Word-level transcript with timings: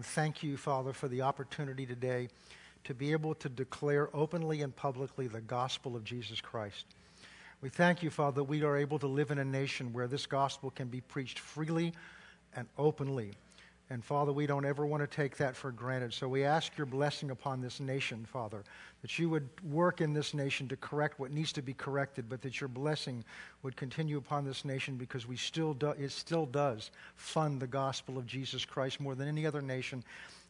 Thank 0.00 0.42
you, 0.42 0.56
Father, 0.56 0.94
for 0.94 1.06
the 1.06 1.20
opportunity 1.20 1.84
today 1.84 2.28
to 2.84 2.94
be 2.94 3.12
able 3.12 3.34
to 3.34 3.50
declare 3.50 4.08
openly 4.16 4.62
and 4.62 4.74
publicly 4.74 5.26
the 5.26 5.42
gospel 5.42 5.94
of 5.96 6.02
Jesus 6.02 6.40
Christ. 6.40 6.86
We 7.60 7.68
thank 7.68 8.02
you, 8.02 8.08
Father, 8.08 8.36
that 8.36 8.44
we 8.44 8.62
are 8.62 8.78
able 8.78 8.98
to 9.00 9.06
live 9.06 9.30
in 9.30 9.38
a 9.38 9.44
nation 9.44 9.92
where 9.92 10.06
this 10.06 10.24
gospel 10.24 10.70
can 10.70 10.88
be 10.88 11.02
preached 11.02 11.38
freely 11.38 11.92
and 12.56 12.66
openly. 12.78 13.32
And 13.92 14.02
Father, 14.02 14.32
we 14.32 14.46
don't 14.46 14.64
ever 14.64 14.86
want 14.86 15.02
to 15.02 15.06
take 15.06 15.36
that 15.36 15.54
for 15.54 15.70
granted. 15.70 16.14
So 16.14 16.26
we 16.26 16.44
ask 16.44 16.78
your 16.78 16.86
blessing 16.86 17.30
upon 17.30 17.60
this 17.60 17.78
nation, 17.78 18.24
Father, 18.24 18.64
that 19.02 19.18
you 19.18 19.28
would 19.28 19.46
work 19.70 20.00
in 20.00 20.14
this 20.14 20.32
nation 20.32 20.66
to 20.68 20.76
correct 20.78 21.20
what 21.20 21.30
needs 21.30 21.52
to 21.52 21.60
be 21.60 21.74
corrected, 21.74 22.26
but 22.26 22.40
that 22.40 22.58
your 22.58 22.68
blessing 22.68 23.22
would 23.62 23.76
continue 23.76 24.16
upon 24.16 24.46
this 24.46 24.64
nation 24.64 24.96
because 24.96 25.28
we 25.28 25.36
still 25.36 25.74
do, 25.74 25.90
it 25.90 26.10
still 26.10 26.46
does 26.46 26.90
fund 27.16 27.60
the 27.60 27.66
gospel 27.66 28.16
of 28.16 28.26
Jesus 28.26 28.64
Christ 28.64 28.98
more 28.98 29.14
than 29.14 29.28
any 29.28 29.44
other 29.44 29.60
nation. 29.60 30.02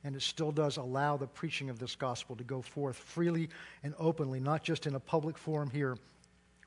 And 0.04 0.14
it 0.14 0.22
still 0.22 0.52
does 0.52 0.76
allow 0.76 1.16
the 1.16 1.26
preaching 1.26 1.68
of 1.68 1.80
this 1.80 1.96
gospel 1.96 2.36
to 2.36 2.44
go 2.44 2.62
forth 2.62 2.96
freely 2.96 3.48
and 3.82 3.92
openly, 3.98 4.38
not 4.38 4.62
just 4.62 4.86
in 4.86 4.94
a 4.94 5.00
public 5.00 5.36
forum 5.36 5.68
here, 5.68 5.96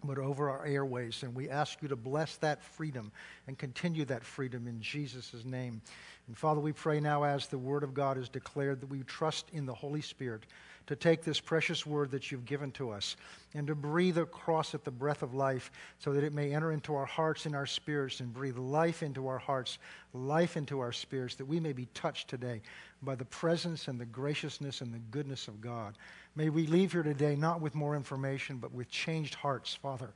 but 0.07 0.17
over 0.17 0.49
our 0.49 0.65
airways. 0.65 1.23
And 1.23 1.35
we 1.35 1.49
ask 1.49 1.81
you 1.81 1.87
to 1.87 1.95
bless 1.95 2.37
that 2.37 2.63
freedom 2.63 3.11
and 3.47 3.57
continue 3.57 4.05
that 4.05 4.23
freedom 4.23 4.67
in 4.67 4.81
Jesus' 4.81 5.33
name. 5.45 5.81
And 6.27 6.37
Father, 6.37 6.59
we 6.59 6.71
pray 6.71 6.99
now 6.99 7.23
as 7.23 7.47
the 7.47 7.57
Word 7.57 7.83
of 7.83 7.93
God 7.93 8.17
is 8.17 8.29
declared 8.29 8.81
that 8.81 8.89
we 8.89 9.03
trust 9.03 9.49
in 9.53 9.65
the 9.65 9.73
Holy 9.73 10.01
Spirit 10.01 10.43
to 10.87 10.95
take 10.95 11.23
this 11.23 11.39
precious 11.39 11.85
Word 11.85 12.11
that 12.11 12.31
you've 12.31 12.45
given 12.45 12.71
to 12.73 12.91
us 12.91 13.15
and 13.53 13.65
to 13.67 13.75
breathe 13.75 14.17
across 14.17 14.73
it 14.73 14.83
the 14.83 14.91
breath 14.91 15.23
of 15.23 15.33
life 15.33 15.71
so 15.99 16.13
that 16.13 16.23
it 16.23 16.33
may 16.33 16.53
enter 16.53 16.71
into 16.71 16.95
our 16.95 17.05
hearts 17.05 17.45
and 17.45 17.55
our 17.55 17.65
spirits 17.65 18.19
and 18.19 18.33
breathe 18.33 18.57
life 18.57 19.01
into 19.01 19.27
our 19.27 19.37
hearts, 19.37 19.77
life 20.13 20.57
into 20.57 20.79
our 20.79 20.91
spirits, 20.91 21.35
that 21.35 21.45
we 21.45 21.59
may 21.59 21.73
be 21.73 21.87
touched 21.93 22.27
today 22.27 22.61
by 23.01 23.15
the 23.15 23.25
presence 23.25 23.87
and 23.87 23.99
the 23.99 24.05
graciousness 24.05 24.81
and 24.81 24.93
the 24.93 24.99
goodness 25.11 25.47
of 25.47 25.61
God. 25.61 25.95
May 26.37 26.49
we 26.49 26.67
leave 26.67 26.91
here 26.91 27.03
today 27.03 27.37
not 27.37 27.61
with 27.61 27.75
more 27.75 27.95
information, 27.95 28.57
but 28.57 28.73
with 28.73 28.89
changed 28.89 29.35
hearts, 29.35 29.73
Father. 29.73 30.09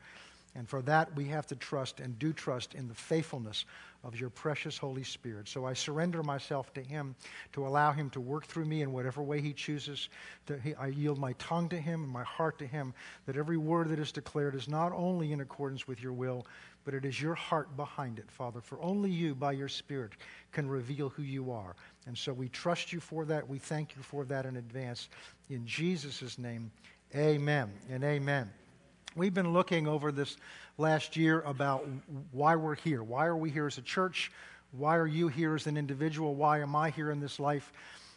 And 0.56 0.67
for 0.67 0.81
that, 0.81 1.16
we 1.16 1.26
have 1.26 1.48
to 1.48 1.56
trust 1.56 2.02
and 2.02 2.20
do 2.20 2.34
trust 2.34 2.73
in 2.76 2.89
the 2.89 2.94
faithfulness 2.94 3.64
of 4.03 4.20
your 4.20 4.30
precious 4.30 4.78
Holy 4.78 5.03
Spirit. 5.03 5.48
So 5.48 5.66
I 5.66 5.73
surrender 5.73 6.22
myself 6.23 6.73
to 6.73 6.81
Him 6.81 7.16
to 7.53 7.66
allow 7.66 7.94
Him 7.94 8.09
to 8.09 8.20
work 8.20 8.45
through 8.45 8.66
me 8.66 8.81
in 8.81 8.92
whatever 8.92 9.22
way 9.22 9.39
He 9.39 9.53
chooses. 9.53 10.09
I 10.78 10.88
yield 10.88 11.20
my 11.20 11.34
tongue 11.34 11.70
to 11.70 11.80
Him 11.80 12.03
and 12.03 12.11
my 12.11 12.23
heart 12.23 12.58
to 12.59 12.67
Him, 12.67 12.94
that 13.26 13.38
every 13.38 13.58
word 13.58 13.89
that 13.89 14.00
is 14.00 14.11
declared 14.11 14.56
is 14.56 14.67
not 14.67 14.92
only 14.92 15.31
in 15.31 15.39
accordance 15.39 15.88
with 15.88 16.02
your 16.02 16.14
will, 16.14 16.45
but 16.83 16.94
it 16.94 17.06
is 17.06 17.22
your 17.22 17.36
heart 17.36 17.78
behind 17.78 18.17
it, 18.20 18.31
Father. 18.31 18.59
For 18.59 18.81
only 18.81 19.11
you, 19.11 19.36
by 19.36 19.52
your 19.52 19.70
Spirit, 19.70 20.14
can 20.52 20.67
reveal 20.67 21.09
who 21.09 21.23
you 21.23 21.52
are. 21.52 21.76
And 22.08 22.17
so 22.17 22.33
we 22.33 22.50
trust 22.50 22.92
you 22.92 23.00
for 23.00 23.25
that. 23.25 23.47
We 23.47 23.59
thank 23.59 23.95
you 23.95 24.02
for 24.02 24.25
that 24.25 24.45
in 24.45 24.58
advance. 24.58 25.09
In 25.50 25.66
Jesus' 25.66 26.38
name, 26.38 26.72
amen 27.16 27.72
and 27.89 28.03
amen. 28.03 28.50
We've 29.16 29.33
been 29.33 29.53
looking 29.53 29.88
over 29.88 30.11
this 30.11 30.38
last 30.77 31.17
year 31.17 31.42
about 31.42 31.88
why 32.31 32.55
we're 32.55 32.75
here. 32.75 33.03
Why 33.03 33.25
are 33.25 33.36
we 33.36 33.50
here 33.50 33.67
as 33.67 33.77
a 33.77 33.81
church? 33.81 34.31
Why 34.72 34.97
are 34.97 35.08
you 35.08 35.27
here 35.27 35.55
as 35.55 35.67
an 35.67 35.77
individual? 35.77 36.36
Why 36.36 36.59
am 36.59 36.75
I 36.75 36.92
here 36.92 37.11
in 37.11 37.20
this 37.20 37.39
life? 37.39 37.72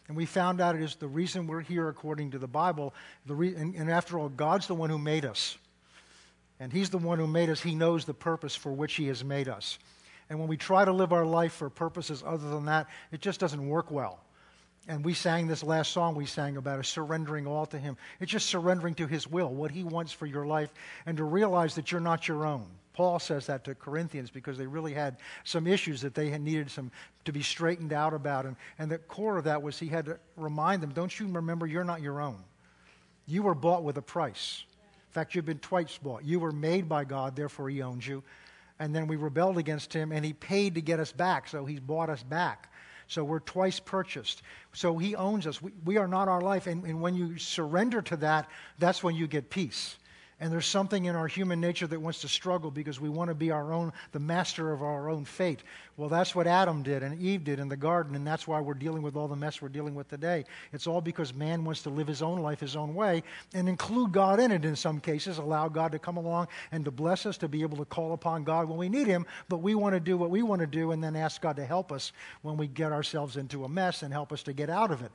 And 0.08 0.16
we 0.16 0.27
found 0.27 0.60
out 0.60 0.75
it 0.75 0.83
is 0.83 0.97
the 0.97 1.08
reason 1.08 1.47
we're 1.47 1.60
here 1.60 1.88
according 1.88 2.33
to 2.33 2.38
the 2.38 2.47
Bible. 2.47 2.92
The 3.27 3.34
re- 3.34 3.55
and, 3.55 3.75
and 3.75 3.91
after 3.91 4.19
all, 4.19 4.28
God's 4.28 4.66
the 4.66 4.75
one 4.75 4.91
who 4.91 4.98
made 4.98 5.25
us. 5.25 5.56
And 6.60 6.72
He's 6.72 6.91
the 6.91 6.98
one 6.98 7.19
who 7.19 7.27
made 7.27 7.48
us. 7.48 7.60
He 7.60 7.75
knows 7.75 8.05
the 8.05 8.14
purpose 8.14 8.55
for 8.55 8.72
which 8.72 8.94
He 8.94 9.06
has 9.08 9.25
made 9.25 9.48
us. 9.48 9.78
And 10.33 10.41
when 10.41 10.48
we 10.48 10.56
try 10.56 10.83
to 10.83 10.92
live 10.92 11.12
our 11.12 11.27
life 11.27 11.52
for 11.52 11.69
purposes 11.69 12.25
other 12.27 12.48
than 12.48 12.64
that, 12.64 12.86
it 13.11 13.20
just 13.20 13.38
doesn't 13.38 13.69
work 13.69 13.91
well. 13.91 14.19
And 14.88 15.05
we 15.05 15.12
sang 15.12 15.47
this 15.47 15.62
last 15.62 15.92
song 15.92 16.14
we 16.14 16.25
sang 16.25 16.56
about 16.56 16.80
is 16.80 16.88
surrendering 16.88 17.47
all 17.47 17.66
to 17.66 17.78
Him. 17.78 17.98
It's 18.19 18.32
just 18.32 18.47
surrendering 18.47 18.94
to 18.94 19.06
His 19.06 19.28
will, 19.28 19.50
what 19.50 19.70
He 19.70 19.84
wants 19.84 20.10
for 20.10 20.25
your 20.25 20.47
life, 20.47 20.72
and 21.04 21.19
to 21.19 21.25
realize 21.25 21.75
that 21.75 21.93
you're 21.93 22.00
not 22.00 22.28
your 22.28 22.47
own. 22.47 22.65
Paul 22.94 23.19
says 23.19 23.44
that 23.48 23.65
to 23.65 23.75
Corinthians 23.75 24.31
because 24.31 24.56
they 24.56 24.66
really 24.66 24.94
had 24.94 25.19
some 25.44 25.66
issues 25.66 26.00
that 26.00 26.15
they 26.15 26.31
had 26.31 26.41
needed 26.41 26.70
some 26.70 26.91
to 27.26 27.32
be 27.32 27.43
straightened 27.43 27.93
out 27.93 28.14
about. 28.14 28.47
And, 28.47 28.56
and 28.78 28.91
the 28.91 28.97
core 28.97 29.37
of 29.37 29.44
that 29.44 29.60
was 29.60 29.78
he 29.78 29.88
had 29.88 30.06
to 30.06 30.19
remind 30.38 30.82
them, 30.82 30.93
don't 30.94 31.20
you 31.20 31.26
remember 31.28 31.66
you're 31.66 31.84
not 31.84 32.00
your 32.00 32.22
own? 32.22 32.38
You 33.26 33.43
were 33.43 33.54
bought 33.54 33.84
with 33.84 33.99
a 33.99 34.03
price. 34.03 34.64
In 35.10 35.12
fact, 35.12 35.34
you've 35.34 35.44
been 35.44 35.59
twice 35.59 35.99
bought. 35.99 36.25
You 36.25 36.41
were 36.41 36.53
made 36.53 36.88
by 36.88 37.04
God, 37.04 37.37
therefore 37.37 37.69
He 37.69 37.82
owns 37.82 38.09
you. 38.09 38.22
And 38.82 38.93
then 38.93 39.06
we 39.06 39.15
rebelled 39.15 39.59
against 39.59 39.93
Him, 39.93 40.10
and 40.10 40.25
He 40.25 40.32
paid 40.32 40.75
to 40.75 40.81
get 40.82 40.98
us 40.98 41.12
back, 41.12 41.48
so 41.48 41.65
He's 41.65 41.78
bought 41.78 42.10
us 42.10 42.25
back. 42.25 42.72
So 43.06 43.22
we're 43.22 43.41
twice 43.41 43.78
purchased. 43.78 44.43
So 44.72 44.97
he 44.97 45.15
owns 45.15 45.47
us. 45.47 45.60
We, 45.60 45.72
we 45.84 45.97
are 45.98 46.09
not 46.09 46.28
our 46.28 46.41
life. 46.41 46.66
And, 46.66 46.82
and 46.84 47.00
when 47.03 47.15
you 47.15 47.37
surrender 47.37 48.00
to 48.00 48.16
that, 48.19 48.48
that's 48.78 49.03
when 49.03 49.15
you 49.15 49.26
get 49.26 49.50
peace. 49.50 49.97
And 50.42 50.50
there's 50.53 50.66
something 50.66 51.04
in 51.04 51.14
our 51.14 51.28
human 51.28 51.60
nature 51.60 51.86
that 51.86 52.00
wants 52.00 52.20
to 52.22 52.28
struggle 52.28 52.72
because 52.72 53.00
we 53.00 53.08
want 53.08 53.28
to 53.28 53.34
be 53.34 53.53
our 53.53 53.72
own, 53.72 53.92
the 54.10 54.19
master 54.19 54.72
of 54.72 54.82
our 54.82 55.08
own 55.08 55.25
fate. 55.25 55.62
Well, 55.97 56.08
that's 56.08 56.34
what 56.34 56.48
Adam 56.48 56.82
did 56.82 57.04
and 57.04 57.16
Eve 57.22 57.44
did 57.44 57.60
in 57.60 57.69
the 57.69 57.76
garden, 57.76 58.16
and 58.16 58.26
that's 58.26 58.48
why 58.48 58.60
we're 58.60 58.75
dealing 58.75 59.02
with 59.02 59.14
all 59.14 59.28
the 59.28 59.36
mess 59.36 59.62
we're 59.62 59.69
dealing 59.69 59.94
with 59.94 60.08
today. 60.08 60.44
It's 60.72 60.88
all 60.88 61.00
because 61.00 61.32
man 61.32 61.64
wants 61.64 61.82
to 61.82 61.91
live 61.91 62.08
his 62.08 62.22
own 62.22 62.41
life 62.41 62.58
his 62.58 62.75
own 62.75 62.92
way 62.92 63.22
and 63.54 63.69
include 63.69 64.10
God 64.10 64.41
in 64.41 64.50
it 64.50 64.64
in 64.64 64.75
some 64.75 64.98
cases, 64.98 65.38
allow 65.38 65.69
God 65.69 65.92
to 65.92 66.00
come 66.00 66.16
along 66.16 66.48
and 66.72 66.84
to 66.86 66.91
bless 66.91 67.25
us, 67.25 67.38
to 67.38 67.47
be 67.47 67.62
able 67.62 67.76
to 67.76 67.84
call 67.84 68.12
upon 68.12 68.42
God 68.42 68.69
when 68.69 68.78
we 68.78 68.88
need 68.88 69.06
him, 69.06 69.25
but 69.48 69.58
we 69.58 69.76
want 69.76 69.94
to 69.94 70.00
do 70.00 70.16
what 70.16 70.31
we 70.31 70.42
want 70.42 70.60
to 70.60 70.66
do 70.66 70.91
and 70.91 71.04
then 71.04 71.14
ask 71.14 71.41
God 71.41 71.54
to 71.54 71.64
help 71.64 71.92
us 71.92 72.10
when 72.41 72.56
we 72.56 72.66
get 72.66 72.91
ourselves 72.91 73.36
into 73.36 73.64
a 73.64 73.69
mess 73.69 74.02
and 74.02 74.12
help 74.12 74.32
us 74.32 74.42
to 74.42 74.52
get 74.52 74.70
out 74.70 74.91
of 74.91 75.02
it. 75.02 75.12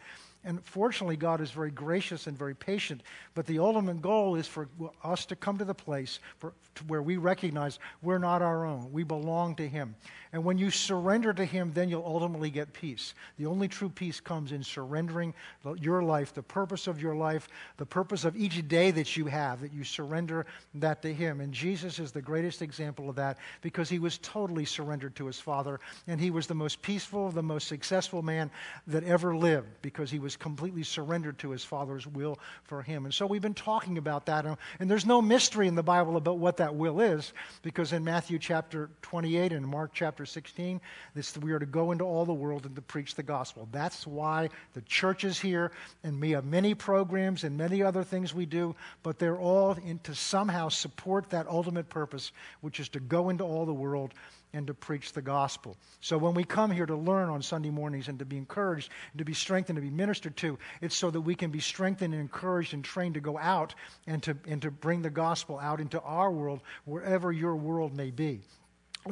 And 0.48 0.64
fortunately, 0.64 1.18
God 1.18 1.42
is 1.42 1.52
very 1.52 1.72
gracious 1.72 2.26
and 2.26 2.38
very 2.38 2.56
patient. 2.56 3.04
But 3.36 3.46
the 3.48 3.60
ultimate 3.60 4.02
goal 4.02 4.36
is 4.36 4.48
for 4.48 4.70
us 5.04 5.26
to 5.26 5.36
come 5.36 5.58
to 5.58 5.66
the 5.66 5.74
place 5.74 6.20
for, 6.38 6.54
to 6.76 6.86
where 6.86 7.02
we 7.02 7.18
recognize 7.18 7.80
we're 8.02 8.18
not 8.18 8.42
our 8.42 8.66
own. 8.66 8.94
We 8.94 9.04
belong 9.04 9.56
to 9.56 9.68
Him. 9.68 9.96
And 10.38 10.46
when 10.46 10.60
you 10.60 10.70
surrender 10.70 11.34
to 11.34 11.44
Him, 11.44 11.72
then 11.74 11.90
you'll 11.90 12.06
ultimately 12.06 12.52
get 12.52 12.72
peace. 12.72 13.16
The 13.40 13.48
only 13.48 13.68
true 13.68 13.90
peace 13.90 14.20
comes 14.20 14.52
in 14.52 14.62
surrendering 14.62 15.34
your 15.82 16.04
life, 16.04 16.32
the 16.32 16.44
purpose 16.44 16.86
of 16.86 17.02
your 17.02 17.16
life, 17.16 17.50
the 17.78 17.88
purpose 17.88 18.24
of 18.24 18.38
each 18.38 18.68
day 18.68 18.92
that 18.92 19.18
you 19.18 19.26
have, 19.26 19.62
that 19.62 19.74
you 19.74 19.84
surrender 19.84 20.46
that 20.76 21.02
to 21.02 21.12
Him. 21.12 21.42
And 21.42 21.52
Jesus 21.52 21.98
is 21.98 22.12
the 22.12 22.22
greatest 22.22 22.62
example 22.62 23.10
of 23.10 23.16
that 23.16 23.40
because 23.62 23.90
He 23.90 23.98
was 23.98 24.20
totally 24.20 24.66
surrendered 24.66 25.16
to 25.16 25.26
His 25.26 25.40
Father. 25.40 25.80
And 26.06 26.22
He 26.22 26.30
was 26.30 26.46
the 26.46 26.54
most 26.54 26.84
peaceful, 26.84 27.32
the 27.32 27.42
most 27.42 27.68
successful 27.68 28.22
man 28.22 28.52
that 28.86 29.04
ever 29.06 29.36
lived 29.36 29.68
because 29.82 30.12
He 30.12 30.20
was 30.20 30.36
completely 30.36 30.84
surrendered 30.84 31.40
to 31.40 31.50
his 31.50 31.64
Father's 31.64 32.06
will 32.06 32.38
for 32.64 32.84
him. 32.84 33.06
And 33.06 33.14
so 33.14 33.26
we've 33.26 33.42
been 33.42 33.56
talking 33.56 33.98
about 33.98 34.28
that. 34.28 34.46
And 34.80 34.92
there's 34.92 35.06
no 35.06 35.20
mystery 35.20 35.68
in 35.68 35.74
the 35.74 35.82
Bible 35.82 36.16
about 36.16 36.38
what 36.38 36.58
that 36.58 36.76
will 36.76 37.02
is, 37.02 37.34
because 37.64 37.92
in 37.92 38.04
Matthew 38.04 38.38
chapter 38.38 38.92
28 39.02 39.52
and 39.52 39.68
Mark 39.68 39.92
chapter 39.94 40.27
16, 40.28 40.80
this, 41.16 41.38
we 41.38 41.52
are 41.52 41.60
to 41.60 41.66
go 41.66 41.92
into 41.92 42.04
all 42.04 42.26
the 42.26 42.34
world 42.34 42.66
and 42.66 42.76
to 42.76 42.82
preach 42.82 43.16
the 43.16 43.24
gospel. 43.24 43.68
That's 43.72 44.06
why 44.06 44.50
the 44.74 44.82
church 44.82 45.24
is 45.24 45.40
here, 45.40 45.72
and 46.04 46.22
we 46.22 46.32
have 46.32 46.46
many 46.46 46.74
programs 46.74 47.44
and 47.44 47.58
many 47.58 47.82
other 47.82 48.04
things 48.04 48.34
we 48.34 48.46
do, 48.46 48.76
but 49.04 49.20
they're 49.20 49.40
all 49.40 49.74
in 49.74 50.00
to 50.00 50.14
somehow 50.14 50.70
support 50.70 51.30
that 51.30 51.48
ultimate 51.48 51.90
purpose, 51.90 52.32
which 52.62 52.80
is 52.80 52.90
to 52.90 53.00
go 53.00 53.30
into 53.30 53.44
all 53.44 53.66
the 53.66 53.74
world 53.74 54.14
and 54.54 54.68
to 54.68 54.74
preach 54.74 55.14
the 55.14 55.22
gospel. 55.22 55.76
So 56.00 56.18
when 56.18 56.34
we 56.34 56.44
come 56.44 56.72
here 56.72 56.86
to 56.86 56.96
learn 56.96 57.30
on 57.30 57.42
Sunday 57.42 57.70
mornings 57.70 58.08
and 58.08 58.18
to 58.20 58.26
be 58.26 58.38
encouraged, 58.38 58.90
and 59.12 59.20
to 59.20 59.26
be 59.26 59.34
strengthened, 59.34 59.76
to 59.76 59.82
be 59.82 59.90
ministered 59.90 60.38
to, 60.38 60.58
it's 60.82 60.96
so 60.96 61.12
that 61.12 61.22
we 61.22 61.36
can 61.36 61.52
be 61.52 61.60
strengthened 61.60 62.14
and 62.14 62.22
encouraged 62.22 62.74
and 62.74 62.84
trained 62.84 63.16
to 63.16 63.20
go 63.20 63.38
out 63.38 63.76
and 64.08 64.24
to, 64.24 64.38
and 64.48 64.62
to 64.62 64.72
bring 64.72 65.02
the 65.02 65.10
gospel 65.10 65.60
out 65.60 65.82
into 65.82 66.02
our 66.02 66.32
world, 66.32 66.62
wherever 66.86 67.32
your 67.32 67.56
world 67.56 67.94
may 67.94 68.10
be. 68.10 68.42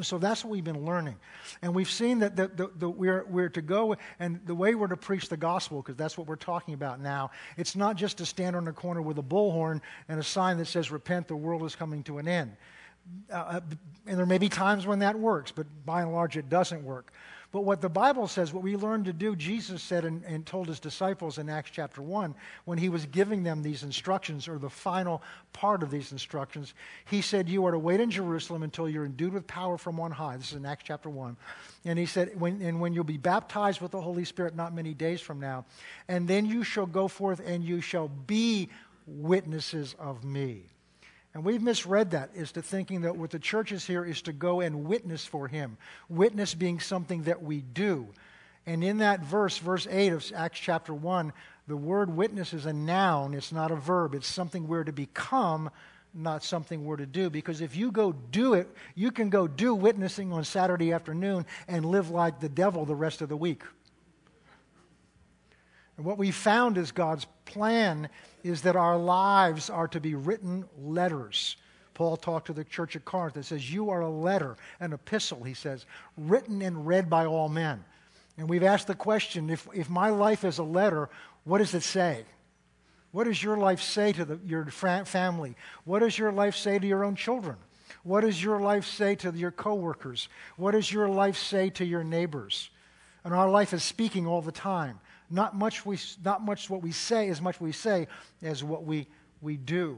So 0.03 0.17
that's 0.17 0.43
what 0.43 0.51
we've 0.51 0.63
been 0.63 0.85
learning. 0.85 1.15
And 1.61 1.73
we've 1.73 1.89
seen 1.89 2.19
that 2.19 2.35
the, 2.35 2.47
the, 2.47 2.71
the, 2.77 2.89
we're, 2.89 3.25
we're 3.25 3.49
to 3.49 3.61
go, 3.61 3.95
and 4.19 4.39
the 4.45 4.55
way 4.55 4.75
we're 4.75 4.87
to 4.87 4.97
preach 4.97 5.29
the 5.29 5.37
gospel, 5.37 5.81
because 5.81 5.95
that's 5.95 6.17
what 6.17 6.27
we're 6.27 6.35
talking 6.35 6.73
about 6.73 6.99
now, 6.99 7.31
it's 7.57 7.75
not 7.75 7.95
just 7.95 8.17
to 8.17 8.25
stand 8.25 8.55
on 8.55 8.67
a 8.67 8.73
corner 8.73 9.01
with 9.01 9.17
a 9.17 9.23
bullhorn 9.23 9.81
and 10.09 10.19
a 10.19 10.23
sign 10.23 10.57
that 10.57 10.65
says, 10.65 10.91
Repent, 10.91 11.27
the 11.27 11.35
world 11.35 11.63
is 11.63 11.75
coming 11.75 12.03
to 12.03 12.17
an 12.17 12.27
end. 12.27 12.55
Uh, 13.31 13.35
uh, 13.35 13.59
and 14.07 14.17
there 14.17 14.25
may 14.25 14.37
be 14.37 14.49
times 14.49 14.85
when 14.85 14.99
that 14.99 15.17
works, 15.17 15.51
but 15.51 15.65
by 15.85 16.01
and 16.01 16.13
large 16.13 16.37
it 16.37 16.49
doesn't 16.49 16.83
work. 16.83 17.11
But 17.55 17.61
what 17.61 17.79
the 17.79 17.87
Bible 17.87 18.27
says, 18.27 18.51
what 18.51 18.63
we 18.63 18.75
learn 18.75 19.05
to 19.05 19.13
do, 19.13 19.33
Jesus 19.33 19.81
said 19.81 20.03
and, 20.03 20.23
and, 20.25 20.45
told 20.45 20.67
his 20.67 20.79
disciples 20.79 21.37
in 21.37 21.47
Acts 21.47 21.71
chapter 21.71 22.01
1, 22.01 22.35
when 22.65 22.77
he 22.77 22.89
was 22.89 23.05
giving 23.05 23.43
them 23.43 23.63
these 23.63 23.83
instructions, 23.83 24.49
or 24.49 24.57
the 24.57 24.69
final 24.69 25.23
part 25.53 25.81
of 25.81 25.89
these 25.89 26.11
instructions, 26.11 26.73
he 27.05 27.21
said, 27.21 27.47
You 27.47 27.65
are 27.65 27.71
to 27.71 27.79
wait 27.79 28.01
in 28.01 28.11
Jerusalem 28.11 28.63
until 28.63 28.89
you're 28.89 29.05
endued 29.05 29.33
with 29.33 29.47
power 29.47 29.77
from 29.77 30.01
on 30.01 30.11
high. 30.11 30.35
This 30.35 30.51
is 30.51 30.57
in 30.57 30.65
Acts 30.65 30.83
chapter 30.85 31.09
1. 31.09 31.37
And 31.85 31.97
he 31.97 32.05
said, 32.05 32.37
when, 32.37 32.61
And 32.61 32.81
when 32.81 32.93
you'll 32.93 33.05
be 33.05 33.17
baptized 33.17 33.79
with 33.79 33.91
the 33.91 34.01
Holy 34.01 34.25
Spirit 34.25 34.53
not 34.53 34.75
many 34.75 34.93
days 34.93 35.21
from 35.21 35.39
now, 35.39 35.63
and 36.09 36.27
then 36.27 36.45
you 36.45 36.63
shall 36.63 36.87
go 36.87 37.07
forth 37.07 37.39
and 37.39 37.63
you 37.63 37.79
shall 37.79 38.09
be 38.09 38.67
witnesses 39.07 39.95
of 39.97 40.25
me. 40.25 40.74
And 41.35 41.43
we've 41.43 41.61
misread 41.61 42.11
that 42.11 42.29
as 42.37 42.53
to 42.53 42.61
thinking 42.61 43.01
that 43.01 43.17
what 43.17 43.29
the 43.29 43.39
church 43.39 43.73
is 43.73 43.85
here 43.85 44.05
is 44.05 44.21
to 44.21 44.31
go 44.31 44.61
and 44.61 44.85
witness 44.85 45.25
for 45.25 45.49
him. 45.49 45.77
Witness 46.07 46.55
being 46.55 46.79
something 46.79 47.23
that 47.23 47.43
we 47.43 47.59
do. 47.59 48.07
And 48.65 48.81
in 48.81 48.99
that 48.99 49.19
verse, 49.19 49.57
verse 49.57 49.85
8 49.91 50.13
of 50.13 50.31
Acts 50.33 50.61
chapter 50.61 50.93
1, 50.93 51.33
the 51.67 51.75
word 51.75 52.15
witness 52.15 52.53
is 52.53 52.65
a 52.65 52.71
noun, 52.71 53.33
it's 53.33 53.51
not 53.51 53.69
a 53.69 53.75
verb. 53.75 54.15
It's 54.15 54.27
something 54.27 54.65
we're 54.65 54.85
to 54.85 54.93
become, 54.93 55.69
not 56.13 56.41
something 56.41 56.85
we're 56.85 56.95
to 56.95 57.05
do. 57.05 57.29
Because 57.29 57.59
if 57.59 57.75
you 57.75 57.91
go 57.91 58.13
do 58.13 58.53
it, 58.53 58.69
you 58.95 59.11
can 59.11 59.29
go 59.29 59.45
do 59.45 59.75
witnessing 59.75 60.31
on 60.31 60.45
Saturday 60.45 60.93
afternoon 60.93 61.45
and 61.67 61.85
live 61.85 62.09
like 62.09 62.39
the 62.39 62.47
devil 62.47 62.85
the 62.85 62.95
rest 62.95 63.21
of 63.21 63.27
the 63.27 63.35
week. 63.35 63.63
And 65.97 66.05
what 66.05 66.17
we 66.17 66.31
found 66.31 66.77
is 66.77 66.93
God's 66.93 67.27
plan 67.43 68.07
is 68.45 68.61
that 68.61 68.75
our 68.75 68.95
lives 68.95 69.71
are 69.71 69.87
to 69.87 69.99
be 69.99 70.13
written 70.13 70.65
letters. 70.79 71.57
Paul 71.95 72.15
talked 72.15 72.45
to 72.47 72.53
the 72.53 72.63
church 72.63 72.95
at 72.95 73.03
Corinth 73.03 73.33
that 73.33 73.45
says, 73.45 73.73
You 73.73 73.89
are 73.89 74.01
a 74.01 74.09
letter, 74.09 74.55
an 74.79 74.93
epistle, 74.93 75.43
he 75.43 75.55
says, 75.55 75.87
written 76.15 76.61
and 76.61 76.85
read 76.85 77.09
by 77.09 77.25
all 77.25 77.49
men. 77.49 77.83
And 78.37 78.47
we've 78.47 78.61
asked 78.61 78.85
the 78.85 78.93
question 78.93 79.49
if, 79.49 79.67
if 79.73 79.89
my 79.89 80.09
life 80.09 80.45
is 80.45 80.59
a 80.59 80.63
letter, 80.63 81.09
what 81.43 81.57
does 81.57 81.73
it 81.73 81.81
say? 81.81 82.23
What 83.11 83.23
does 83.23 83.41
your 83.41 83.57
life 83.57 83.81
say 83.81 84.11
to 84.11 84.25
the, 84.25 84.39
your 84.45 84.65
family? 84.65 85.55
What 85.83 85.99
does 85.99 86.15
your 86.15 86.31
life 86.31 86.55
say 86.55 86.77
to 86.77 86.85
your 86.85 87.03
own 87.03 87.15
children? 87.15 87.55
What 88.03 88.21
does 88.21 88.43
your 88.43 88.59
life 88.59 88.85
say 88.85 89.15
to 89.15 89.31
your 89.31 89.51
coworkers? 89.51 90.29
What 90.55 90.71
does 90.71 90.91
your 90.91 91.09
life 91.09 91.37
say 91.37 91.71
to 91.71 91.85
your 91.85 92.03
neighbors? 92.03 92.69
And 93.23 93.33
our 93.33 93.49
life 93.49 93.73
is 93.73 93.83
speaking 93.83 94.27
all 94.27 94.43
the 94.43 94.51
time. 94.51 94.99
Not 95.29 95.55
much, 95.55 95.85
we, 95.85 95.97
not 96.23 96.43
much 96.43 96.69
what 96.69 96.81
we 96.81 96.91
say, 96.91 97.29
as 97.29 97.41
much 97.41 97.59
we 97.59 97.71
say 97.71 98.07
as 98.43 98.63
what 98.63 98.85
we, 98.85 99.07
we 99.41 99.57
do. 99.57 99.97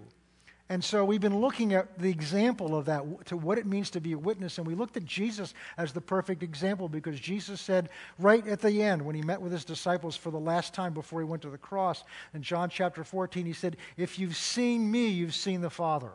And 0.69 0.83
so 0.83 1.06
we've 1.06 1.21
been 1.21 1.39
looking 1.39 1.74
at 1.74 1.97
the 1.97 2.09
example 2.09 2.75
of 2.75 2.85
that, 2.85 3.25
to 3.27 3.38
what 3.38 3.57
it 3.57 3.65
means 3.65 3.89
to 3.91 4.01
be 4.01 4.12
a 4.12 4.18
witness. 4.18 4.57
And 4.57 4.68
we 4.68 4.75
looked 4.75 4.97
at 4.97 5.06
Jesus 5.06 5.53
as 5.77 5.94
the 5.94 6.01
perfect 6.01 6.44
example 6.44 6.89
because 6.89 7.18
Jesus 7.19 7.62
said 7.62 7.89
right 8.19 8.45
at 8.45 8.59
the 8.59 8.83
end, 8.83 9.01
when 9.01 9.15
he 9.15 9.21
met 9.21 9.41
with 9.41 9.53
his 9.53 9.63
disciples 9.63 10.18
for 10.18 10.29
the 10.29 10.39
last 10.39 10.74
time 10.74 10.94
before 10.94 11.21
he 11.21 11.25
went 11.25 11.41
to 11.44 11.50
the 11.50 11.57
cross, 11.57 12.03
in 12.33 12.41
John 12.41 12.69
chapter 12.69 13.06
14, 13.06 13.45
he 13.45 13.53
said, 13.53 13.77
If 13.95 14.19
you've 14.19 14.35
seen 14.35 14.91
me, 14.91 15.07
you've 15.07 15.35
seen 15.35 15.62
the 15.62 15.69
Father. 15.69 16.12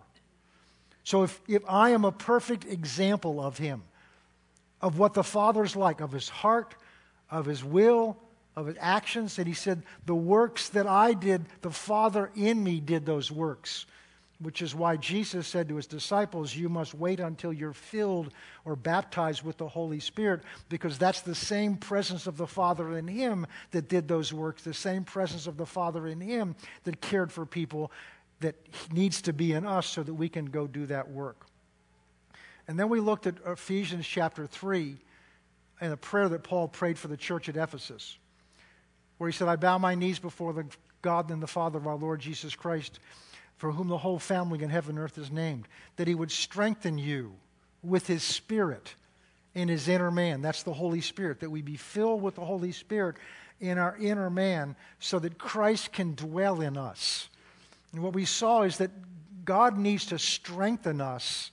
So 1.02 1.22
if, 1.22 1.40
if 1.48 1.62
I 1.66 1.90
am 1.90 2.04
a 2.04 2.12
perfect 2.12 2.66
example 2.66 3.40
of 3.40 3.56
him, 3.56 3.82
of 4.82 4.98
what 4.98 5.14
the 5.14 5.24
Father's 5.24 5.76
like, 5.76 6.00
of 6.00 6.12
his 6.12 6.28
heart, 6.28 6.74
of 7.30 7.46
his 7.46 7.64
will, 7.64 8.18
of 8.56 8.66
his 8.66 8.76
actions, 8.80 9.38
and 9.38 9.46
he 9.46 9.54
said, 9.54 9.82
The 10.06 10.14
works 10.14 10.68
that 10.70 10.86
I 10.86 11.14
did, 11.14 11.46
the 11.62 11.70
Father 11.70 12.30
in 12.34 12.62
me 12.62 12.80
did 12.80 13.06
those 13.06 13.30
works 13.30 13.86
which 14.42 14.60
is 14.60 14.74
why 14.74 14.96
Jesus 14.96 15.46
said 15.46 15.68
to 15.68 15.76
his 15.76 15.86
disciples, 15.86 16.54
You 16.54 16.68
must 16.68 16.94
wait 16.94 17.20
until 17.20 17.52
you're 17.52 17.72
filled 17.72 18.32
or 18.64 18.74
baptized 18.76 19.42
with 19.42 19.56
the 19.56 19.68
Holy 19.68 20.00
Spirit, 20.00 20.42
because 20.68 20.98
that's 20.98 21.20
the 21.20 21.34
same 21.34 21.76
presence 21.76 22.26
of 22.26 22.36
the 22.36 22.46
Father 22.46 22.98
in 22.98 23.06
him 23.06 23.46
that 23.70 23.88
did 23.88 24.08
those 24.08 24.32
works, 24.32 24.62
the 24.62 24.74
same 24.74 25.04
presence 25.04 25.46
of 25.46 25.56
the 25.56 25.66
Father 25.66 26.06
in 26.08 26.20
him 26.20 26.56
that 26.84 27.00
cared 27.00 27.30
for 27.30 27.46
people 27.46 27.92
that 28.40 28.56
needs 28.92 29.22
to 29.22 29.32
be 29.32 29.52
in 29.52 29.64
us 29.64 29.86
so 29.86 30.02
that 30.02 30.14
we 30.14 30.28
can 30.28 30.46
go 30.46 30.66
do 30.66 30.86
that 30.86 31.08
work. 31.08 31.46
And 32.66 32.78
then 32.78 32.88
we 32.88 33.00
looked 33.00 33.26
at 33.26 33.34
Ephesians 33.46 34.06
chapter 34.06 34.46
3 34.46 34.96
and 35.80 35.92
a 35.92 35.96
prayer 35.96 36.28
that 36.28 36.42
Paul 36.42 36.68
prayed 36.68 36.98
for 36.98 37.08
the 37.08 37.16
church 37.16 37.48
at 37.48 37.56
Ephesus, 37.56 38.18
where 39.22 39.30
he 39.30 39.36
said, 39.36 39.46
I 39.46 39.54
bow 39.54 39.78
my 39.78 39.94
knees 39.94 40.18
before 40.18 40.52
the 40.52 40.66
God 41.00 41.30
and 41.30 41.40
the 41.40 41.46
Father 41.46 41.78
of 41.78 41.86
our 41.86 41.94
Lord 41.94 42.18
Jesus 42.18 42.56
Christ 42.56 42.98
for 43.56 43.70
whom 43.70 43.86
the 43.86 43.98
whole 43.98 44.18
family 44.18 44.60
in 44.64 44.68
heaven 44.68 44.96
and 44.96 45.04
earth 45.04 45.16
is 45.16 45.30
named, 45.30 45.68
that 45.94 46.08
he 46.08 46.16
would 46.16 46.32
strengthen 46.32 46.98
you 46.98 47.32
with 47.84 48.08
his 48.08 48.24
spirit 48.24 48.96
in 49.54 49.68
his 49.68 49.86
inner 49.86 50.10
man. 50.10 50.42
That's 50.42 50.64
the 50.64 50.72
Holy 50.72 51.00
Spirit, 51.00 51.38
that 51.38 51.50
we 51.50 51.62
be 51.62 51.76
filled 51.76 52.20
with 52.20 52.34
the 52.34 52.44
Holy 52.44 52.72
Spirit 52.72 53.14
in 53.60 53.78
our 53.78 53.96
inner 53.98 54.28
man 54.28 54.74
so 54.98 55.20
that 55.20 55.38
Christ 55.38 55.92
can 55.92 56.16
dwell 56.16 56.60
in 56.60 56.76
us. 56.76 57.28
And 57.92 58.02
what 58.02 58.14
we 58.14 58.24
saw 58.24 58.62
is 58.62 58.78
that 58.78 58.90
God 59.44 59.78
needs 59.78 60.06
to 60.06 60.18
strengthen 60.18 61.00
us 61.00 61.52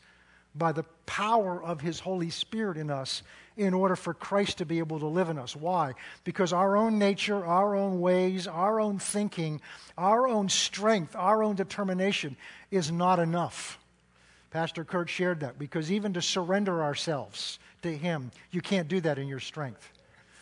by 0.56 0.72
the 0.72 0.84
power 1.06 1.62
of 1.62 1.82
his 1.82 2.00
Holy 2.00 2.30
Spirit 2.30 2.78
in 2.78 2.90
us 2.90 3.24
in 3.58 3.74
order 3.74 3.96
for 3.96 4.14
Christ 4.14 4.60
to 4.60 4.66
be 4.66 4.80
able 4.80 5.00
to 5.00 5.08
live 5.08 5.30
in 5.30 5.38
us. 5.38 5.56
Why? 5.56 5.94
Because 6.24 6.54
our 6.54 6.78
own 6.78 6.98
nature, 6.98 7.46
our 7.46 7.76
own 7.76 8.00
ways, 8.00 8.48
our 8.48 8.80
own 8.80 9.00
thinking, 9.00 9.62
our 9.98 10.28
own 10.28 10.50
strength, 10.50 11.16
our 11.16 11.44
own 11.44 11.56
determination 11.56 12.38
is 12.72 12.92
not 12.92 13.20
enough. 13.20 13.78
Pastor 14.52 14.84
Kurt 14.84 15.10
shared 15.10 15.42
that 15.42 15.60
because 15.60 15.92
even 15.92 16.14
to 16.14 16.22
surrender 16.22 16.82
ourselves 16.82 17.60
to 17.82 17.96
Him, 17.96 18.32
you 18.52 18.62
can't 18.62 18.88
do 18.88 19.02
that 19.02 19.20
in 19.20 19.28
your 19.28 19.40
strength. 19.40 19.92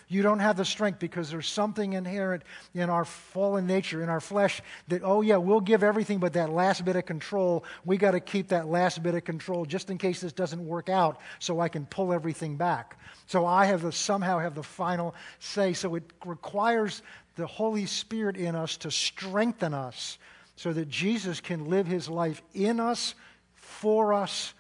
You 0.09 0.21
don't 0.21 0.39
have 0.39 0.55
the 0.55 0.63
strength 0.63 0.99
because 0.99 1.29
there's 1.29 1.49
something 1.49 1.93
inherent 1.93 2.43
in 2.73 2.89
our 2.89 3.03
fallen 3.03 3.67
nature, 3.67 4.01
in 4.01 4.07
our 4.07 4.21
flesh, 4.21 4.61
that, 4.87 5.01
oh, 5.03 5.21
yeah, 5.21 5.35
we'll 5.35 5.59
give 5.59 5.83
everything, 5.83 6.19
but 6.19 6.33
that 6.33 6.49
last 6.49 6.85
bit 6.85 6.95
of 6.95 7.05
control, 7.05 7.65
we 7.83 7.97
got 7.97 8.11
to 8.11 8.21
keep 8.21 8.47
that 8.49 8.67
last 8.67 9.03
bit 9.03 9.15
of 9.15 9.25
control 9.25 9.65
just 9.65 9.89
in 9.89 9.97
case 9.97 10.21
this 10.21 10.31
doesn't 10.31 10.65
work 10.65 10.87
out 10.87 11.19
so 11.39 11.59
I 11.59 11.67
can 11.67 11.85
pull 11.85 12.13
everything 12.13 12.55
back. 12.55 12.97
So 13.25 13.45
I 13.45 13.65
have 13.65 13.81
the, 13.81 13.91
somehow 13.91 14.39
have 14.39 14.55
the 14.55 14.63
final 14.63 15.13
say. 15.39 15.73
So 15.73 15.95
it 15.95 16.03
requires 16.25 17.01
the 17.35 17.45
Holy 17.45 17.85
Spirit 17.85 18.37
in 18.37 18.55
us 18.55 18.77
to 18.77 18.91
strengthen 18.91 19.73
us 19.73 20.19
so 20.55 20.71
that 20.71 20.87
Jesus 20.87 21.41
can 21.41 21.65
live 21.65 21.85
his 21.85 22.07
life 22.07 22.41
in 22.53 22.79
us, 22.79 23.13
for 23.55 24.13
us, 24.13 24.53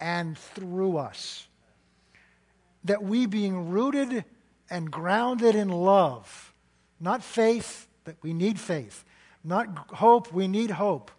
and 0.00 0.38
through 0.38 0.98
us. 0.98 1.48
That 2.84 3.02
we, 3.02 3.26
being 3.26 3.70
rooted 3.70 4.24
and 4.70 4.90
grounded 4.90 5.54
in 5.54 5.68
love. 5.68 6.54
Not 7.00 7.22
faith, 7.22 7.88
that 8.04 8.16
we 8.22 8.32
need 8.32 8.58
faith. 8.58 9.04
Not 9.44 9.68
hope, 9.94 10.32
we 10.32 10.48
need 10.48 10.70
hope. 10.70 11.10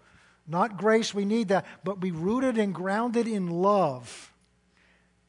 Not 0.47 0.77
grace, 0.77 1.13
we 1.13 1.25
need 1.25 1.49
that. 1.49 1.65
But 1.83 1.99
be 1.99 2.11
rooted 2.11 2.57
and 2.57 2.73
grounded 2.73 3.27
in 3.27 3.49
love. 3.49 4.33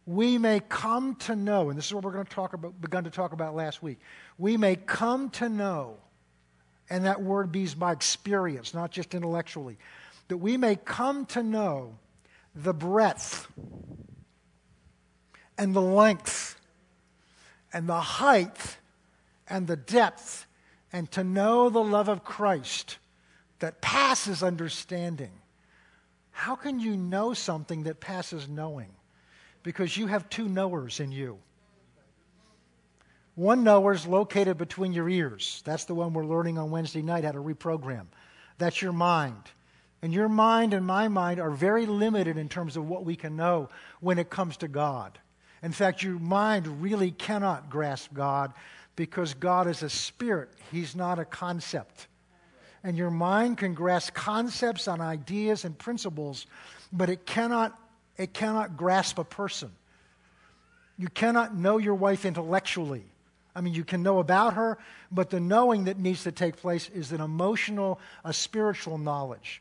We 0.07 0.39
may 0.39 0.61
come 0.61 1.17
to 1.17 1.37
know, 1.37 1.69
and 1.69 1.79
this 1.79 1.87
is 1.87 1.95
what 1.95 2.03
we're 2.03 2.13
going 2.13 2.25
to 2.25 2.35
talk 2.35 2.55
about, 2.55 2.81
begun 2.81 3.05
to 3.05 3.11
talk 3.11 3.33
about 3.33 3.55
last 3.55 3.83
week. 3.83 3.99
We 4.39 4.57
may 4.57 4.77
come 4.77 5.29
to 5.31 5.49
know, 5.49 5.97
and 6.89 7.05
that 7.05 7.21
word 7.21 7.53
be 7.53 7.67
by 7.77 7.93
experience, 7.93 8.73
not 8.73 8.91
just 8.91 9.15
intellectually, 9.15 9.77
that 10.29 10.39
we 10.39 10.57
may 10.57 10.77
come 10.77 11.27
to 11.27 11.43
know 11.43 11.99
the 12.55 12.73
breadth 12.73 13.49
and 15.59 15.75
the 15.75 15.83
length 15.83 16.58
and 17.73 17.89
the 17.89 18.01
height 18.01 18.79
and 19.49 19.67
the 19.67 19.77
depth, 19.77 20.47
and 20.93 21.11
to 21.13 21.25
know 21.25 21.69
the 21.71 21.83
love 21.83 22.09
of 22.09 22.25
Christ 22.25 22.99
that 23.59 23.81
passes 23.81 24.43
understanding. 24.43 25.33
How 26.31 26.55
can 26.55 26.81
you 26.81 26.97
know 26.97 27.35
something 27.35 27.83
that 27.85 28.01
passes 28.01 28.49
knowing? 28.49 28.91
Because 29.63 29.97
you 29.97 30.07
have 30.07 30.29
two 30.29 30.49
knowers 30.49 31.01
in 31.01 31.11
you. 31.11 31.39
One 33.35 33.65
knower 33.65 33.93
is 33.93 34.07
located 34.07 34.59
between 34.59 34.93
your 34.93 35.09
ears. 35.09 35.63
That's 35.65 35.85
the 35.85 35.95
one 35.95 36.13
we're 36.13 36.27
learning 36.27 36.59
on 36.59 36.71
Wednesday 36.71 37.03
night 37.03 37.25
how 37.25 37.33
to 37.33 37.39
reprogram. 37.39 38.07
That's 38.59 38.83
your 38.83 38.93
mind. 38.93 39.43
And 40.03 40.13
your 40.13 40.29
mind 40.29 40.75
and 40.75 40.87
my 40.87 41.09
mind 41.09 41.41
are 41.41 41.51
very 41.51 41.87
limited 41.87 42.37
in 42.37 42.49
terms 42.49 42.77
of 42.77 42.89
what 42.89 43.05
we 43.05 43.17
can 43.17 43.37
know 43.37 43.69
when 44.01 44.19
it 44.19 44.31
comes 44.31 44.57
to 44.59 44.69
God. 44.69 45.19
In 45.63 45.73
fact, 45.73 46.03
your 46.03 46.19
mind 46.19 46.83
really 46.83 47.11
cannot 47.11 47.71
grasp 47.71 48.13
God 48.15 48.53
because 48.97 49.35
God 49.35 49.69
is 49.69 49.83
a 49.83 49.91
spirit, 49.91 50.51
He's 50.71 50.97
not 50.97 51.19
a 51.19 51.25
concept. 51.25 52.09
And 52.85 52.97
your 52.97 53.11
mind 53.11 53.59
can 53.59 53.75
grasp 53.75 54.15
concepts 54.15 54.87
and 54.87 55.03
ideas 55.03 55.65
and 55.65 55.77
principles, 55.77 56.47
but 56.93 57.11
it 57.11 57.27
cannot, 57.27 57.79
it 58.17 58.33
cannot 58.33 58.77
grasp 58.77 59.19
a 59.19 59.25
person. 59.25 59.71
You 60.97 61.09
cannot 61.09 61.57
know 61.57 61.79
your 61.79 61.95
wife 61.95 62.25
intellectually. 62.25 63.05
I 63.55 63.61
mean, 63.61 63.75
you 63.75 63.85
can 63.85 64.03
know 64.03 64.21
about 64.21 64.55
her, 64.55 64.79
but 65.11 65.31
the 65.31 65.41
knowing 65.41 65.85
that 65.85 65.99
needs 65.99 66.25
to 66.25 66.33
take 66.33 66.57
place 66.57 66.89
is 66.91 67.13
an 67.13 67.21
emotional, 67.21 68.01
a 68.25 68.33
spiritual 68.33 68.99
knowledge. 68.99 69.61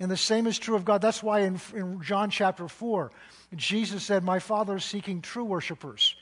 And 0.00 0.10
the 0.10 0.16
same 0.16 0.46
is 0.46 0.58
true 0.58 0.76
of 0.76 0.84
God. 0.84 1.00
That's 1.00 1.22
why 1.22 1.40
in, 1.40 1.60
in 1.74 2.02
John 2.02 2.30
chapter 2.30 2.68
4, 2.68 3.10
Jesus 3.54 4.02
said, 4.02 4.24
My 4.24 4.38
Father 4.38 4.76
is 4.76 4.84
seeking 4.84 5.22
true 5.22 5.44
worshipers. 5.44 6.16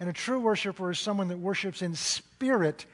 And 0.00 0.08
a 0.08 0.12
true 0.12 0.40
worshiper 0.40 0.90
is 0.90 0.98
someone 0.98 1.28
that 1.28 1.38
worships 1.38 1.82
in 1.82 1.94
spirit 1.94 2.86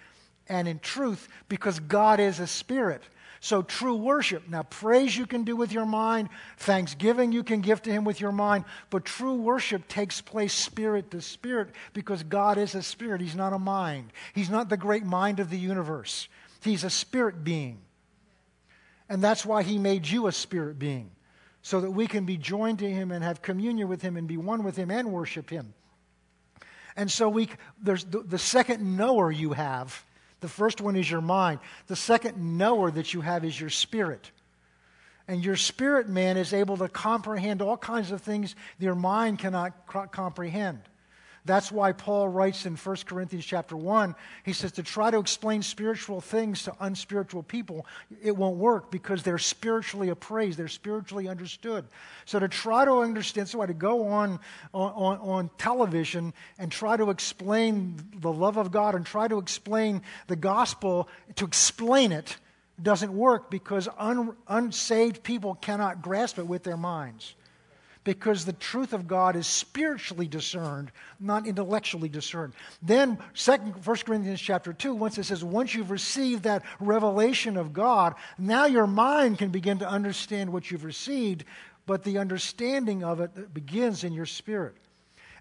and 0.48 0.68
in 0.68 0.78
truth 0.80 1.28
because 1.48 1.80
God 1.80 2.20
is 2.20 2.40
a 2.40 2.46
spirit. 2.46 3.02
So, 3.42 3.62
true 3.62 3.96
worship. 3.96 4.50
Now, 4.50 4.64
praise 4.64 5.16
you 5.16 5.24
can 5.24 5.44
do 5.44 5.56
with 5.56 5.72
your 5.72 5.86
mind, 5.86 6.28
thanksgiving 6.58 7.32
you 7.32 7.42
can 7.42 7.62
give 7.62 7.80
to 7.82 7.90
Him 7.90 8.04
with 8.04 8.20
your 8.20 8.32
mind, 8.32 8.66
but 8.90 9.06
true 9.06 9.34
worship 9.34 9.88
takes 9.88 10.20
place 10.20 10.52
spirit 10.52 11.10
to 11.12 11.22
spirit 11.22 11.70
because 11.94 12.22
God 12.22 12.58
is 12.58 12.74
a 12.74 12.82
spirit. 12.82 13.22
He's 13.22 13.34
not 13.34 13.54
a 13.54 13.58
mind, 13.58 14.12
He's 14.34 14.50
not 14.50 14.68
the 14.68 14.76
great 14.76 15.04
mind 15.04 15.40
of 15.40 15.48
the 15.48 15.58
universe. 15.58 16.28
He's 16.62 16.84
a 16.84 16.90
spirit 16.90 17.42
being. 17.42 17.78
And 19.08 19.24
that's 19.24 19.46
why 19.46 19.62
He 19.62 19.78
made 19.78 20.06
you 20.06 20.26
a 20.26 20.32
spirit 20.32 20.78
being 20.78 21.10
so 21.62 21.80
that 21.80 21.90
we 21.90 22.06
can 22.06 22.24
be 22.24 22.36
joined 22.36 22.78
to 22.78 22.90
him 22.90 23.10
and 23.10 23.22
have 23.22 23.42
communion 23.42 23.88
with 23.88 24.02
him 24.02 24.16
and 24.16 24.26
be 24.26 24.36
one 24.36 24.64
with 24.64 24.76
him 24.76 24.90
and 24.90 25.12
worship 25.12 25.50
him. 25.50 25.74
And 26.96 27.10
so 27.10 27.28
we, 27.28 27.48
there's 27.82 28.04
the, 28.04 28.20
the 28.20 28.38
second 28.38 28.96
knower 28.96 29.30
you 29.30 29.52
have. 29.52 30.04
The 30.40 30.48
first 30.48 30.80
one 30.80 30.96
is 30.96 31.10
your 31.10 31.20
mind. 31.20 31.60
The 31.86 31.96
second 31.96 32.58
knower 32.58 32.90
that 32.90 33.12
you 33.12 33.20
have 33.20 33.44
is 33.44 33.58
your 33.58 33.70
spirit. 33.70 34.30
And 35.28 35.44
your 35.44 35.56
spirit 35.56 36.08
man 36.08 36.36
is 36.36 36.52
able 36.52 36.76
to 36.78 36.88
comprehend 36.88 37.62
all 37.62 37.76
kinds 37.76 38.10
of 38.10 38.20
things 38.20 38.56
your 38.78 38.94
mind 38.94 39.38
cannot 39.38 39.86
comprehend. 40.10 40.80
That's 41.44 41.72
why 41.72 41.92
Paul 41.92 42.28
writes 42.28 42.66
in 42.66 42.76
1 42.76 42.96
Corinthians 43.06 43.46
chapter 43.46 43.76
1, 43.76 44.14
he 44.44 44.52
says 44.52 44.72
to 44.72 44.82
try 44.82 45.10
to 45.10 45.18
explain 45.18 45.62
spiritual 45.62 46.20
things 46.20 46.64
to 46.64 46.74
unspiritual 46.80 47.42
people, 47.42 47.86
it 48.22 48.36
won't 48.36 48.56
work 48.56 48.90
because 48.90 49.22
they're 49.22 49.38
spiritually 49.38 50.10
appraised, 50.10 50.58
they're 50.58 50.68
spiritually 50.68 51.28
understood. 51.28 51.86
So 52.26 52.38
to 52.38 52.48
try 52.48 52.84
to 52.84 52.98
understand, 52.98 53.48
so 53.48 53.64
to 53.64 53.72
go 53.72 54.08
on, 54.08 54.38
on, 54.74 55.18
on 55.18 55.50
television 55.56 56.34
and 56.58 56.70
try 56.70 56.96
to 56.96 57.08
explain 57.10 57.96
the 58.18 58.32
love 58.32 58.58
of 58.58 58.70
God 58.70 58.94
and 58.94 59.06
try 59.06 59.26
to 59.26 59.38
explain 59.38 60.02
the 60.26 60.36
gospel, 60.36 61.08
to 61.36 61.46
explain 61.46 62.12
it, 62.12 62.36
doesn't 62.82 63.12
work 63.12 63.50
because 63.50 63.88
un, 63.98 64.34
unsaved 64.48 65.22
people 65.22 65.54
cannot 65.54 66.02
grasp 66.02 66.38
it 66.38 66.46
with 66.46 66.64
their 66.64 66.76
minds 66.78 67.34
because 68.04 68.44
the 68.44 68.52
truth 68.54 68.92
of 68.92 69.06
God 69.06 69.36
is 69.36 69.46
spiritually 69.46 70.26
discerned, 70.26 70.90
not 71.18 71.46
intellectually 71.46 72.08
discerned. 72.08 72.54
Then, 72.82 73.18
second, 73.34 73.84
1 73.84 73.96
Corinthians 73.98 74.40
chapter 74.40 74.72
2, 74.72 74.94
once 74.94 75.18
it 75.18 75.24
says, 75.24 75.44
once 75.44 75.74
you've 75.74 75.90
received 75.90 76.44
that 76.44 76.64
revelation 76.78 77.56
of 77.56 77.72
God, 77.72 78.14
now 78.38 78.64
your 78.66 78.86
mind 78.86 79.38
can 79.38 79.50
begin 79.50 79.78
to 79.80 79.88
understand 79.88 80.52
what 80.52 80.70
you've 80.70 80.84
received, 80.84 81.44
but 81.86 82.02
the 82.04 82.18
understanding 82.18 83.04
of 83.04 83.20
it 83.20 83.52
begins 83.52 84.04
in 84.04 84.12
your 84.12 84.26
spirit. 84.26 84.76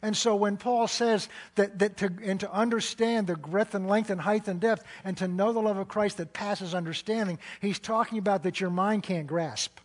And 0.02 0.16
so 0.16 0.36
when 0.36 0.58
Paul 0.58 0.88
says 0.88 1.28
that, 1.56 1.80
that 1.80 1.98
to, 1.98 2.12
and 2.24 2.40
to 2.40 2.52
understand 2.52 3.28
the 3.28 3.36
breadth 3.36 3.76
and 3.76 3.88
length 3.88 4.10
and 4.10 4.20
height 4.20 4.48
and 4.48 4.60
depth 4.60 4.84
and 5.04 5.18
to 5.18 5.28
know 5.28 5.52
the 5.52 5.60
love 5.60 5.78
of 5.78 5.88
Christ 5.90 6.18
that 6.18 6.32
passes 6.32 6.74
understanding, 6.74 7.38
he's 7.60 7.80
talking 7.80 8.18
about 8.18 8.44
that 8.44 8.62
your 8.62 8.70
mind 8.70 9.04
can't 9.04 9.28
grasp. 9.28 9.78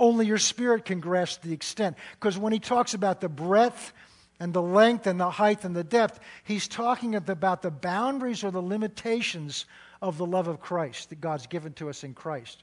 Only 0.00 0.26
your 0.26 0.38
spirit 0.38 0.86
can 0.86 0.98
grasp 0.98 1.42
the 1.42 1.52
extent. 1.52 1.96
Because 2.18 2.38
when 2.38 2.54
he 2.54 2.58
talks 2.58 2.94
about 2.94 3.20
the 3.20 3.28
breadth 3.28 3.92
and 4.40 4.54
the 4.54 4.62
length 4.62 5.06
and 5.06 5.20
the 5.20 5.30
height 5.30 5.64
and 5.64 5.76
the 5.76 5.84
depth, 5.84 6.18
he's 6.42 6.66
talking 6.66 7.14
about 7.14 7.60
the 7.60 7.70
boundaries 7.70 8.42
or 8.42 8.50
the 8.50 8.62
limitations 8.62 9.66
of 10.00 10.16
the 10.16 10.24
love 10.24 10.48
of 10.48 10.58
Christ 10.58 11.10
that 11.10 11.20
God's 11.20 11.46
given 11.46 11.74
to 11.74 11.90
us 11.90 12.02
in 12.02 12.14
Christ. 12.14 12.62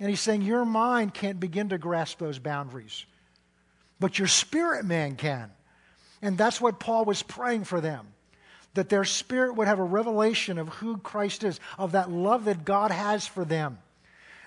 And 0.00 0.08
he's 0.08 0.20
saying 0.20 0.40
your 0.40 0.64
mind 0.64 1.12
can't 1.12 1.38
begin 1.38 1.68
to 1.68 1.78
grasp 1.78 2.18
those 2.18 2.38
boundaries, 2.38 3.04
but 4.00 4.18
your 4.18 4.28
spirit 4.28 4.86
man 4.86 5.16
can. 5.16 5.50
And 6.22 6.38
that's 6.38 6.62
what 6.62 6.80
Paul 6.80 7.04
was 7.04 7.22
praying 7.22 7.64
for 7.64 7.82
them 7.82 8.06
that 8.74 8.88
their 8.88 9.04
spirit 9.04 9.56
would 9.56 9.66
have 9.66 9.80
a 9.80 9.84
revelation 9.84 10.56
of 10.56 10.68
who 10.68 10.96
Christ 10.96 11.42
is, 11.42 11.58
of 11.76 11.92
that 11.92 12.08
love 12.08 12.44
that 12.44 12.64
God 12.64 12.92
has 12.92 13.26
for 13.26 13.44
them. 13.44 13.78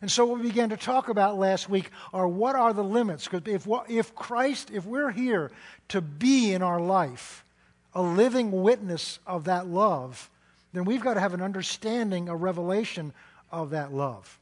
And 0.04 0.12
so, 0.12 0.26
what 0.26 0.42
we 0.42 0.50
began 0.50 0.68
to 0.68 0.76
talk 0.76 1.08
about 1.08 1.38
last 1.38 1.70
week 1.70 1.90
are 2.12 2.28
what 2.28 2.58
are 2.58 2.74
the 2.74 2.84
limits? 2.84 3.26
Because 3.26 3.44
if, 3.48 3.66
if 3.88 4.14
Christ, 4.14 4.70
if 4.70 4.86
we're 4.86 5.12
here 5.12 5.50
to 5.88 6.02
be 6.02 6.54
in 6.54 6.62
our 6.62 6.82
life 6.82 7.46
a 7.94 8.02
living 8.02 8.52
witness 8.52 9.20
of 9.26 9.46
that 9.46 9.66
love, 9.66 10.30
then 10.74 10.84
we've 10.84 11.00
got 11.00 11.14
to 11.14 11.22
have 11.22 11.34
an 11.34 11.42
understanding, 11.42 12.28
a 12.28 12.36
revelation 12.36 13.14
of 13.50 13.70
that 13.70 13.94
love. 13.94 14.38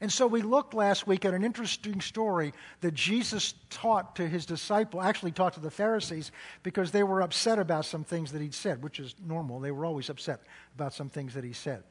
And 0.00 0.10
so 0.10 0.26
we 0.26 0.40
looked 0.40 0.72
last 0.72 1.06
week 1.06 1.26
at 1.26 1.34
an 1.34 1.44
interesting 1.44 2.00
story 2.00 2.54
that 2.80 2.94
Jesus 2.94 3.52
taught 3.68 4.16
to 4.16 4.26
his 4.26 4.46
disciple, 4.46 5.02
actually 5.02 5.32
taught 5.32 5.52
to 5.54 5.60
the 5.60 5.70
Pharisees, 5.70 6.32
because 6.62 6.90
they 6.90 7.02
were 7.02 7.20
upset 7.20 7.58
about 7.58 7.84
some 7.84 8.02
things 8.02 8.32
that 8.32 8.40
he'd 8.40 8.54
said, 8.54 8.82
which 8.82 8.98
is 8.98 9.14
normal. 9.26 9.60
They 9.60 9.72
were 9.72 9.84
always 9.84 10.08
upset 10.08 10.40
about 10.74 10.94
some 10.94 11.10
things 11.10 11.34
that 11.34 11.44
he 11.44 11.52
said. 11.52 11.82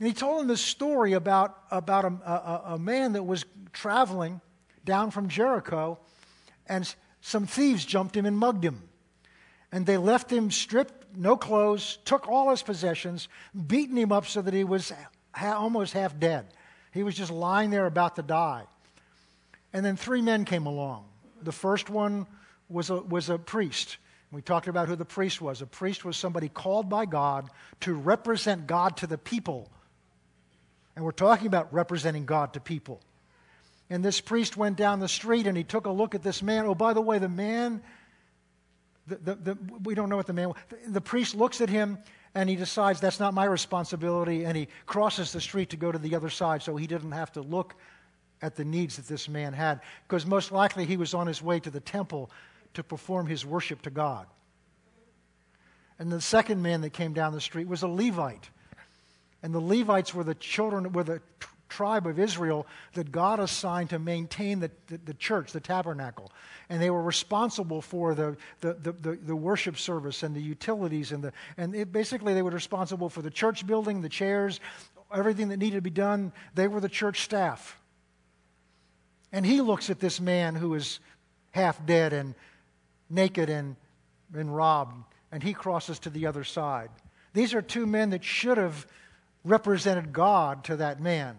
And 0.00 0.08
he 0.08 0.14
told 0.14 0.40
him 0.40 0.48
this 0.48 0.62
story 0.62 1.12
about, 1.12 1.56
about 1.70 2.06
a, 2.06 2.08
a, 2.08 2.62
a 2.74 2.78
man 2.78 3.12
that 3.12 3.22
was 3.22 3.44
traveling 3.74 4.40
down 4.82 5.10
from 5.10 5.28
Jericho, 5.28 5.98
and 6.66 6.92
some 7.20 7.46
thieves 7.46 7.84
jumped 7.84 8.16
him 8.16 8.24
and 8.24 8.36
mugged 8.36 8.64
him. 8.64 8.82
And 9.70 9.84
they 9.84 9.98
left 9.98 10.32
him 10.32 10.50
stripped, 10.50 11.14
no 11.14 11.36
clothes, 11.36 11.98
took 12.06 12.26
all 12.26 12.48
his 12.48 12.62
possessions, 12.62 13.28
beaten 13.66 13.96
him 13.96 14.10
up 14.10 14.26
so 14.26 14.40
that 14.40 14.54
he 14.54 14.64
was 14.64 14.90
ha- 15.34 15.54
almost 15.54 15.92
half 15.92 16.18
dead. 16.18 16.46
He 16.92 17.02
was 17.02 17.14
just 17.14 17.30
lying 17.30 17.68
there 17.68 17.84
about 17.84 18.16
to 18.16 18.22
die. 18.22 18.64
And 19.74 19.84
then 19.84 19.96
three 19.96 20.22
men 20.22 20.46
came 20.46 20.64
along. 20.64 21.04
The 21.42 21.52
first 21.52 21.90
one 21.90 22.26
was 22.70 22.88
a, 22.88 22.96
was 22.96 23.28
a 23.28 23.38
priest. 23.38 23.98
We 24.32 24.40
talked 24.40 24.66
about 24.66 24.88
who 24.88 24.96
the 24.96 25.04
priest 25.04 25.42
was. 25.42 25.60
A 25.60 25.66
priest 25.66 26.06
was 26.06 26.16
somebody 26.16 26.48
called 26.48 26.88
by 26.88 27.04
God 27.04 27.50
to 27.80 27.92
represent 27.92 28.66
God 28.66 28.96
to 28.98 29.06
the 29.06 29.18
people 29.18 29.70
and 31.00 31.06
we're 31.06 31.12
talking 31.12 31.46
about 31.46 31.72
representing 31.72 32.26
God 32.26 32.52
to 32.52 32.60
people. 32.60 33.00
And 33.88 34.04
this 34.04 34.20
priest 34.20 34.58
went 34.58 34.76
down 34.76 35.00
the 35.00 35.08
street 35.08 35.46
and 35.46 35.56
he 35.56 35.64
took 35.64 35.86
a 35.86 35.90
look 35.90 36.14
at 36.14 36.22
this 36.22 36.42
man. 36.42 36.66
Oh, 36.66 36.74
by 36.74 36.92
the 36.92 37.00
way, 37.00 37.18
the 37.18 37.26
man, 37.26 37.82
the, 39.06 39.16
the, 39.16 39.34
the, 39.34 39.58
we 39.82 39.94
don't 39.94 40.10
know 40.10 40.18
what 40.18 40.26
the 40.26 40.34
man 40.34 40.52
The 40.86 41.00
priest 41.00 41.34
looks 41.34 41.62
at 41.62 41.70
him 41.70 41.96
and 42.34 42.50
he 42.50 42.54
decides 42.54 43.00
that's 43.00 43.18
not 43.18 43.32
my 43.32 43.46
responsibility 43.46 44.44
and 44.44 44.54
he 44.54 44.68
crosses 44.84 45.32
the 45.32 45.40
street 45.40 45.70
to 45.70 45.78
go 45.78 45.90
to 45.90 45.98
the 45.98 46.14
other 46.14 46.28
side 46.28 46.62
so 46.62 46.76
he 46.76 46.86
didn't 46.86 47.12
have 47.12 47.32
to 47.32 47.40
look 47.40 47.74
at 48.42 48.56
the 48.56 48.64
needs 48.66 48.96
that 48.96 49.08
this 49.08 49.26
man 49.26 49.54
had 49.54 49.80
because 50.06 50.26
most 50.26 50.52
likely 50.52 50.84
he 50.84 50.98
was 50.98 51.14
on 51.14 51.26
his 51.26 51.40
way 51.40 51.58
to 51.60 51.70
the 51.70 51.80
temple 51.80 52.30
to 52.74 52.82
perform 52.82 53.26
his 53.26 53.46
worship 53.46 53.80
to 53.80 53.90
God. 53.90 54.26
And 55.98 56.12
the 56.12 56.20
second 56.20 56.60
man 56.60 56.82
that 56.82 56.90
came 56.90 57.14
down 57.14 57.32
the 57.32 57.40
street 57.40 57.68
was 57.68 57.82
a 57.82 57.88
Levite. 57.88 58.50
And 59.42 59.54
the 59.54 59.60
Levites 59.60 60.14
were 60.14 60.24
the 60.24 60.34
children, 60.34 60.92
were 60.92 61.04
the 61.04 61.20
tribe 61.68 62.06
of 62.06 62.18
Israel 62.18 62.66
that 62.94 63.10
God 63.10 63.40
assigned 63.40 63.90
to 63.90 63.98
maintain 63.98 64.60
the, 64.60 64.70
the, 64.88 64.98
the, 64.98 65.14
church, 65.14 65.52
the 65.52 65.60
tabernacle. 65.60 66.30
And 66.68 66.82
they 66.82 66.90
were 66.90 67.02
responsible 67.02 67.80
for 67.80 68.14
the, 68.14 68.36
the, 68.60 68.74
the, 68.74 69.18
the 69.22 69.36
worship 69.36 69.78
service 69.78 70.22
and 70.22 70.34
the 70.34 70.42
utilities. 70.42 71.12
And, 71.12 71.24
the, 71.24 71.32
and 71.56 71.74
it, 71.74 71.92
basically, 71.92 72.34
they 72.34 72.42
were 72.42 72.50
responsible 72.50 73.08
for 73.08 73.22
the 73.22 73.30
church 73.30 73.66
building, 73.66 74.02
the 74.02 74.08
chairs, 74.08 74.60
everything 75.14 75.48
that 75.48 75.56
needed 75.56 75.76
to 75.76 75.82
be 75.82 75.90
done. 75.90 76.32
They 76.54 76.68
were 76.68 76.80
the 76.80 76.88
church 76.88 77.22
staff. 77.22 77.80
And 79.32 79.46
he 79.46 79.60
looks 79.60 79.90
at 79.90 80.00
this 80.00 80.20
man 80.20 80.56
who 80.56 80.74
is 80.74 80.98
half 81.52 81.84
dead 81.86 82.12
and 82.12 82.34
naked 83.08 83.48
and, 83.48 83.76
and 84.34 84.54
robbed, 84.54 85.04
and 85.32 85.42
he 85.42 85.52
crosses 85.52 85.98
to 86.00 86.10
the 86.10 86.26
other 86.26 86.44
side. 86.44 86.90
These 87.32 87.54
are 87.54 87.62
two 87.62 87.86
men 87.86 88.10
that 88.10 88.24
should 88.24 88.58
have 88.58 88.86
represented 89.44 90.12
God 90.12 90.64
to 90.64 90.76
that 90.76 91.00
man. 91.00 91.36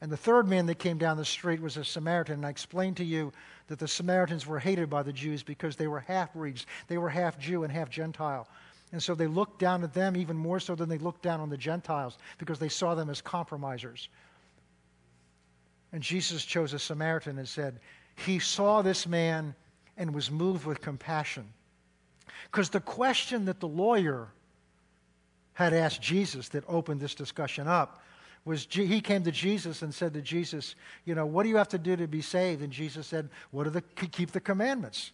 And 0.00 0.12
the 0.12 0.16
third 0.16 0.46
man 0.46 0.66
that 0.66 0.78
came 0.78 0.98
down 0.98 1.16
the 1.16 1.24
street 1.24 1.60
was 1.60 1.76
a 1.76 1.84
Samaritan. 1.84 2.34
And 2.34 2.46
I 2.46 2.50
explained 2.50 2.98
to 2.98 3.04
you 3.04 3.32
that 3.68 3.78
the 3.78 3.88
Samaritans 3.88 4.46
were 4.46 4.58
hated 4.58 4.90
by 4.90 5.02
the 5.02 5.12
Jews 5.12 5.42
because 5.42 5.76
they 5.76 5.86
were 5.86 6.00
half 6.00 6.34
breeds. 6.34 6.66
They 6.88 6.98
were 6.98 7.08
half 7.08 7.38
Jew 7.38 7.64
and 7.64 7.72
half 7.72 7.88
Gentile. 7.88 8.46
And 8.92 9.02
so 9.02 9.14
they 9.14 9.26
looked 9.26 9.58
down 9.58 9.82
at 9.82 9.94
them 9.94 10.16
even 10.16 10.36
more 10.36 10.60
so 10.60 10.74
than 10.74 10.88
they 10.88 10.98
looked 10.98 11.22
down 11.22 11.40
on 11.40 11.50
the 11.50 11.56
Gentiles 11.56 12.18
because 12.38 12.58
they 12.58 12.68
saw 12.68 12.94
them 12.94 13.10
as 13.10 13.20
compromisers. 13.20 14.08
And 15.92 16.02
Jesus 16.02 16.44
chose 16.44 16.72
a 16.72 16.78
Samaritan 16.78 17.38
and 17.38 17.48
said, 17.48 17.80
He 18.16 18.38
saw 18.38 18.82
this 18.82 19.06
man 19.06 19.54
and 19.96 20.14
was 20.14 20.30
moved 20.30 20.66
with 20.66 20.82
compassion. 20.82 21.46
Because 22.50 22.70
the 22.70 22.80
question 22.80 23.46
that 23.46 23.60
the 23.60 23.68
lawyer 23.68 24.28
had 25.56 25.72
asked 25.72 26.02
Jesus 26.02 26.50
that 26.50 26.64
opened 26.68 27.00
this 27.00 27.14
discussion 27.14 27.66
up 27.66 28.02
was 28.44 28.66
he 28.70 29.00
came 29.00 29.22
to 29.24 29.32
Jesus 29.32 29.80
and 29.80 29.92
said 29.92 30.12
to 30.12 30.20
Jesus, 30.20 30.74
you 31.06 31.14
know, 31.14 31.24
what 31.24 31.44
do 31.44 31.48
you 31.48 31.56
have 31.56 31.70
to 31.70 31.78
do 31.78 31.96
to 31.96 32.06
be 32.06 32.20
saved? 32.20 32.62
And 32.62 32.70
Jesus 32.70 33.06
said, 33.06 33.30
what 33.52 33.66
are 33.66 33.70
the 33.70 33.80
keep 33.80 34.32
the 34.32 34.40
commandments? 34.40 35.12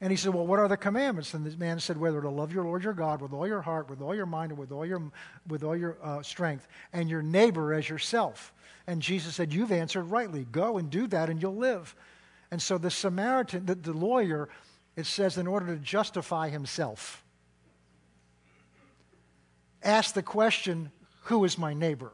And 0.00 0.10
he 0.10 0.16
said, 0.16 0.32
well, 0.32 0.46
what 0.46 0.58
are 0.58 0.66
the 0.66 0.78
commandments? 0.78 1.34
And 1.34 1.44
the 1.44 1.54
man 1.58 1.78
said, 1.78 1.98
whether 1.98 2.22
to 2.22 2.30
love 2.30 2.54
your 2.54 2.64
Lord 2.64 2.84
your 2.84 2.94
God 2.94 3.20
with 3.20 3.34
all 3.34 3.46
your 3.46 3.60
heart, 3.60 3.90
with 3.90 4.00
all 4.00 4.14
your 4.14 4.24
mind, 4.24 4.50
and 4.50 4.58
with 4.58 4.72
all 4.72 4.86
your 4.86 5.02
with 5.46 5.62
all 5.62 5.76
your 5.76 5.98
uh, 6.02 6.22
strength, 6.22 6.66
and 6.94 7.10
your 7.10 7.22
neighbor 7.22 7.74
as 7.74 7.86
yourself. 7.86 8.54
And 8.86 9.02
Jesus 9.02 9.34
said, 9.34 9.52
you've 9.52 9.72
answered 9.72 10.04
rightly. 10.04 10.46
Go 10.50 10.78
and 10.78 10.88
do 10.88 11.06
that, 11.08 11.28
and 11.28 11.40
you'll 11.42 11.56
live. 11.56 11.94
And 12.50 12.62
so 12.62 12.78
the 12.78 12.90
Samaritan, 12.90 13.66
the, 13.66 13.74
the 13.74 13.92
lawyer, 13.92 14.48
it 14.96 15.04
says, 15.04 15.36
in 15.36 15.46
order 15.46 15.66
to 15.66 15.76
justify 15.76 16.48
himself 16.48 17.22
asked 19.86 20.14
the 20.14 20.22
question, 20.22 20.90
Who 21.24 21.44
is 21.44 21.56
my 21.56 21.74
neighbor? 21.74 22.12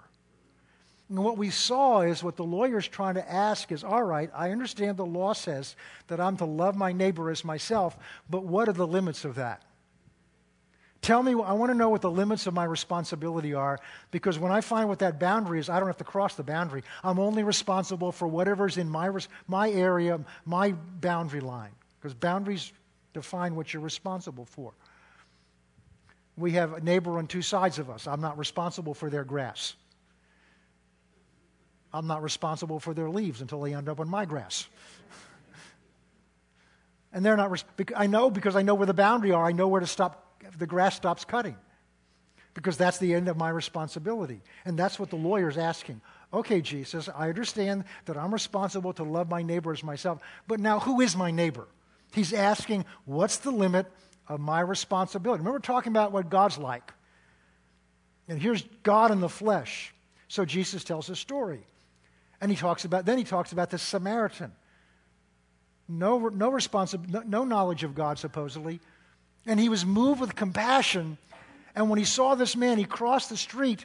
And 1.08 1.22
what 1.22 1.36
we 1.36 1.50
saw 1.50 2.00
is 2.00 2.22
what 2.22 2.36
the 2.36 2.44
lawyer's 2.44 2.88
trying 2.88 3.16
to 3.16 3.32
ask 3.32 3.70
is 3.70 3.84
all 3.84 4.02
right, 4.02 4.30
I 4.34 4.50
understand 4.50 4.96
the 4.96 5.04
law 5.04 5.34
says 5.34 5.76
that 6.06 6.20
I'm 6.20 6.38
to 6.38 6.46
love 6.46 6.74
my 6.74 6.92
neighbor 6.92 7.30
as 7.30 7.44
myself, 7.44 7.98
but 8.30 8.44
what 8.44 8.68
are 8.68 8.72
the 8.72 8.86
limits 8.86 9.26
of 9.26 9.34
that? 9.34 9.62
Tell 11.02 11.22
me, 11.22 11.32
I 11.32 11.52
want 11.52 11.70
to 11.70 11.76
know 11.76 11.90
what 11.90 12.00
the 12.00 12.10
limits 12.10 12.46
of 12.46 12.54
my 12.54 12.64
responsibility 12.64 13.52
are 13.52 13.78
because 14.12 14.38
when 14.38 14.52
I 14.52 14.60
find 14.60 14.88
what 14.88 15.00
that 15.00 15.18
boundary 15.18 15.58
is, 15.58 15.68
I 15.68 15.80
don't 15.80 15.88
have 15.88 15.98
to 15.98 16.04
cross 16.04 16.36
the 16.36 16.44
boundary. 16.44 16.84
I'm 17.02 17.18
only 17.18 17.42
responsible 17.42 18.12
for 18.12 18.28
whatever's 18.28 18.78
in 18.78 18.88
my, 18.88 19.10
my 19.48 19.68
area, 19.68 20.20
my 20.46 20.72
boundary 20.72 21.40
line. 21.40 21.72
Because 22.00 22.14
boundaries 22.14 22.72
define 23.12 23.56
what 23.56 23.74
you're 23.74 23.82
responsible 23.82 24.44
for. 24.44 24.72
We 26.36 26.52
have 26.52 26.72
a 26.72 26.80
neighbor 26.80 27.18
on 27.18 27.26
two 27.26 27.42
sides 27.42 27.78
of 27.78 27.90
us. 27.90 28.06
I'm 28.06 28.20
not 28.20 28.38
responsible 28.38 28.94
for 28.94 29.10
their 29.10 29.24
grass. 29.24 29.74
I'm 31.92 32.06
not 32.06 32.22
responsible 32.22 32.80
for 32.80 32.94
their 32.94 33.10
leaves 33.10 33.42
until 33.42 33.60
they 33.60 33.74
end 33.74 33.88
up 33.88 34.00
on 34.00 34.08
my 34.08 34.24
grass. 34.24 34.66
and 37.12 37.24
they're 37.24 37.36
not, 37.36 37.50
res- 37.50 37.64
I 37.94 38.06
know 38.06 38.30
because 38.30 38.56
I 38.56 38.62
know 38.62 38.74
where 38.74 38.86
the 38.86 38.94
boundary 38.94 39.32
are. 39.32 39.44
I 39.44 39.52
know 39.52 39.68
where 39.68 39.80
to 39.80 39.86
stop, 39.86 40.42
the 40.58 40.66
grass 40.66 40.96
stops 40.96 41.24
cutting. 41.24 41.56
Because 42.54 42.76
that's 42.76 42.98
the 42.98 43.14
end 43.14 43.28
of 43.28 43.36
my 43.36 43.48
responsibility. 43.48 44.42
And 44.64 44.78
that's 44.78 44.98
what 44.98 45.10
the 45.10 45.16
lawyer's 45.16 45.58
asking. 45.58 46.00
Okay, 46.34 46.62
Jesus, 46.62 47.10
I 47.14 47.28
understand 47.28 47.84
that 48.06 48.16
I'm 48.16 48.32
responsible 48.32 48.94
to 48.94 49.04
love 49.04 49.28
my 49.28 49.42
neighbor 49.42 49.72
as 49.72 49.84
myself, 49.84 50.20
but 50.46 50.60
now 50.60 50.80
who 50.80 51.02
is 51.02 51.14
my 51.14 51.30
neighbor? 51.30 51.66
He's 52.14 52.32
asking, 52.32 52.84
what's 53.04 53.38
the 53.38 53.50
limit 53.50 53.86
of 54.34 54.40
my 54.40 54.60
responsibility? 54.60 55.40
Remember 55.40 55.58
we're 55.58 55.60
talking 55.60 55.92
about 55.92 56.12
what 56.12 56.30
God's 56.30 56.58
like. 56.58 56.92
And 58.28 58.40
here's 58.40 58.62
God 58.82 59.10
in 59.10 59.20
the 59.20 59.28
flesh. 59.28 59.92
So 60.28 60.44
Jesus 60.44 60.84
tells 60.84 61.10
a 61.10 61.16
story. 61.16 61.60
And 62.40 62.50
he 62.50 62.56
talks 62.56 62.84
about, 62.84 63.04
then 63.04 63.18
he 63.18 63.24
talks 63.24 63.52
about 63.52 63.70
the 63.70 63.78
Samaritan. 63.78 64.52
No, 65.88 66.28
no, 66.28 66.50
responsi- 66.50 67.08
no, 67.08 67.20
no 67.20 67.44
knowledge 67.44 67.84
of 67.84 67.94
God, 67.94 68.18
supposedly. 68.18 68.80
And 69.46 69.60
he 69.60 69.68
was 69.68 69.84
moved 69.84 70.20
with 70.20 70.34
compassion. 70.34 71.18
And 71.74 71.90
when 71.90 71.98
he 71.98 72.04
saw 72.04 72.34
this 72.34 72.56
man, 72.56 72.78
he 72.78 72.84
crossed 72.84 73.28
the 73.28 73.36
street 73.36 73.84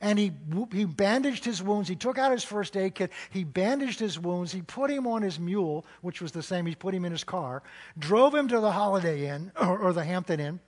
and 0.00 0.18
he, 0.18 0.32
he 0.72 0.84
bandaged 0.84 1.44
his 1.44 1.62
wounds. 1.62 1.88
He 1.88 1.96
took 1.96 2.18
out 2.18 2.30
his 2.30 2.44
first 2.44 2.76
aid 2.76 2.94
kit. 2.94 3.10
He 3.30 3.42
bandaged 3.42 3.98
his 3.98 4.18
wounds. 4.18 4.52
He 4.52 4.62
put 4.62 4.90
him 4.90 5.06
on 5.06 5.22
his 5.22 5.40
mule, 5.40 5.84
which 6.02 6.20
was 6.20 6.32
the 6.32 6.42
same. 6.42 6.66
He 6.66 6.74
put 6.74 6.94
him 6.94 7.04
in 7.04 7.12
his 7.12 7.24
car, 7.24 7.62
drove 7.98 8.34
him 8.34 8.48
to 8.48 8.60
the 8.60 8.70
Holiday 8.72 9.28
Inn 9.28 9.50
or, 9.60 9.78
or 9.78 9.92
the 9.92 10.04
Hampton 10.04 10.40
Inn, 10.40 10.60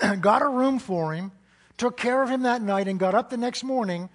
got 0.20 0.42
a 0.42 0.48
room 0.48 0.78
for 0.78 1.12
him, 1.12 1.30
took 1.76 1.96
care 1.96 2.22
of 2.22 2.30
him 2.30 2.42
that 2.42 2.62
night, 2.62 2.88
and 2.88 2.98
got 2.98 3.14
up 3.14 3.28
the 3.28 3.36
next 3.36 3.62
morning. 3.62 4.08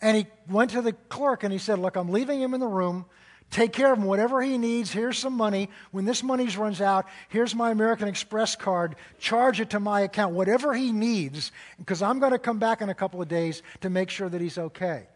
And 0.00 0.16
he 0.16 0.26
went 0.48 0.70
to 0.72 0.82
the 0.82 0.92
clerk 0.92 1.42
and 1.42 1.52
he 1.52 1.58
said, 1.58 1.80
Look, 1.80 1.96
I'm 1.96 2.10
leaving 2.10 2.40
him 2.40 2.54
in 2.54 2.60
the 2.60 2.68
room. 2.68 3.06
Take 3.50 3.72
care 3.72 3.92
of 3.92 3.98
him, 3.98 4.04
whatever 4.04 4.42
he 4.42 4.58
needs. 4.58 4.92
Here's 4.92 5.18
some 5.18 5.32
money. 5.32 5.70
When 5.90 6.04
this 6.04 6.22
money 6.22 6.46
runs 6.48 6.80
out, 6.80 7.06
here's 7.28 7.54
my 7.54 7.70
American 7.70 8.06
Express 8.06 8.56
card. 8.56 8.96
Charge 9.18 9.60
it 9.60 9.70
to 9.70 9.80
my 9.80 10.02
account, 10.02 10.34
whatever 10.34 10.74
he 10.74 10.92
needs, 10.92 11.50
because 11.78 12.02
I'm 12.02 12.18
going 12.18 12.32
to 12.32 12.38
come 12.38 12.58
back 12.58 12.82
in 12.82 12.90
a 12.90 12.94
couple 12.94 13.22
of 13.22 13.28
days 13.28 13.62
to 13.80 13.88
make 13.88 14.10
sure 14.10 14.28
that 14.28 14.40
he's 14.40 14.58
okay. 14.58 15.06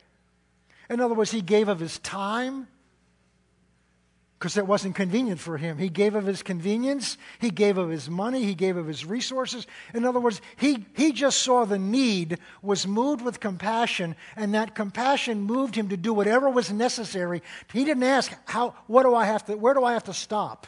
In 0.89 1.01
other 1.01 1.15
words, 1.15 1.31
he 1.31 1.43
gave 1.43 1.69
of 1.69 1.79
his 1.79 1.99
time, 1.99 2.69
because 4.43 4.57
it 4.57 4.67
wasn't 4.67 4.97
convenient 4.97 5.39
for 5.39 5.57
him. 5.57 5.79
He 5.79 5.89
gave 5.89 6.17
of 6.17 6.27
his 6.27 6.43
convenience, 6.43 7.17
he 7.39 7.49
gave 7.49 7.79
of 7.79 7.91
his 7.91 8.11
money, 8.11 8.43
he 8.43 8.57
gave 8.57 8.77
of 8.77 8.89
his 8.89 9.07
resources. 9.07 9.69
In 9.95 10.05
other 10.05 10.19
words, 10.19 10.41
he, 10.57 10.85
he 10.97 11.13
just 11.13 11.43
saw 11.43 11.65
the 11.65 11.79
need, 11.79 12.41
was 12.61 12.85
moved 12.85 13.23
with 13.23 13.39
compassion, 13.39 14.17
and 14.35 14.53
that 14.55 14.75
compassion 14.75 15.43
moved 15.43 15.77
him 15.77 15.91
to 15.91 15.97
do 15.97 16.13
whatever 16.13 16.51
was 16.51 16.73
necessary. 16.73 17.41
He 17.73 17.85
didn't 17.85 18.03
ask, 18.03 18.33
how, 18.45 18.75
what 18.89 19.05
do 19.05 19.15
I 19.15 19.27
have 19.27 19.45
to, 19.45 19.57
where 19.57 19.75
do 19.75 19.85
I 19.85 19.93
have 19.93 20.05
to 20.05 20.13
stop? 20.13 20.67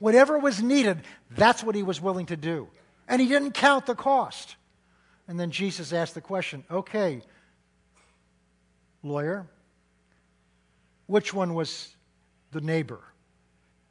Whatever 0.00 0.36
was 0.36 0.60
needed, 0.60 1.02
that's 1.30 1.62
what 1.62 1.76
he 1.76 1.84
was 1.84 2.00
willing 2.00 2.26
to 2.26 2.36
do. 2.36 2.66
And 3.06 3.22
he 3.22 3.28
didn't 3.28 3.52
count 3.52 3.86
the 3.86 3.94
cost. 3.94 4.56
And 5.28 5.38
then 5.38 5.52
Jesus 5.52 5.92
asked 5.92 6.14
the 6.14 6.20
question 6.20 6.64
okay, 6.68 7.22
lawyer, 9.04 9.46
which 11.06 11.32
one 11.32 11.54
was 11.54 11.94
the 12.54 12.62
neighbor? 12.62 13.00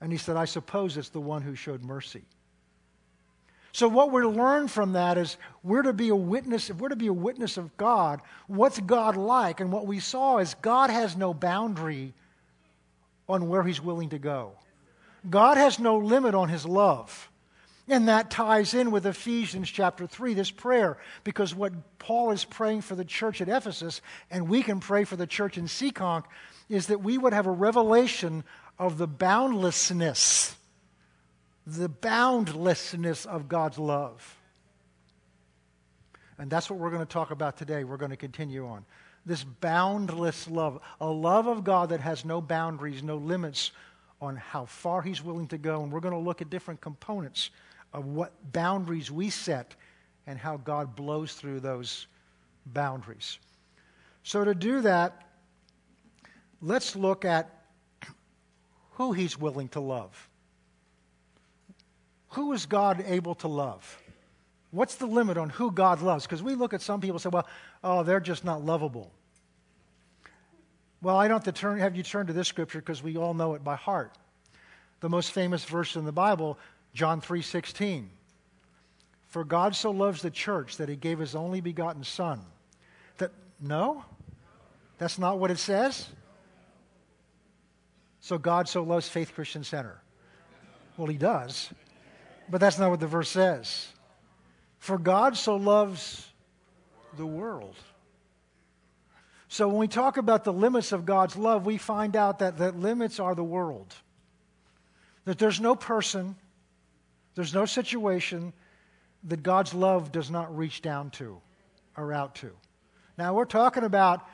And 0.01 0.11
he 0.11 0.17
said, 0.17 0.35
I 0.35 0.45
suppose 0.45 0.97
it's 0.97 1.09
the 1.09 1.21
one 1.21 1.43
who 1.43 1.53
showed 1.53 1.83
mercy. 1.83 2.23
So 3.71 3.87
what 3.87 4.11
we 4.11 4.21
learn 4.21 4.67
from 4.67 4.93
that 4.93 5.17
is 5.17 5.37
we're 5.63 5.81
to 5.83 5.93
be 5.93 6.09
a 6.09 6.15
witness, 6.15 6.69
if 6.69 6.77
we're 6.77 6.89
to 6.89 6.95
be 6.95 7.07
a 7.07 7.13
witness 7.13 7.57
of 7.57 7.75
God, 7.77 8.21
what's 8.47 8.79
God 8.79 9.15
like? 9.15 9.59
And 9.59 9.71
what 9.71 9.87
we 9.87 9.99
saw 9.99 10.39
is 10.39 10.55
God 10.55 10.89
has 10.89 11.15
no 11.15 11.33
boundary 11.33 12.13
on 13.29 13.47
where 13.47 13.63
he's 13.63 13.81
willing 13.81 14.09
to 14.09 14.19
go. 14.19 14.53
God 15.29 15.57
has 15.57 15.79
no 15.79 15.97
limit 15.97 16.35
on 16.35 16.49
his 16.49 16.65
love. 16.65 17.29
And 17.87 18.07
that 18.07 18.31
ties 18.31 18.73
in 18.73 18.91
with 18.91 19.05
Ephesians 19.05 19.69
chapter 19.69 20.07
3, 20.07 20.33
this 20.33 20.51
prayer, 20.51 20.97
because 21.23 21.53
what 21.53 21.73
Paul 21.99 22.31
is 22.31 22.45
praying 22.45 22.81
for 22.81 22.95
the 22.95 23.03
church 23.03 23.41
at 23.41 23.49
Ephesus, 23.49 24.01
and 24.31 24.47
we 24.47 24.63
can 24.63 24.79
pray 24.79 25.03
for 25.03 25.15
the 25.15 25.27
church 25.27 25.57
in 25.57 25.65
Seekonk, 25.65 26.23
is 26.73 26.87
that 26.87 27.03
we 27.03 27.17
would 27.17 27.33
have 27.33 27.45
a 27.45 27.51
revelation 27.51 28.43
of 28.79 28.97
the 28.97 29.07
boundlessness, 29.07 30.55
the 31.67 31.87
boundlessness 31.87 33.25
of 33.25 33.47
God's 33.47 33.77
love. 33.77 34.37
And 36.39 36.49
that's 36.49 36.69
what 36.69 36.79
we're 36.79 36.89
going 36.89 37.05
to 37.05 37.13
talk 37.13 37.29
about 37.29 37.57
today. 37.57 37.83
We're 37.83 37.97
going 37.97 38.11
to 38.11 38.17
continue 38.17 38.65
on. 38.67 38.85
This 39.25 39.43
boundless 39.43 40.49
love, 40.49 40.79
a 40.99 41.07
love 41.07 41.47
of 41.47 41.63
God 41.63 41.89
that 41.89 42.01
has 42.01 42.25
no 42.25 42.41
boundaries, 42.41 43.03
no 43.03 43.17
limits 43.17 43.71
on 44.19 44.35
how 44.35 44.65
far 44.65 45.01
He's 45.03 45.23
willing 45.23 45.47
to 45.49 45.59
go. 45.59 45.83
And 45.83 45.91
we're 45.91 45.99
going 45.99 46.15
to 46.15 46.19
look 46.19 46.41
at 46.41 46.49
different 46.49 46.81
components 46.81 47.51
of 47.93 48.05
what 48.05 48.33
boundaries 48.51 49.11
we 49.11 49.29
set 49.29 49.75
and 50.25 50.39
how 50.39 50.57
God 50.57 50.95
blows 50.95 51.35
through 51.35 51.59
those 51.59 52.07
boundaries. 52.65 53.37
So, 54.23 54.43
to 54.43 54.55
do 54.55 54.81
that, 54.81 55.23
let's 56.63 56.95
look 56.95 57.25
at 57.25 57.49
who 58.93 59.11
he's 59.11 59.37
willing 59.37 59.67
to 59.69 59.79
love. 59.79 60.29
Who 62.29 62.53
is 62.53 62.65
God 62.65 63.03
able 63.07 63.35
to 63.35 63.47
love? 63.47 63.99
What's 64.71 64.95
the 64.95 65.05
limit 65.05 65.37
on 65.37 65.49
who 65.49 65.71
God 65.71 66.01
loves? 66.01 66.25
Because 66.25 66.41
we 66.41 66.55
look 66.55 66.73
at 66.73 66.81
some 66.81 66.99
people 66.99 67.15
and 67.15 67.21
say, 67.21 67.29
well, 67.29 67.47
oh, 67.83 68.01
they're 68.01 68.19
just 68.19 68.43
not 68.43 68.65
lovable. 68.65 69.11
Well, 71.01 71.17
I 71.17 71.27
don't 71.27 71.45
have 71.45 71.53
turn, 71.53 71.79
have 71.79 71.95
you 71.95 72.01
turn 72.01 72.27
to 72.27 72.33
this 72.33 72.47
scripture 72.47 72.79
because 72.79 73.03
we 73.03 73.17
all 73.17 73.33
know 73.33 73.53
it 73.53 73.63
by 73.63 73.75
heart. 73.75 74.17
The 75.01 75.09
most 75.09 75.31
famous 75.31 75.65
verse 75.65 75.95
in 75.97 76.05
the 76.05 76.13
Bible, 76.13 76.57
John 76.93 77.19
3:16. 77.19 78.07
For 79.27 79.43
God 79.43 79.75
so 79.75 79.91
loves 79.91 80.21
the 80.21 80.31
church 80.31 80.77
that 80.77 80.87
he 80.87 80.95
gave 80.95 81.19
his 81.19 81.35
only 81.35 81.59
begotten 81.59 82.03
son. 82.03 82.39
That 83.17 83.31
no? 83.59 84.05
That's 84.97 85.19
not 85.19 85.39
what 85.39 85.51
it 85.51 85.57
says? 85.57 86.07
So 88.23 88.37
God 88.37 88.69
so 88.69 88.83
loves 88.83 89.09
Faith 89.09 89.33
Christian 89.35 89.65
Center. 89.65 90.01
Well, 90.95 91.07
he 91.07 91.17
does. 91.17 91.69
But 92.49 92.61
that's 92.61 92.79
not 92.79 92.89
what 92.89 93.01
the 93.01 93.07
verse 93.07 93.29
says. 93.29 93.89
For 94.79 94.97
God 94.97 95.35
so 95.35 95.57
loves 95.57 96.25
the 97.17 97.25
world. 97.25 97.75
So 99.49 99.67
when 99.67 99.75
we 99.75 99.89
talk 99.89 100.15
about 100.15 100.45
the 100.45 100.53
limits 100.53 100.93
of 100.93 101.05
God's 101.05 101.35
love, 101.35 101.65
we 101.65 101.77
find 101.77 102.15
out 102.15 102.39
that 102.39 102.57
the 102.57 102.71
limits 102.71 103.19
are 103.19 103.35
the 103.35 103.43
world. 103.43 103.93
That 105.25 105.37
there's 105.37 105.59
no 105.59 105.75
person, 105.75 106.37
there's 107.35 107.53
no 107.53 107.65
situation 107.65 108.53
that 109.25 109.43
God's 109.43 109.73
love 109.73 110.13
does 110.13 110.31
not 110.31 110.57
reach 110.57 110.81
down 110.81 111.09
to 111.11 111.41
or 111.97 112.13
out 112.13 112.35
to. 112.35 112.51
Now, 113.17 113.33
we're 113.33 113.43
talking 113.43 113.83
about 113.83 114.25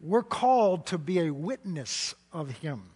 we're 0.00 0.22
called 0.22 0.86
to 0.86 0.98
be 0.98 1.20
a 1.20 1.30
witness 1.30 2.14
of 2.32 2.50
Him. 2.50 2.90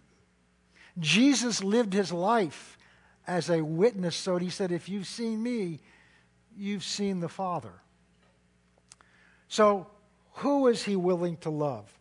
Jesus 0.98 1.62
lived 1.62 1.92
His 1.92 2.12
life 2.12 2.78
as 3.26 3.50
a 3.50 3.62
witness, 3.62 4.14
so 4.16 4.36
He 4.36 4.50
said, 4.50 4.72
If 4.72 4.88
you've 4.88 5.06
seen 5.06 5.42
me, 5.42 5.80
you've 6.56 6.84
seen 6.84 7.20
the 7.20 7.28
Father. 7.28 7.72
So, 9.48 9.86
who 10.36 10.68
is 10.68 10.82
He 10.82 10.96
willing 10.96 11.36
to 11.38 11.50
love? 11.50 11.92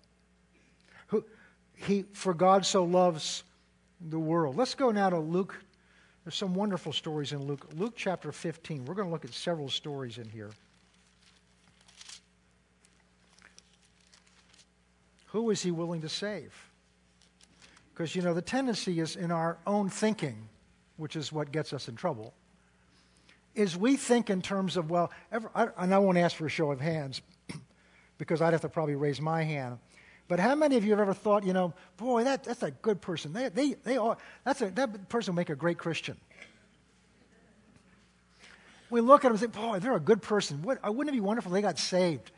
Who, 1.07 1.25
he, 1.75 2.05
for 2.13 2.33
God 2.33 2.65
so 2.65 2.83
loves 2.83 3.43
the 3.99 4.19
world. 4.19 4.55
Let's 4.55 4.75
go 4.75 4.91
now 4.91 5.09
to 5.09 5.19
Luke. 5.19 5.55
There's 6.23 6.35
some 6.35 6.53
wonderful 6.53 6.93
stories 6.93 7.31
in 7.31 7.43
Luke. 7.43 7.67
Luke 7.75 7.93
chapter 7.95 8.31
15. 8.31 8.85
We're 8.85 8.93
going 8.93 9.07
to 9.07 9.11
look 9.11 9.25
at 9.25 9.33
several 9.33 9.69
stories 9.69 10.17
in 10.17 10.29
here. 10.29 10.51
Who 15.31 15.49
is 15.49 15.61
he 15.61 15.71
willing 15.71 16.01
to 16.01 16.09
save? 16.09 16.53
Because, 17.93 18.15
you 18.15 18.21
know, 18.21 18.33
the 18.33 18.41
tendency 18.41 18.99
is 18.99 19.15
in 19.15 19.31
our 19.31 19.57
own 19.65 19.89
thinking, 19.89 20.49
which 20.97 21.15
is 21.15 21.31
what 21.31 21.51
gets 21.51 21.71
us 21.71 21.87
in 21.87 21.95
trouble, 21.95 22.33
is 23.55 23.77
we 23.77 23.95
think 23.95 24.29
in 24.29 24.41
terms 24.41 24.75
of, 24.75 24.89
well, 24.89 25.11
ever, 25.31 25.49
I, 25.55 25.67
and 25.77 25.93
I 25.93 25.99
won't 25.99 26.17
ask 26.17 26.35
for 26.35 26.45
a 26.45 26.49
show 26.49 26.71
of 26.71 26.81
hands 26.81 27.21
because 28.17 28.41
I'd 28.41 28.51
have 28.53 28.61
to 28.61 28.69
probably 28.69 28.95
raise 28.95 29.21
my 29.21 29.43
hand. 29.43 29.79
But 30.27 30.39
how 30.39 30.55
many 30.55 30.75
of 30.75 30.83
you 30.83 30.91
have 30.91 30.99
ever 30.99 31.13
thought, 31.13 31.45
you 31.45 31.53
know, 31.53 31.73
boy, 31.95 32.25
that, 32.25 32.43
that's 32.43 32.63
a 32.63 32.71
good 32.71 33.01
person. 33.01 33.31
They, 33.31 33.49
they, 33.49 33.73
they 33.83 33.97
are, 33.97 34.17
that's 34.43 34.61
a, 34.61 34.69
that 34.71 35.07
person 35.07 35.33
will 35.33 35.37
make 35.37 35.49
a 35.49 35.55
great 35.55 35.77
Christian. 35.77 36.17
We 38.89 38.99
look 38.99 39.23
at 39.23 39.31
them 39.31 39.33
and 39.33 39.39
say, 39.39 39.47
boy, 39.47 39.79
they're 39.79 39.95
a 39.95 39.99
good 39.99 40.21
person. 40.21 40.61
What, 40.61 40.79
wouldn't 40.83 41.15
it 41.15 41.17
be 41.17 41.21
wonderful 41.21 41.51
they 41.51 41.61
got 41.61 41.79
saved? 41.79 42.31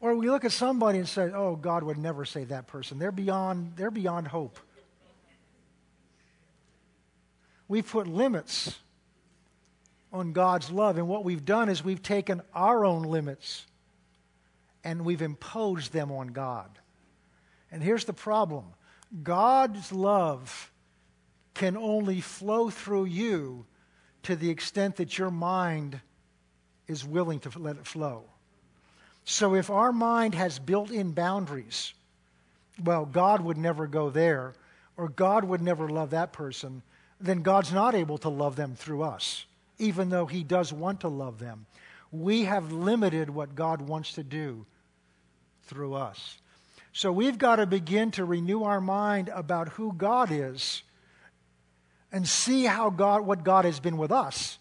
Or 0.00 0.14
we 0.14 0.28
look 0.28 0.44
at 0.44 0.52
somebody 0.52 0.98
and 0.98 1.08
say, 1.08 1.30
oh, 1.34 1.56
God 1.56 1.82
would 1.82 1.98
never 1.98 2.24
save 2.24 2.48
that 2.48 2.66
person. 2.66 2.98
They're 2.98 3.12
beyond, 3.12 3.72
they're 3.76 3.90
beyond 3.90 4.28
hope. 4.28 4.58
we've 7.68 7.88
put 7.88 8.06
limits 8.06 8.78
on 10.12 10.32
God's 10.32 10.70
love. 10.70 10.98
And 10.98 11.08
what 11.08 11.24
we've 11.24 11.44
done 11.44 11.68
is 11.68 11.84
we've 11.84 12.02
taken 12.02 12.42
our 12.54 12.84
own 12.84 13.02
limits 13.02 13.66
and 14.84 15.04
we've 15.04 15.22
imposed 15.22 15.92
them 15.92 16.12
on 16.12 16.28
God. 16.28 16.70
And 17.72 17.82
here's 17.82 18.04
the 18.04 18.12
problem 18.12 18.66
God's 19.22 19.92
love 19.92 20.70
can 21.54 21.76
only 21.76 22.20
flow 22.20 22.70
through 22.70 23.06
you 23.06 23.64
to 24.24 24.36
the 24.36 24.50
extent 24.50 24.96
that 24.96 25.16
your 25.18 25.30
mind 25.30 26.00
is 26.86 27.04
willing 27.04 27.40
to 27.40 27.58
let 27.58 27.76
it 27.76 27.86
flow. 27.86 28.24
So 29.26 29.56
if 29.56 29.70
our 29.70 29.92
mind 29.92 30.36
has 30.36 30.60
built 30.60 30.92
in 30.92 31.10
boundaries, 31.10 31.92
well, 32.82 33.04
God 33.04 33.40
would 33.40 33.58
never 33.58 33.88
go 33.88 34.08
there, 34.08 34.54
or 34.96 35.08
God 35.08 35.44
would 35.44 35.60
never 35.60 35.88
love 35.88 36.10
that 36.10 36.32
person, 36.32 36.82
then 37.20 37.42
God's 37.42 37.72
not 37.72 37.96
able 37.96 38.18
to 38.18 38.28
love 38.28 38.54
them 38.54 38.76
through 38.76 39.02
us, 39.02 39.44
even 39.78 40.10
though 40.10 40.26
He 40.26 40.44
does 40.44 40.72
want 40.72 41.00
to 41.00 41.08
love 41.08 41.40
them. 41.40 41.66
We 42.12 42.44
have 42.44 42.70
limited 42.70 43.28
what 43.28 43.56
God 43.56 43.82
wants 43.82 44.12
to 44.12 44.22
do 44.22 44.64
through 45.64 45.94
us. 45.94 46.38
So 46.92 47.10
we've 47.10 47.36
got 47.36 47.56
to 47.56 47.66
begin 47.66 48.12
to 48.12 48.24
renew 48.24 48.62
our 48.62 48.80
mind 48.80 49.28
about 49.34 49.70
who 49.70 49.92
God 49.92 50.30
is 50.30 50.84
and 52.12 52.28
see 52.28 52.64
how 52.64 52.90
God, 52.90 53.26
what 53.26 53.42
God 53.42 53.64
has 53.64 53.80
been 53.80 53.96
with 53.96 54.12
us 54.12 54.58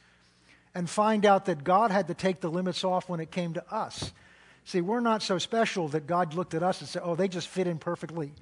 and 0.74 0.90
find 0.90 1.24
out 1.24 1.46
that 1.46 1.64
God 1.64 1.92
had 1.92 2.08
to 2.08 2.16
take 2.16 2.42
the 2.42 2.50
limits 2.50 2.84
off 2.84 3.08
when 3.08 3.20
it 3.20 3.30
came 3.30 3.54
to 3.54 3.74
us. 3.74 4.12
See, 4.66 4.82
we're 4.82 5.00
not 5.00 5.22
so 5.22 5.38
special 5.38 5.88
that 5.90 6.08
God 6.08 6.34
looked 6.34 6.56
at 6.56 6.64
us 6.64 6.82
and 6.82 6.90
said, 6.90 7.04
oh, 7.06 7.16
they 7.16 7.28
just 7.28 7.48
fit 7.48 7.68
in 7.68 7.78
perfectly. 7.78 8.34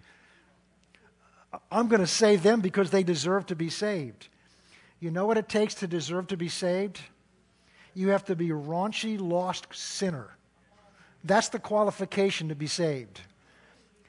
I'm 1.69 1.89
going 1.89 1.99
to 1.99 2.07
save 2.07 2.43
them 2.43 2.61
because 2.61 2.89
they 2.89 3.03
deserve 3.03 3.45
to 3.47 3.55
be 3.55 3.69
saved. 3.69 4.29
You 4.99 5.11
know 5.11 5.25
what 5.25 5.37
it 5.37 5.49
takes 5.49 5.75
to 5.75 5.87
deserve 5.87 6.27
to 6.27 6.37
be 6.37 6.47
saved? 6.47 7.01
You 7.93 8.09
have 8.09 8.23
to 8.25 8.35
be 8.35 8.49
a 8.49 8.53
raunchy, 8.53 9.19
lost 9.19 9.67
sinner. 9.73 10.29
That's 11.25 11.49
the 11.49 11.59
qualification 11.59 12.49
to 12.49 12.55
be 12.55 12.67
saved. 12.67 13.19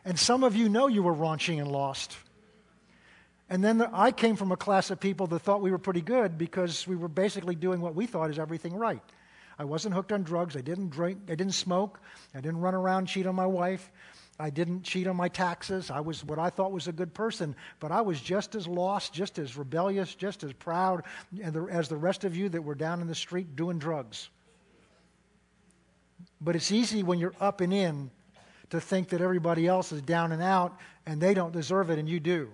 And 0.04 0.18
some 0.18 0.44
of 0.44 0.54
you 0.54 0.68
know 0.68 0.86
you 0.86 1.02
were 1.02 1.14
raunchy 1.14 1.58
and 1.58 1.70
lost. 1.70 2.16
And 3.50 3.62
then 3.62 3.78
the, 3.78 3.90
I 3.92 4.12
came 4.12 4.36
from 4.36 4.52
a 4.52 4.56
class 4.56 4.90
of 4.90 5.00
people 5.00 5.26
that 5.28 5.40
thought 5.40 5.60
we 5.60 5.70
were 5.70 5.78
pretty 5.78 6.00
good 6.00 6.38
because 6.38 6.86
we 6.86 6.94
were 6.94 7.08
basically 7.08 7.56
doing 7.56 7.80
what 7.80 7.94
we 7.94 8.06
thought 8.06 8.30
is 8.30 8.38
everything 8.38 8.74
right. 8.74 9.02
I 9.58 9.64
wasn't 9.64 9.94
hooked 9.94 10.12
on 10.12 10.22
drugs. 10.22 10.56
I 10.56 10.60
didn't 10.60 10.90
drink. 10.90 11.18
I 11.28 11.34
didn't 11.34 11.54
smoke. 11.54 12.00
I 12.34 12.40
didn't 12.40 12.60
run 12.60 12.74
around 12.74 13.06
cheat 13.06 13.26
on 13.26 13.34
my 13.34 13.46
wife. 13.46 13.90
I 14.38 14.50
didn't 14.50 14.82
cheat 14.82 15.06
on 15.06 15.16
my 15.16 15.28
taxes. 15.28 15.90
I 15.90 16.00
was 16.00 16.24
what 16.24 16.40
I 16.40 16.50
thought 16.50 16.72
was 16.72 16.88
a 16.88 16.92
good 16.92 17.14
person, 17.14 17.54
but 17.78 17.92
I 17.92 18.00
was 18.00 18.20
just 18.20 18.56
as 18.56 18.66
lost, 18.66 19.12
just 19.12 19.38
as 19.38 19.56
rebellious, 19.56 20.14
just 20.14 20.42
as 20.42 20.52
proud 20.52 21.04
as 21.70 21.88
the 21.88 21.96
rest 21.96 22.24
of 22.24 22.36
you 22.36 22.48
that 22.48 22.62
were 22.62 22.74
down 22.74 23.00
in 23.00 23.06
the 23.06 23.14
street 23.14 23.54
doing 23.54 23.78
drugs. 23.78 24.28
But 26.40 26.56
it's 26.56 26.72
easy 26.72 27.04
when 27.04 27.20
you're 27.20 27.34
up 27.40 27.60
and 27.60 27.72
in 27.72 28.10
to 28.70 28.80
think 28.80 29.10
that 29.10 29.20
everybody 29.20 29.68
else 29.68 29.92
is 29.92 30.02
down 30.02 30.32
and 30.32 30.42
out 30.42 30.76
and 31.06 31.20
they 31.20 31.32
don't 31.32 31.52
deserve 31.52 31.90
it 31.90 31.98
and 31.98 32.08
you 32.08 32.18
do. 32.18 32.50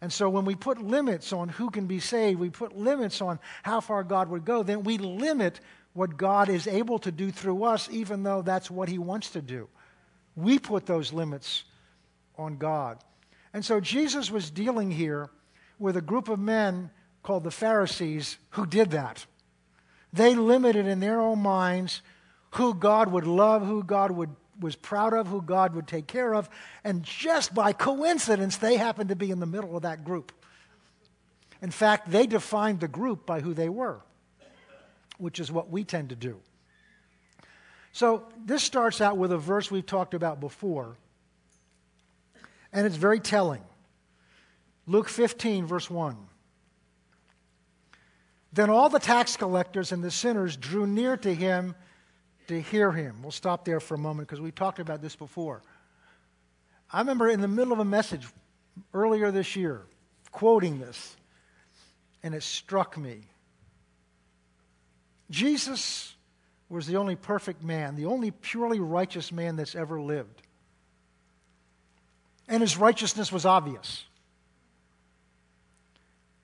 And 0.00 0.12
so 0.12 0.28
when 0.28 0.44
we 0.44 0.54
put 0.54 0.82
limits 0.82 1.32
on 1.32 1.48
who 1.48 1.70
can 1.70 1.86
be 1.86 2.00
saved, 2.00 2.40
we 2.40 2.50
put 2.50 2.76
limits 2.76 3.22
on 3.22 3.38
how 3.62 3.80
far 3.80 4.02
God 4.02 4.28
would 4.28 4.44
go, 4.44 4.62
then 4.62 4.82
we 4.82 4.98
limit 4.98 5.60
what 5.94 6.16
God 6.16 6.48
is 6.48 6.66
able 6.66 6.98
to 7.00 7.10
do 7.10 7.30
through 7.30 7.64
us, 7.64 7.88
even 7.90 8.22
though 8.22 8.42
that's 8.42 8.70
what 8.70 8.88
He 8.88 8.98
wants 8.98 9.30
to 9.30 9.40
do. 9.40 9.68
We 10.36 10.58
put 10.58 10.86
those 10.86 11.12
limits 11.12 11.64
on 12.36 12.58
God. 12.58 12.98
And 13.52 13.64
so 13.64 13.80
Jesus 13.80 14.30
was 14.30 14.50
dealing 14.50 14.90
here 14.90 15.30
with 15.78 15.96
a 15.96 16.02
group 16.02 16.28
of 16.28 16.38
men 16.38 16.90
called 17.22 17.44
the 17.44 17.50
Pharisees 17.50 18.36
who 18.50 18.66
did 18.66 18.90
that. 18.90 19.24
They 20.12 20.34
limited 20.34 20.86
in 20.86 21.00
their 21.00 21.20
own 21.20 21.40
minds 21.40 22.02
who 22.50 22.74
God 22.74 23.10
would 23.10 23.26
love, 23.26 23.66
who 23.66 23.82
God 23.82 24.10
would 24.10 24.30
was 24.60 24.76
proud 24.76 25.12
of, 25.12 25.26
who 25.26 25.42
God 25.42 25.74
would 25.74 25.88
take 25.88 26.06
care 26.06 26.34
of, 26.34 26.48
and 26.84 27.02
just 27.02 27.54
by 27.54 27.72
coincidence, 27.72 28.56
they 28.56 28.76
happened 28.76 29.08
to 29.08 29.16
be 29.16 29.30
in 29.30 29.40
the 29.40 29.46
middle 29.46 29.76
of 29.76 29.82
that 29.82 30.04
group. 30.04 30.32
In 31.60 31.70
fact, 31.70 32.10
they 32.10 32.26
defined 32.26 32.80
the 32.80 32.88
group 32.88 33.26
by 33.26 33.40
who 33.40 33.54
they 33.54 33.68
were, 33.68 34.00
which 35.18 35.40
is 35.40 35.50
what 35.50 35.70
we 35.70 35.84
tend 35.84 36.10
to 36.10 36.16
do. 36.16 36.40
So, 37.92 38.24
this 38.44 38.62
starts 38.62 39.00
out 39.00 39.16
with 39.16 39.30
a 39.30 39.38
verse 39.38 39.70
we've 39.70 39.86
talked 39.86 40.14
about 40.14 40.40
before, 40.40 40.96
and 42.72 42.86
it's 42.86 42.96
very 42.96 43.20
telling. 43.20 43.62
Luke 44.86 45.08
15, 45.08 45.66
verse 45.66 45.88
1. 45.88 46.16
Then 48.52 48.70
all 48.70 48.88
the 48.88 48.98
tax 48.98 49.36
collectors 49.36 49.92
and 49.92 50.02
the 50.02 50.10
sinners 50.10 50.56
drew 50.56 50.86
near 50.86 51.16
to 51.18 51.34
him 51.34 51.74
to 52.48 52.60
hear 52.60 52.92
him. 52.92 53.16
We'll 53.22 53.32
stop 53.32 53.64
there 53.64 53.80
for 53.80 53.94
a 53.94 53.98
moment 53.98 54.28
because 54.28 54.40
we 54.40 54.50
talked 54.50 54.78
about 54.78 55.00
this 55.00 55.16
before. 55.16 55.62
I 56.92 57.00
remember 57.00 57.28
in 57.28 57.40
the 57.40 57.48
middle 57.48 57.72
of 57.72 57.78
a 57.78 57.84
message 57.84 58.26
earlier 58.92 59.30
this 59.30 59.56
year 59.56 59.82
quoting 60.30 60.80
this, 60.80 61.16
and 62.22 62.34
it 62.34 62.42
struck 62.42 62.98
me. 62.98 63.20
Jesus 65.34 66.14
was 66.68 66.86
the 66.86 66.96
only 66.96 67.16
perfect 67.16 67.62
man, 67.62 67.96
the 67.96 68.06
only 68.06 68.30
purely 68.30 68.80
righteous 68.80 69.32
man 69.32 69.56
that's 69.56 69.74
ever 69.74 70.00
lived. 70.00 70.42
And 72.48 72.62
his 72.62 72.76
righteousness 72.76 73.32
was 73.32 73.44
obvious. 73.44 74.04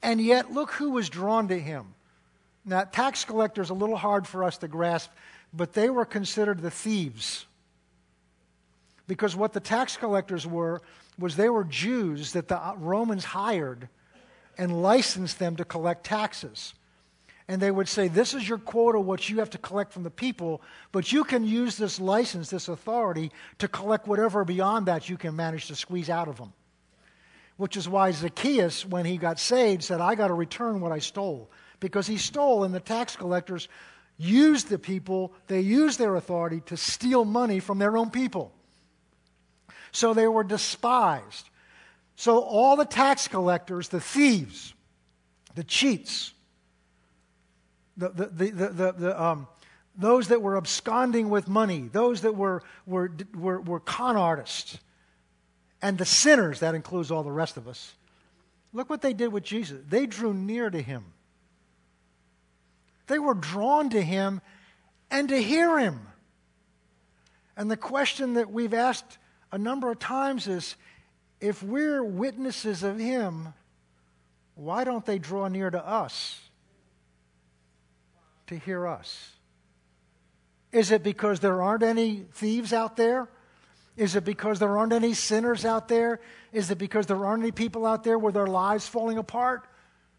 And 0.03 0.20
yet, 0.20 0.53
look 0.53 0.72
who 0.72 0.90
was 0.90 1.09
drawn 1.09 1.48
to 1.48 1.59
him. 1.59 1.94
Now, 2.64 2.85
tax 2.85 3.24
collectors, 3.24 3.70
a 3.70 3.74
little 3.74 3.96
hard 3.96 4.26
for 4.26 4.44
us 4.44 4.59
to 4.59 4.68
grasp 4.68 5.11
but 5.53 5.72
they 5.72 5.90
were 5.90 6.05
considered 6.05 6.61
the 6.61 6.70
thieves. 6.70 7.46
Because 9.07 9.35
what 9.35 9.53
the 9.53 9.61
tax 9.61 9.96
collectors 9.96 10.46
were 10.46 10.81
was 11.18 11.37
they 11.37 11.48
were 11.48 11.64
Jews 11.64 12.33
that 12.33 12.48
the 12.48 12.61
Romans 12.76 13.24
hired 13.24 13.88
and 14.57 14.83
licensed 14.83 15.38
them 15.38 15.57
to 15.57 15.64
collect 15.64 16.05
taxes. 16.05 16.74
And 17.51 17.61
they 17.61 17.73
would 17.73 17.89
say, 17.89 18.07
This 18.07 18.33
is 18.33 18.49
your 18.49 18.59
quota, 18.59 19.01
what 19.01 19.29
you 19.29 19.41
have 19.41 19.51
to 19.51 19.59
collect 19.59 19.93
from 19.93 20.05
the 20.05 20.11
people, 20.11 20.63
but 20.93 21.11
you 21.11 21.25
can 21.25 21.45
use 21.45 21.77
this 21.77 21.99
license, 21.99 22.49
this 22.49 22.69
authority, 22.69 23.33
to 23.59 23.67
collect 23.67 24.07
whatever 24.07 24.45
beyond 24.45 24.87
that 24.87 25.09
you 25.09 25.17
can 25.17 25.35
manage 25.35 25.67
to 25.67 25.75
squeeze 25.75 26.09
out 26.09 26.29
of 26.29 26.37
them. 26.37 26.53
Which 27.57 27.77
is 27.77 27.89
why 27.89 28.13
Zacchaeus, 28.13 28.87
when 28.87 29.05
he 29.05 29.17
got 29.17 29.41
saved, 29.41 29.83
said, 29.83 30.01
I 30.01 30.15
got 30.15 30.29
to 30.29 30.35
return 30.35 30.81
what 30.81 30.93
I 30.93 31.01
stole. 31.01 31.51
Because 31.81 32.07
he 32.07 32.19
stole, 32.19 32.63
and 32.63 32.73
the 32.73 32.79
tax 32.79 33.17
collectors 33.17 33.67
used 34.17 34.69
the 34.69 34.79
people, 34.79 35.33
they 35.49 35.61
used 35.61 35.99
their 35.99 36.15
authority 36.15 36.61
to 36.67 36.77
steal 36.77 37.25
money 37.25 37.59
from 37.59 37.81
their 37.81 37.97
own 37.97 38.11
people. 38.11 38.53
So 39.91 40.15
they 40.15 40.29
were 40.29 40.45
despised. 40.45 41.51
So 42.15 42.39
all 42.39 42.77
the 42.77 42.85
tax 42.85 43.27
collectors, 43.27 43.89
the 43.89 44.01
thieves, 44.01 44.73
the 45.57 45.65
cheats, 45.65 46.33
the, 48.01 48.09
the, 48.09 48.51
the, 48.51 48.69
the, 48.69 48.93
the 48.93 49.23
um, 49.23 49.47
those 49.97 50.29
that 50.29 50.41
were 50.41 50.57
absconding 50.57 51.29
with 51.29 51.49
money, 51.49 51.89
those 51.93 52.23
that 52.23 52.35
were, 52.35 52.63
were, 52.87 53.13
were, 53.35 53.61
were 53.61 53.81
con 53.81 54.17
artists, 54.17 54.79
and 55.83 55.99
the 55.99 56.05
sinners, 56.05 56.61
that 56.61 56.75
includes 56.75 57.11
all 57.11 57.23
the 57.23 57.33
rest 57.33 57.57
of 57.57 57.69
us. 57.69 57.95
Look 58.73 58.89
what 58.89 59.03
they 59.03 59.13
did 59.13 59.33
with 59.33 59.43
Jesus. 59.43 59.81
They 59.89 60.07
drew 60.07 60.33
near 60.33 60.71
to 60.71 60.81
him. 60.81 61.05
They 63.09 63.19
were 63.19 63.35
drawn 63.35 63.91
to 63.91 64.01
him 64.01 64.41
and 65.11 65.29
to 65.29 65.43
hear 65.43 65.79
him. 65.79 66.01
And 67.57 67.71
the 67.71 67.77
question 67.77 68.35
that 68.35 68.51
we've 68.51 68.75
asked 68.75 69.19
a 69.51 69.59
number 69.59 69.91
of 69.91 69.99
times 69.99 70.47
is 70.47 70.77
if 71.41 71.63
we're 71.63 72.05
witnesses 72.05 72.83
of 72.83 72.99
him, 72.99 73.53
why 74.55 74.85
don't 74.85 75.05
they 75.05 75.19
draw 75.19 75.49
near 75.49 75.71
to 75.71 75.85
us 75.85 76.39
to 78.51 78.59
hear 78.59 78.87
us? 78.87 79.33
Is 80.71 80.93
it 80.93 81.03
because 81.03 81.41
there 81.41 81.63
aren't 81.63 81.83
any 81.83 82.27
thieves 82.33 82.73
out 82.73 82.97
there? 82.97 83.29
Is 83.97 84.15
it 84.15 84.25
because 84.25 84.61
there 84.61 84.79
aren't 84.79 84.93
any 84.93 85.15
sinners 85.15 85.65
out 85.65 85.89
there? 85.89 86.21
Is 86.53 86.71
it 86.71 86.79
because 86.79 87.07
there 87.07 87.27
aren't 87.27 87.43
any 87.43 87.51
people 87.51 87.85
out 87.85 88.05
there 88.05 88.19
with 88.19 88.35
their 88.35 88.47
lives 88.47 88.87
falling 88.87 89.19
apart? 89.19 89.67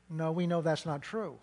No, 0.10 0.34
we 0.34 0.46
know 0.46 0.62
that's 0.62 0.86
not 0.86 1.02
true 1.02 1.38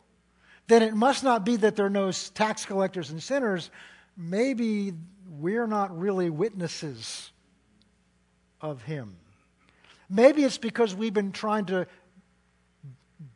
then 0.68 0.82
it 0.82 0.94
must 0.94 1.24
not 1.24 1.44
be 1.44 1.56
that 1.56 1.76
there 1.76 1.86
are 1.86 1.90
no 1.90 2.12
tax 2.12 2.64
collectors 2.64 3.10
and 3.10 3.22
sinners. 3.22 3.70
Maybe 4.16 4.92
we're 5.28 5.66
not 5.66 5.98
really 5.98 6.30
witnesses 6.30 7.30
of 8.60 8.82
Him. 8.82 9.16
Maybe 10.10 10.44
it's 10.44 10.58
because 10.58 10.94
we've 10.94 11.14
been 11.14 11.32
trying 11.32 11.66
to 11.66 11.86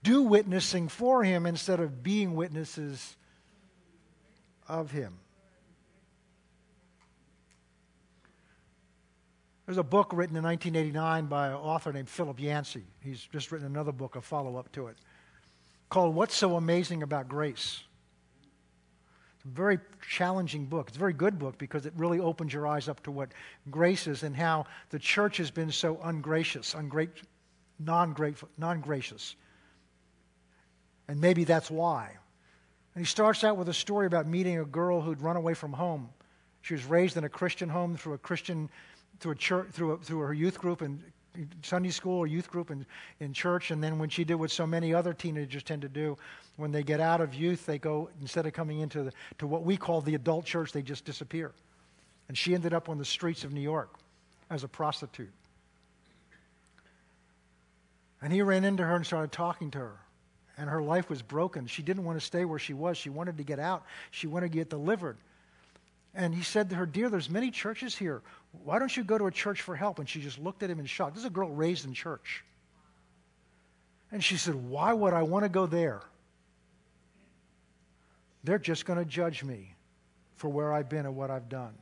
do 0.03 0.23
witnessing 0.23 0.89
for 0.89 1.25
Him 1.25 1.47
instead 1.47 1.81
of 1.81 2.03
being 2.03 2.35
witnesses 2.35 3.17
of 4.73 4.91
Him. 4.91 5.19
There's 9.67 9.79
a 9.79 9.83
book 9.83 10.13
written 10.13 10.37
in 10.37 10.43
1989 10.43 11.27
by 11.27 11.49
an 11.49 11.55
author 11.55 11.93
named 11.93 12.09
Philip 12.09 12.41
Yancey. 12.41 12.85
He's 13.01 13.23
just 13.33 13.53
written 13.53 13.67
another 13.67 13.93
book, 13.93 14.17
a 14.17 14.21
follow 14.21 14.57
up 14.57 14.73
to 14.73 14.89
it. 14.89 14.97
called 15.89 16.15
What's 16.15 16.35
So 16.35 16.57
Amazing 16.57 17.03
About 17.03 17.29
Grace. 17.29 17.85
It's 19.37 19.45
a 19.45 19.49
very 19.49 19.79
challenging 20.09 20.67
book. 20.67 20.89
It's 20.89 20.97
a 20.97 21.01
very 21.01 21.13
good 21.13 21.39
book 21.39 21.59
because 21.59 21.87
it 21.87 21.93
really 21.97 22.19
opens 22.19 22.53
your 22.53 22.67
eyes 22.67 22.89
up 22.89 23.03
to 23.05 23.11
what 23.11 23.31
grace 23.71 24.07
is 24.07 24.23
and 24.23 24.35
how 24.35 24.67
the 24.91 24.99
church 24.99 25.37
has 25.37 25.51
been 25.51 25.71
so 25.71 26.01
ungracious, 26.03 26.75
ungra- 26.75 27.09
non-grateful, 27.79 28.49
non-gracious. 28.57 29.37
And 31.09 31.21
maybe 31.21 31.45
that's 31.45 31.71
why. 31.71 32.17
And 32.95 33.05
he 33.05 33.09
starts 33.09 33.43
out 33.43 33.57
with 33.57 33.69
a 33.69 33.75
story 33.75 34.07
about 34.07 34.27
meeting 34.27 34.59
a 34.59 34.65
girl 34.65 35.01
who'd 35.01 35.21
run 35.21 35.37
away 35.37 35.55
from 35.55 35.73
home. 35.73 36.11
She 36.61 36.75
was 36.75 36.85
raised 36.85 37.17
in 37.17 37.25
a 37.25 37.29
Christian 37.29 37.69
home 37.69 37.97
through 37.97 38.15
a 38.15 38.19
Christian, 38.19 38.69
through 39.19 39.33
a 39.33 39.37
church, 39.37 39.69
through, 39.73 39.93
a, 39.93 39.99
through 39.99 40.21
her 40.21 40.35
youth 40.35 40.59
group 40.59 40.83
and 40.83 41.03
Sunday 41.63 41.91
school 41.91 42.19
or 42.19 42.27
youth 42.27 42.51
group 42.51 42.71
in, 42.71 42.85
in 43.19 43.33
church. 43.33 43.71
And 43.71 43.83
then 43.83 43.99
when 43.99 44.11
she 44.11 44.25
did 44.25 44.35
what 44.35 44.51
so 44.51 44.67
many 44.67 44.93
other 44.93 45.15
teenagers 45.15 45.63
tend 45.63 45.83
to 45.83 45.89
do, 45.89 46.19
when 46.57 46.71
they 46.71 46.83
get 46.83 47.01
out 47.01 47.23
of 47.23 47.35
youth, 47.35 47.65
they 47.65 47.79
go, 47.79 48.11
instead 48.21 48.45
of 48.45 48.53
coming 48.53 48.81
into 48.81 49.05
the, 49.05 49.13
to 49.39 49.47
what 49.47 49.65
we 49.65 49.77
call 49.77 50.03
the 50.03 50.15
adult 50.15 50.45
church, 50.45 50.73
they 50.73 50.83
just 50.83 51.07
disappear. 51.07 51.53
And 52.29 52.37
she 52.37 52.55
ended 52.55 52.75
up 52.75 52.91
on 52.91 52.99
the 52.99 53.05
streets 53.07 53.43
of 53.43 53.53
New 53.53 53.63
York 53.63 53.95
as 54.51 54.65
a 54.65 54.69
prostitute. 54.69 55.33
And 58.21 58.33
he 58.33 58.43
ran 58.43 58.65
into 58.65 58.85
her 58.85 58.95
and 58.95 59.05
started 59.05 59.33
talking 59.33 59.71
to 59.73 59.79
her 59.79 60.02
and 60.57 60.69
her 60.69 60.83
life 60.83 61.09
was 61.09 61.23
broken. 61.23 61.67
She 61.67 61.83
didn't 61.83 62.05
want 62.05 62.19
to 62.19 62.25
stay 62.25 62.45
where 62.45 62.59
she 62.59 62.75
was. 62.75 62.97
She 62.97 63.11
wanted 63.11 63.37
to 63.39 63.43
get 63.43 63.59
out. 63.59 63.85
She 64.11 64.27
wanted 64.27 64.53
to 64.53 64.59
get 64.59 64.71
delivered. 64.71 65.17
And 66.15 66.35
he 66.35 66.43
said 66.43 66.69
to 66.71 66.77
her, 66.77 66.87
Dear, 66.87 67.09
there's 67.09 67.31
many 67.31 67.51
churches 67.51 67.97
here. 67.97 68.21
Why 68.65 68.79
don't 68.79 68.95
you 68.95 69.03
go 69.03 69.17
to 69.17 69.27
a 69.27 69.31
church 69.31 69.63
for 69.63 69.75
help? 69.75 69.99
And 69.99 70.09
she 70.09 70.21
just 70.21 70.39
looked 70.39 70.63
at 70.63 70.71
him 70.71 70.79
in 70.79 70.87
shock. 70.87 71.15
This 71.15 71.21
is 71.21 71.27
a 71.27 71.31
girl 71.31 71.51
raised 71.51 71.87
in 71.87 71.95
church. 71.95 72.45
And 74.11 74.23
she 74.23 74.37
said, 74.37 74.55
Why 74.55 74.93
would 74.93 75.15
I 75.15 75.23
want 75.23 75.45
to 75.45 75.49
go 75.49 75.67
there? 75.67 76.03
They're 78.45 78.59
just 78.59 78.85
going 78.85 78.99
to 78.99 79.05
judge 79.05 79.43
me 79.43 79.75
for 80.35 80.49
where 80.49 80.73
I've 80.73 80.89
been 80.89 81.07
and 81.07 81.17
what 81.17 81.31
I've 81.31 81.49
done. 81.49 81.73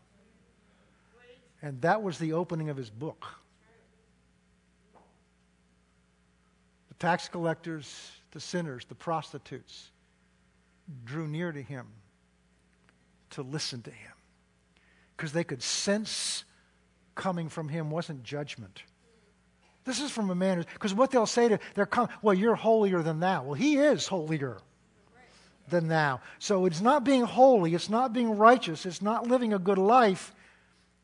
And 1.62 1.80
that 1.82 2.02
was 2.02 2.18
the 2.18 2.32
opening 2.32 2.68
of 2.68 2.76
his 2.76 2.88
book. 2.88 3.26
The 6.88 6.94
tax 6.94 7.28
collectors, 7.28 8.12
the 8.32 8.40
sinners, 8.40 8.84
the 8.88 8.94
prostitutes, 8.94 9.90
drew 11.04 11.26
near 11.26 11.52
to 11.52 11.62
him 11.62 11.86
to 13.30 13.42
listen 13.42 13.82
to 13.82 13.90
him 13.90 14.12
because 15.16 15.32
they 15.32 15.44
could 15.44 15.62
sense 15.62 16.44
coming 17.14 17.48
from 17.48 17.68
him 17.68 17.90
wasn't 17.90 18.22
judgment. 18.22 18.82
This 19.84 20.00
is 20.00 20.10
from 20.10 20.30
a 20.30 20.34
man 20.34 20.64
because 20.74 20.94
what 20.94 21.10
they'll 21.10 21.26
say 21.26 21.48
to 21.48 21.58
they're 21.74 21.86
come, 21.86 22.08
well, 22.22 22.34
you're 22.34 22.54
holier 22.54 23.02
than 23.02 23.20
thou. 23.20 23.44
Well, 23.44 23.54
he 23.54 23.76
is 23.76 24.06
holier 24.06 24.58
than 25.68 25.88
thou. 25.88 26.20
So 26.38 26.66
it's 26.66 26.80
not 26.80 27.04
being 27.04 27.22
holy, 27.22 27.74
it's 27.74 27.90
not 27.90 28.12
being 28.12 28.36
righteous, 28.36 28.84
it's 28.86 29.02
not 29.02 29.26
living 29.26 29.52
a 29.52 29.58
good 29.58 29.78
life. 29.78 30.34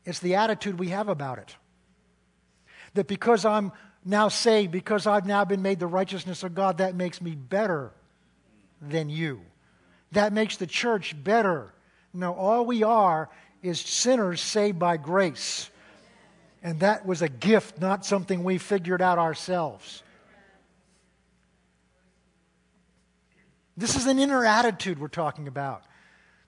It's 0.05 0.19
the 0.19 0.35
attitude 0.35 0.79
we 0.79 0.89
have 0.89 1.09
about 1.09 1.37
it. 1.37 1.55
That 2.93 3.07
because 3.07 3.43
I'm 3.45 3.71
now 4.05 4.29
saved, 4.29 4.71
because 4.71 5.05
I've 5.05 5.25
now 5.25 5.45
been 5.45 5.61
made 5.61 5.79
the 5.79 5.87
righteousness 5.87 6.43
of 6.43 6.55
God, 6.55 6.77
that 6.77 6.95
makes 6.95 7.21
me 7.21 7.31
better 7.31 7.91
than 8.81 9.09
you. 9.09 9.41
That 10.11 10.33
makes 10.33 10.57
the 10.57 10.67
church 10.67 11.15
better. 11.21 11.73
No, 12.13 12.33
all 12.33 12.65
we 12.65 12.83
are 12.83 13.29
is 13.61 13.79
sinners 13.79 14.39
saved 14.39 14.79
by 14.79 14.97
grace. 14.97 15.69
And 16.63 16.79
that 16.79 17.05
was 17.05 17.21
a 17.21 17.29
gift, 17.29 17.79
not 17.79 18.05
something 18.05 18.43
we 18.43 18.57
figured 18.57 19.01
out 19.01 19.19
ourselves. 19.19 20.03
This 23.75 23.95
is 23.95 24.07
an 24.07 24.17
inner 24.17 24.43
attitude 24.43 24.99
we're 24.99 25.07
talking 25.07 25.47
about. 25.47 25.83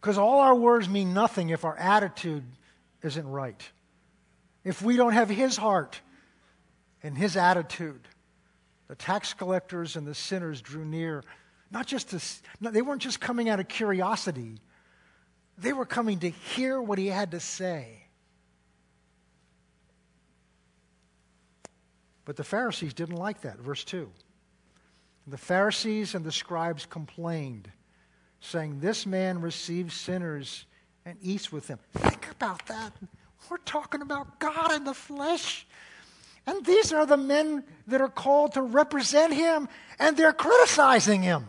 Because 0.01 0.17
all 0.17 0.39
our 0.39 0.55
words 0.55 0.87
mean 0.87 1.13
nothing 1.13 1.49
if 1.49 1.65
our 1.65 1.77
attitude 1.77 2.43
isn't 3.03 3.27
right. 3.27 3.61
If 4.63 4.81
we 4.81 4.95
don't 4.95 5.13
have 5.13 5.29
His 5.29 5.57
heart, 5.57 5.99
and 7.03 7.17
his 7.17 7.37
attitude. 7.37 8.07
The 8.87 8.95
tax 8.95 9.33
collectors 9.33 9.95
and 9.95 10.05
the 10.05 10.15
sinners 10.15 10.61
drew 10.61 10.83
near, 10.83 11.23
not 11.71 11.85
just 11.85 12.09
to, 12.09 12.71
they 12.71 12.81
weren't 12.81 13.01
just 13.01 13.19
coming 13.19 13.49
out 13.49 13.59
of 13.59 13.67
curiosity, 13.67 14.57
they 15.57 15.73
were 15.73 15.85
coming 15.85 16.19
to 16.19 16.29
hear 16.29 16.81
what 16.81 16.97
he 16.97 17.07
had 17.07 17.31
to 17.31 17.39
say. 17.39 18.03
But 22.25 22.35
the 22.35 22.43
Pharisees 22.43 22.93
didn't 22.93 23.15
like 23.15 23.41
that. 23.41 23.57
Verse 23.59 23.83
2. 23.83 24.09
The 25.27 25.37
Pharisees 25.37 26.15
and 26.15 26.23
the 26.23 26.31
scribes 26.31 26.85
complained, 26.85 27.71
saying, 28.39 28.79
This 28.79 29.05
man 29.05 29.41
receives 29.41 29.93
sinners 29.93 30.65
and 31.05 31.17
eats 31.21 31.51
with 31.51 31.67
them. 31.67 31.79
Think 31.95 32.29
about 32.31 32.65
that. 32.67 32.93
We're 33.49 33.57
talking 33.57 34.01
about 34.01 34.39
God 34.39 34.73
in 34.73 34.83
the 34.83 34.93
flesh. 34.93 35.65
And 36.49 36.65
these 36.65 36.91
are 36.91 37.05
the 37.05 37.15
men 37.15 37.63
that 37.85 38.01
are 38.01 38.09
called 38.09 38.53
to 38.53 38.63
represent 38.63 39.35
him, 39.35 39.69
and 39.99 40.17
they're 40.17 40.33
criticizing 40.33 41.21
him. 41.21 41.45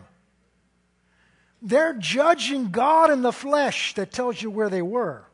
They're 1.59 1.95
judging 1.95 2.69
God 2.69 3.09
in 3.09 3.23
the 3.23 3.31
flesh 3.31 3.95
that 3.95 4.11
tells 4.11 4.39
you 4.39 4.51
where 4.51 4.69
they 4.69 4.83
were. 4.83 5.25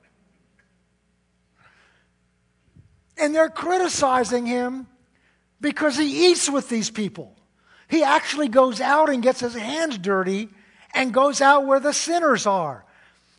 And 3.17 3.35
they're 3.35 3.49
criticizing 3.49 4.45
him 4.45 4.87
because 5.59 5.97
he 5.97 6.31
eats 6.31 6.49
with 6.49 6.69
these 6.69 6.89
people. 6.89 7.35
He 7.89 8.03
actually 8.03 8.47
goes 8.47 8.79
out 8.79 9.09
and 9.09 9.21
gets 9.21 9.41
his 9.41 9.55
hands 9.55 9.97
dirty 9.97 10.47
and 10.93 11.13
goes 11.13 11.41
out 11.41 11.65
where 11.65 11.81
the 11.81 11.91
sinners 11.91 12.45
are. 12.45 12.85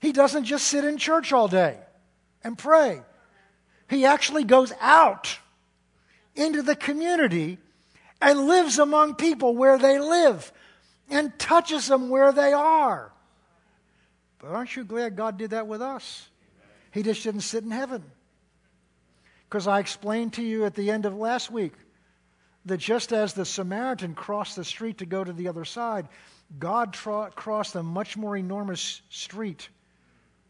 He 0.03 0.13
doesn't 0.13 0.45
just 0.45 0.67
sit 0.67 0.85
in 0.85 0.99
church 0.99 1.33
all 1.33 1.49
day 1.49 1.79
and 2.45 2.59
pray. 2.59 3.01
He 3.89 4.05
actually 4.05 4.45
goes 4.45 4.75
out 4.79 5.39
into 6.39 6.63
the 6.63 6.77
community 6.77 7.59
and 8.21 8.47
lives 8.47 8.79
among 8.79 9.17
people 9.17 9.57
where 9.57 9.77
they 9.77 9.99
live 9.99 10.53
and 11.11 11.37
touches 11.39 11.89
them 11.89 12.09
where 12.09 12.33
they 12.33 12.53
are. 12.53 13.13
But 14.39 14.53
aren't 14.53 14.77
you 14.77 14.85
glad 14.85 15.17
God 15.17 15.37
did 15.37 15.51
that 15.51 15.67
with 15.67 15.83
us? 15.83 16.29
He 16.93 17.03
just 17.03 17.25
didn't 17.25 17.41
sit 17.41 17.65
in 17.65 17.71
heaven. 17.71 18.03
Because 19.49 19.67
I 19.67 19.81
explained 19.81 20.35
to 20.35 20.43
you 20.43 20.65
at 20.65 20.75
the 20.75 20.91
end 20.91 21.07
of 21.07 21.17
last 21.17 21.51
week 21.51 21.73
that 22.67 22.79
just 22.79 23.13
as 23.13 23.33
the 23.33 23.45
Samaritan 23.45 24.15
crossed 24.15 24.57
the 24.57 24.65
street 24.65 24.99
to 24.99 25.07
go 25.07 25.25
to 25.25 25.33
the 25.33 25.49
other 25.49 25.65
side, 25.65 26.09
God 26.59 26.93
tra- 26.93 27.33
crossed 27.35 27.75
a 27.75 27.83
much 27.83 28.17
more 28.17 28.37
enormous 28.37 29.01
street 29.09 29.69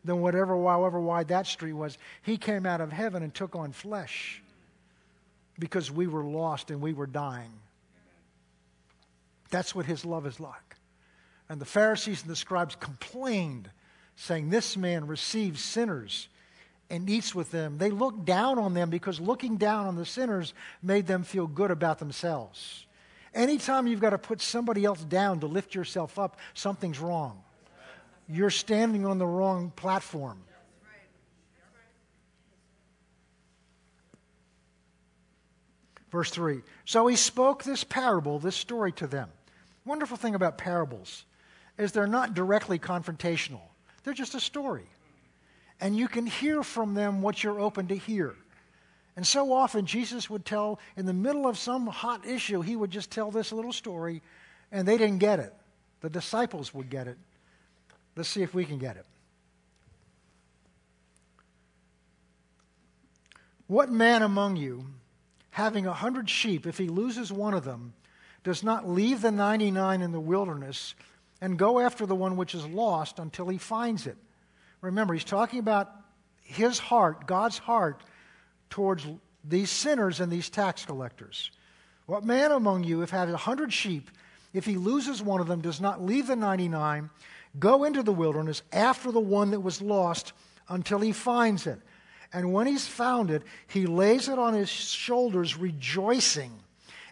than 0.04 0.20
whatever, 0.20 0.54
however 0.62 1.00
wide 1.00 1.28
that 1.28 1.46
street 1.46 1.72
was. 1.72 1.96
He 2.22 2.36
came 2.36 2.66
out 2.66 2.80
of 2.80 2.92
heaven 2.92 3.22
and 3.22 3.32
took 3.32 3.54
on 3.54 3.72
flesh 3.72 4.42
because 5.58 5.90
we 5.90 6.06
were 6.06 6.24
lost 6.24 6.70
and 6.70 6.80
we 6.80 6.92
were 6.92 7.06
dying. 7.06 7.52
That's 9.50 9.74
what 9.74 9.86
his 9.86 10.04
love 10.04 10.26
is 10.26 10.38
like. 10.38 10.76
And 11.48 11.60
the 11.60 11.66
Pharisees 11.66 12.22
and 12.22 12.30
the 12.30 12.36
scribes 12.36 12.74
complained, 12.76 13.70
saying, 14.16 14.50
This 14.50 14.76
man 14.76 15.06
receives 15.06 15.62
sinners 15.62 16.28
and 16.90 17.08
eats 17.08 17.34
with 17.34 17.50
them. 17.50 17.78
They 17.78 17.90
looked 17.90 18.24
down 18.24 18.58
on 18.58 18.74
them 18.74 18.90
because 18.90 19.20
looking 19.20 19.56
down 19.56 19.86
on 19.86 19.96
the 19.96 20.04
sinners 20.04 20.52
made 20.82 21.06
them 21.06 21.22
feel 21.22 21.46
good 21.46 21.70
about 21.70 21.98
themselves. 21.98 22.86
Anytime 23.34 23.86
you've 23.86 24.00
got 24.00 24.10
to 24.10 24.18
put 24.18 24.40
somebody 24.40 24.84
else 24.84 25.02
down 25.02 25.40
to 25.40 25.46
lift 25.46 25.74
yourself 25.74 26.18
up, 26.18 26.38
something's 26.54 26.98
wrong. 26.98 27.42
You're 28.28 28.50
standing 28.50 29.06
on 29.06 29.18
the 29.18 29.26
wrong 29.26 29.72
platform. 29.74 30.38
Verse 36.10 36.30
3 36.30 36.62
So 36.84 37.06
he 37.06 37.16
spoke 37.16 37.64
this 37.64 37.84
parable, 37.84 38.38
this 38.38 38.56
story 38.56 38.92
to 38.92 39.06
them. 39.06 39.28
Wonderful 39.84 40.16
thing 40.16 40.34
about 40.34 40.58
parables 40.58 41.24
is 41.76 41.92
they're 41.92 42.06
not 42.06 42.34
directly 42.34 42.78
confrontational, 42.78 43.62
they're 44.04 44.14
just 44.14 44.34
a 44.34 44.40
story. 44.40 44.86
And 45.80 45.96
you 45.96 46.08
can 46.08 46.26
hear 46.26 46.64
from 46.64 46.94
them 46.94 47.22
what 47.22 47.44
you're 47.44 47.60
open 47.60 47.86
to 47.88 47.96
hear. 47.96 48.34
And 49.14 49.24
so 49.24 49.52
often, 49.52 49.86
Jesus 49.86 50.28
would 50.28 50.44
tell, 50.44 50.80
in 50.96 51.06
the 51.06 51.12
middle 51.12 51.46
of 51.46 51.56
some 51.56 51.86
hot 51.86 52.26
issue, 52.26 52.62
he 52.62 52.74
would 52.74 52.90
just 52.90 53.12
tell 53.12 53.30
this 53.30 53.52
little 53.52 53.72
story, 53.72 54.22
and 54.72 54.86
they 54.86 54.98
didn't 54.98 55.18
get 55.18 55.38
it. 55.38 55.54
The 56.00 56.10
disciples 56.10 56.74
would 56.74 56.90
get 56.90 57.06
it. 57.06 57.16
Let's 58.16 58.28
see 58.28 58.42
if 58.42 58.54
we 58.54 58.64
can 58.64 58.78
get 58.78 58.96
it. 58.96 59.06
What 63.68 63.90
man 63.90 64.22
among 64.22 64.56
you 64.56 64.84
having 65.58 65.88
a 65.88 65.92
hundred 65.92 66.30
sheep, 66.30 66.68
if 66.68 66.78
he 66.78 66.86
loses 66.86 67.32
one 67.32 67.52
of 67.52 67.64
them, 67.64 67.92
does 68.44 68.62
not 68.62 68.88
leave 68.88 69.20
the 69.20 69.32
99 69.32 70.02
in 70.02 70.12
the 70.12 70.20
wilderness 70.20 70.94
and 71.40 71.58
go 71.58 71.80
after 71.80 72.06
the 72.06 72.14
one 72.14 72.36
which 72.36 72.54
is 72.54 72.64
lost 72.66 73.18
until 73.18 73.48
he 73.48 73.58
finds 73.58 74.06
it. 74.06 74.16
Remember, 74.82 75.14
he's 75.14 75.24
talking 75.24 75.58
about 75.58 75.90
his 76.44 76.78
heart, 76.78 77.26
God's 77.26 77.58
heart, 77.58 78.04
towards 78.70 79.04
these 79.42 79.68
sinners 79.68 80.20
and 80.20 80.30
these 80.30 80.48
tax 80.48 80.86
collectors. 80.86 81.50
What 82.06 82.24
man 82.24 82.52
among 82.52 82.84
you, 82.84 83.02
if 83.02 83.10
had 83.10 83.28
a 83.28 83.36
hundred 83.36 83.72
sheep, 83.72 84.12
if 84.54 84.64
he 84.64 84.76
loses 84.76 85.20
one 85.20 85.40
of 85.40 85.48
them, 85.48 85.60
does 85.60 85.80
not 85.80 86.00
leave 86.00 86.28
the 86.28 86.36
99, 86.36 87.10
go 87.58 87.82
into 87.82 88.04
the 88.04 88.12
wilderness 88.12 88.62
after 88.72 89.10
the 89.10 89.18
one 89.18 89.50
that 89.50 89.60
was 89.60 89.82
lost 89.82 90.34
until 90.68 91.00
he 91.00 91.10
finds 91.10 91.66
it. 91.66 91.80
And 92.32 92.52
when 92.52 92.66
he's 92.66 92.86
found 92.86 93.30
it, 93.30 93.42
he 93.68 93.86
lays 93.86 94.28
it 94.28 94.38
on 94.38 94.54
his 94.54 94.68
shoulders, 94.68 95.56
rejoicing. 95.56 96.52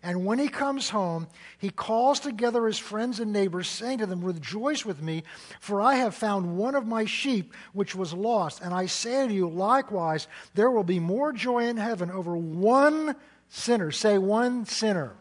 And 0.03 0.25
when 0.25 0.39
he 0.39 0.49
comes 0.49 0.91
home, 0.91 1.27
he 1.59 1.71
calls 1.71 2.21
together 2.21 2.67
his 2.67 2.79
friends 2.79 3.19
and 3.19 3.33
neighbors, 3.33 3.67
saying 3.67 3.99
to 3.99 4.07
them, 4.07 4.23
Rejoice 4.23 4.85
with 4.85 5.03
me, 5.03 5.25
for 5.59 5.81
I 5.81 5.95
have 5.97 6.15
found 6.15 6.57
one 6.57 6.75
of 6.75 6.87
my 6.87 7.07
sheep 7.07 7.55
which 7.73 7.95
was 7.95 8.13
lost. 8.13 8.61
And 8.61 8.73
I 8.73 8.87
say 8.87 9.27
to 9.27 9.35
you, 9.35 9.49
likewise, 9.49 10.29
there 10.55 10.71
will 10.71 10.85
be 10.85 11.01
more 11.01 11.33
joy 11.33 11.67
in 11.67 11.77
heaven 11.77 12.11
over 12.11 12.37
one 12.37 13.17
sinner. 13.49 13.91
Say 13.91 14.19
one 14.19 14.67
sinner. 14.67 15.15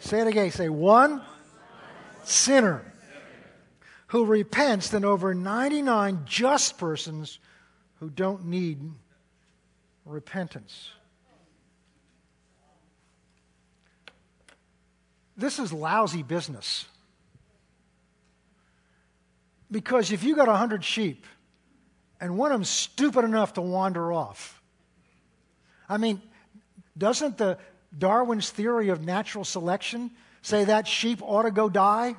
Say 0.00 0.20
it 0.20 0.28
again. 0.28 0.50
Say 0.50 0.68
one 0.68 1.22
sinner 2.22 2.84
who 4.08 4.26
repents 4.26 4.90
than 4.90 5.04
over 5.04 5.34
99 5.34 6.22
just 6.24 6.78
persons 6.78 7.38
who 8.00 8.10
don't 8.10 8.46
need 8.46 8.80
repentance. 10.04 10.90
This 15.36 15.58
is 15.58 15.72
lousy 15.72 16.22
business. 16.22 16.86
Because 19.70 20.10
if 20.12 20.24
you 20.24 20.34
got 20.34 20.48
100 20.48 20.84
sheep 20.84 21.26
and 22.20 22.36
one 22.36 22.50
of 22.50 22.58
them's 22.58 22.68
stupid 22.68 23.24
enough 23.24 23.54
to 23.54 23.60
wander 23.60 24.12
off, 24.12 24.60
I 25.88 25.98
mean, 25.98 26.20
doesn't 26.96 27.38
the 27.38 27.58
Darwin's 27.96 28.50
theory 28.50 28.88
of 28.88 29.04
natural 29.04 29.44
selection 29.44 30.10
say 30.42 30.64
that 30.64 30.88
sheep 30.88 31.20
ought 31.22 31.42
to 31.42 31.50
go 31.50 31.68
die? 31.68 32.16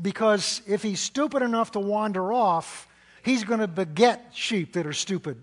Because 0.00 0.62
if 0.66 0.82
he's 0.82 1.00
stupid 1.00 1.42
enough 1.42 1.72
to 1.72 1.80
wander 1.80 2.32
off, 2.32 2.87
he's 3.28 3.44
going 3.44 3.60
to 3.60 3.68
beget 3.68 4.30
sheep 4.32 4.72
that 4.72 4.86
are 4.86 4.92
stupid 4.94 5.36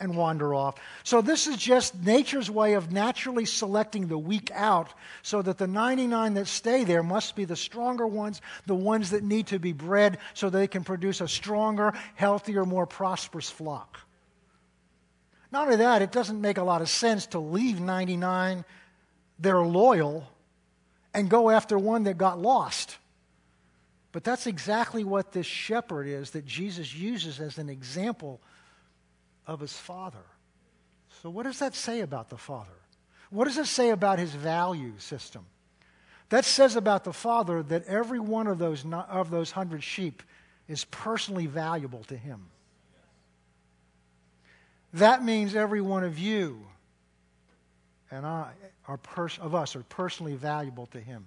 and 0.00 0.16
wander 0.16 0.52
off. 0.52 0.74
So, 1.04 1.22
this 1.22 1.46
is 1.46 1.56
just 1.56 1.94
nature's 2.02 2.50
way 2.50 2.74
of 2.74 2.90
naturally 2.90 3.44
selecting 3.44 4.08
the 4.08 4.18
weak 4.18 4.50
out 4.52 4.92
so 5.22 5.40
that 5.42 5.56
the 5.56 5.68
99 5.68 6.34
that 6.34 6.48
stay 6.48 6.82
there 6.82 7.04
must 7.04 7.36
be 7.36 7.44
the 7.44 7.54
stronger 7.54 8.08
ones, 8.08 8.40
the 8.66 8.74
ones 8.74 9.10
that 9.10 9.22
need 9.22 9.46
to 9.48 9.60
be 9.60 9.72
bred 9.72 10.18
so 10.34 10.50
they 10.50 10.66
can 10.66 10.82
produce 10.82 11.20
a 11.20 11.28
stronger, 11.28 11.92
healthier, 12.16 12.64
more 12.64 12.86
prosperous 12.86 13.48
flock. 13.48 14.00
Not 15.52 15.66
only 15.66 15.76
that, 15.76 16.02
it 16.02 16.10
doesn't 16.10 16.40
make 16.40 16.58
a 16.58 16.64
lot 16.64 16.82
of 16.82 16.88
sense 16.88 17.26
to 17.26 17.38
leave 17.38 17.80
99 17.80 18.64
that 19.38 19.50
are 19.50 19.66
loyal 19.66 20.26
and 21.14 21.30
go 21.30 21.50
after 21.50 21.78
one 21.78 22.04
that 22.04 22.18
got 22.18 22.40
lost. 22.40 22.98
But 24.12 24.24
that's 24.24 24.46
exactly 24.46 25.04
what 25.04 25.32
this 25.32 25.46
shepherd 25.46 26.06
is 26.06 26.30
that 26.30 26.44
Jesus 26.44 26.94
uses 26.94 27.40
as 27.40 27.58
an 27.58 27.68
example 27.68 28.40
of 29.46 29.60
his 29.60 29.72
father. 29.72 30.24
So, 31.22 31.30
what 31.30 31.44
does 31.44 31.58
that 31.60 31.74
say 31.74 32.00
about 32.00 32.28
the 32.28 32.36
father? 32.36 32.70
What 33.30 33.46
does 33.46 33.58
it 33.58 33.66
say 33.66 33.90
about 33.90 34.18
his 34.18 34.34
value 34.34 34.92
system? 34.98 35.46
That 36.28 36.44
says 36.44 36.76
about 36.76 37.04
the 37.04 37.12
father 37.12 37.62
that 37.64 37.86
every 37.86 38.20
one 38.20 38.46
of 38.46 38.58
those, 38.58 38.84
of 39.08 39.30
those 39.30 39.50
hundred 39.50 39.82
sheep 39.82 40.22
is 40.68 40.84
personally 40.84 41.46
valuable 41.46 42.04
to 42.04 42.16
him. 42.16 42.46
That 44.94 45.24
means 45.24 45.54
every 45.54 45.80
one 45.80 46.04
of 46.04 46.18
you 46.18 46.66
and 48.10 48.26
I 48.26 48.52
are 48.86 48.98
pers- 48.98 49.38
of 49.38 49.54
us 49.54 49.74
are 49.74 49.82
personally 49.84 50.36
valuable 50.36 50.86
to 50.88 51.00
him. 51.00 51.24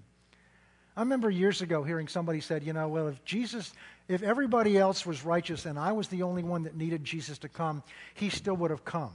I 0.98 1.02
remember 1.02 1.30
years 1.30 1.62
ago 1.62 1.84
hearing 1.84 2.08
somebody 2.08 2.40
said, 2.40 2.64
you 2.64 2.72
know, 2.72 2.88
well, 2.88 3.08
if 3.08 3.24
Jesus, 3.26 3.74
if 4.08 4.24
everybody 4.24 4.78
else 4.78 5.06
was 5.06 5.26
righteous 5.26 5.66
and 5.66 5.78
I 5.78 5.92
was 5.92 6.08
the 6.08 6.24
only 6.24 6.44
one 6.44 6.64
that 6.64 6.76
needed 6.76 7.04
Jesus 7.04 7.38
to 7.40 7.50
come, 7.50 7.84
he 8.14 8.30
still 8.30 8.56
would 8.56 8.72
have 8.72 8.86
come. 8.86 9.12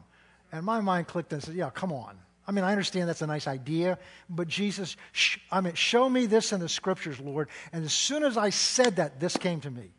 And 0.53 0.65
my 0.65 0.81
mind 0.81 1.09
clicked 1.09 1.33
and 1.33 1.43
said, 1.43 1.55
yeah, 1.55 1.71
come 1.71 1.93
on. 1.93 2.19
I 2.47 2.53
mean, 2.53 2.65
I 2.65 2.73
understand 2.73 3.09
that's 3.09 3.23
a 3.23 3.27
nice 3.27 3.47
idea, 3.47 3.99
but 4.29 4.49
Jesus, 4.49 4.97
sh- 5.13 5.39
I 5.53 5.61
mean, 5.61 5.75
show 5.75 6.09
me 6.09 6.27
this 6.27 6.53
in 6.53 6.61
the 6.61 6.69
scriptures, 6.69 7.21
Lord. 7.21 7.49
And 7.73 7.85
as 7.85 7.93
soon 7.93 8.25
as 8.25 8.37
I 8.37 8.51
said 8.51 8.97
that, 8.97 9.21
this 9.21 9.37
came 9.37 9.61
to 9.61 9.71
me. 9.71 9.93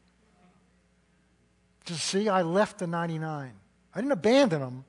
To 1.86 1.94
see, 1.94 2.30
I 2.30 2.42
left 2.42 2.80
the 2.80 2.88
99. 2.88 3.54
I 3.96 4.00
didn't 4.00 4.12
abandon 4.12 4.60
them. 4.60 4.86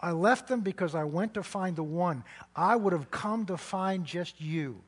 I 0.00 0.12
left 0.12 0.48
them 0.48 0.60
because 0.60 0.94
I 0.94 1.04
went 1.04 1.34
to 1.34 1.42
find 1.42 1.76
the 1.76 1.82
one. 1.82 2.24
I 2.56 2.74
would 2.74 2.94
have 2.94 3.10
come 3.10 3.46
to 3.46 3.56
find 3.58 4.06
just 4.06 4.40
you 4.40 4.82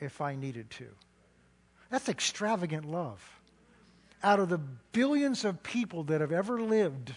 if 0.00 0.20
I 0.20 0.34
needed 0.36 0.70
to. 0.70 0.86
That's 1.90 2.08
extravagant 2.08 2.84
love. 2.84 3.20
Out 4.22 4.38
of 4.38 4.48
the 4.48 4.60
billions 4.92 5.44
of 5.44 5.62
people 5.62 6.04
that 6.04 6.20
have 6.20 6.32
ever 6.32 6.60
lived 6.60 7.12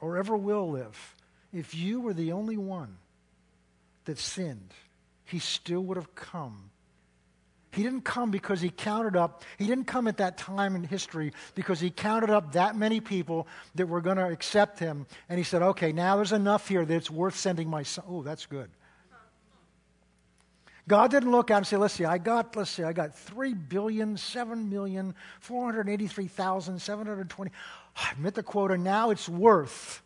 or 0.00 0.16
ever 0.16 0.36
will 0.36 0.70
live, 0.70 1.14
if 1.52 1.74
you 1.74 2.00
were 2.00 2.12
the 2.12 2.32
only 2.32 2.56
one 2.56 2.96
that 4.04 4.18
sinned, 4.18 4.74
he 5.24 5.38
still 5.38 5.80
would 5.80 5.96
have 5.96 6.14
come. 6.14 6.70
He 7.72 7.82
didn't 7.82 8.02
come 8.02 8.30
because 8.30 8.60
he 8.60 8.70
counted 8.70 9.16
up, 9.16 9.42
he 9.58 9.66
didn't 9.66 9.86
come 9.86 10.06
at 10.06 10.18
that 10.18 10.38
time 10.38 10.76
in 10.76 10.84
history 10.84 11.32
because 11.56 11.80
he 11.80 11.90
counted 11.90 12.30
up 12.30 12.52
that 12.52 12.76
many 12.76 13.00
people 13.00 13.48
that 13.74 13.88
were 13.88 14.00
going 14.00 14.18
to 14.18 14.28
accept 14.28 14.78
him. 14.78 15.06
And 15.28 15.38
he 15.38 15.44
said, 15.44 15.60
okay, 15.60 15.90
now 15.90 16.14
there's 16.14 16.32
enough 16.32 16.68
here 16.68 16.84
that 16.84 16.94
it's 16.94 17.10
worth 17.10 17.36
sending 17.36 17.68
my 17.68 17.82
son. 17.82 18.04
Oh, 18.08 18.22
that's 18.22 18.46
good. 18.46 18.70
God 20.86 21.10
didn't 21.10 21.30
look 21.30 21.50
out 21.50 21.56
and 21.58 21.66
say, 21.66 21.78
let's 21.78 21.94
see, 21.94 22.04
I 22.04 22.18
got, 22.18 22.54
let's 22.56 22.70
see, 22.70 22.82
I 22.82 22.92
got 22.92 23.16
3 23.16 23.54
billion, 23.54 24.18
7 24.18 24.68
million, 24.68 25.14
483,720. 25.40 27.50
I 27.96 28.12
met 28.18 28.34
the 28.34 28.42
quota. 28.42 28.76
Now 28.76 29.10
it's 29.10 29.28
worth. 29.28 30.02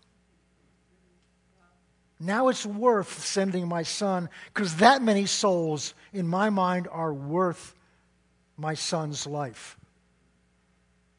Now 2.20 2.48
it's 2.48 2.66
worth 2.66 3.24
sending 3.24 3.68
my 3.68 3.82
son 3.82 4.28
because 4.52 4.76
that 4.76 5.02
many 5.02 5.26
souls, 5.26 5.94
in 6.12 6.28
my 6.28 6.50
mind, 6.50 6.88
are 6.90 7.12
worth 7.12 7.74
my 8.56 8.74
son's 8.74 9.26
life. 9.26 9.76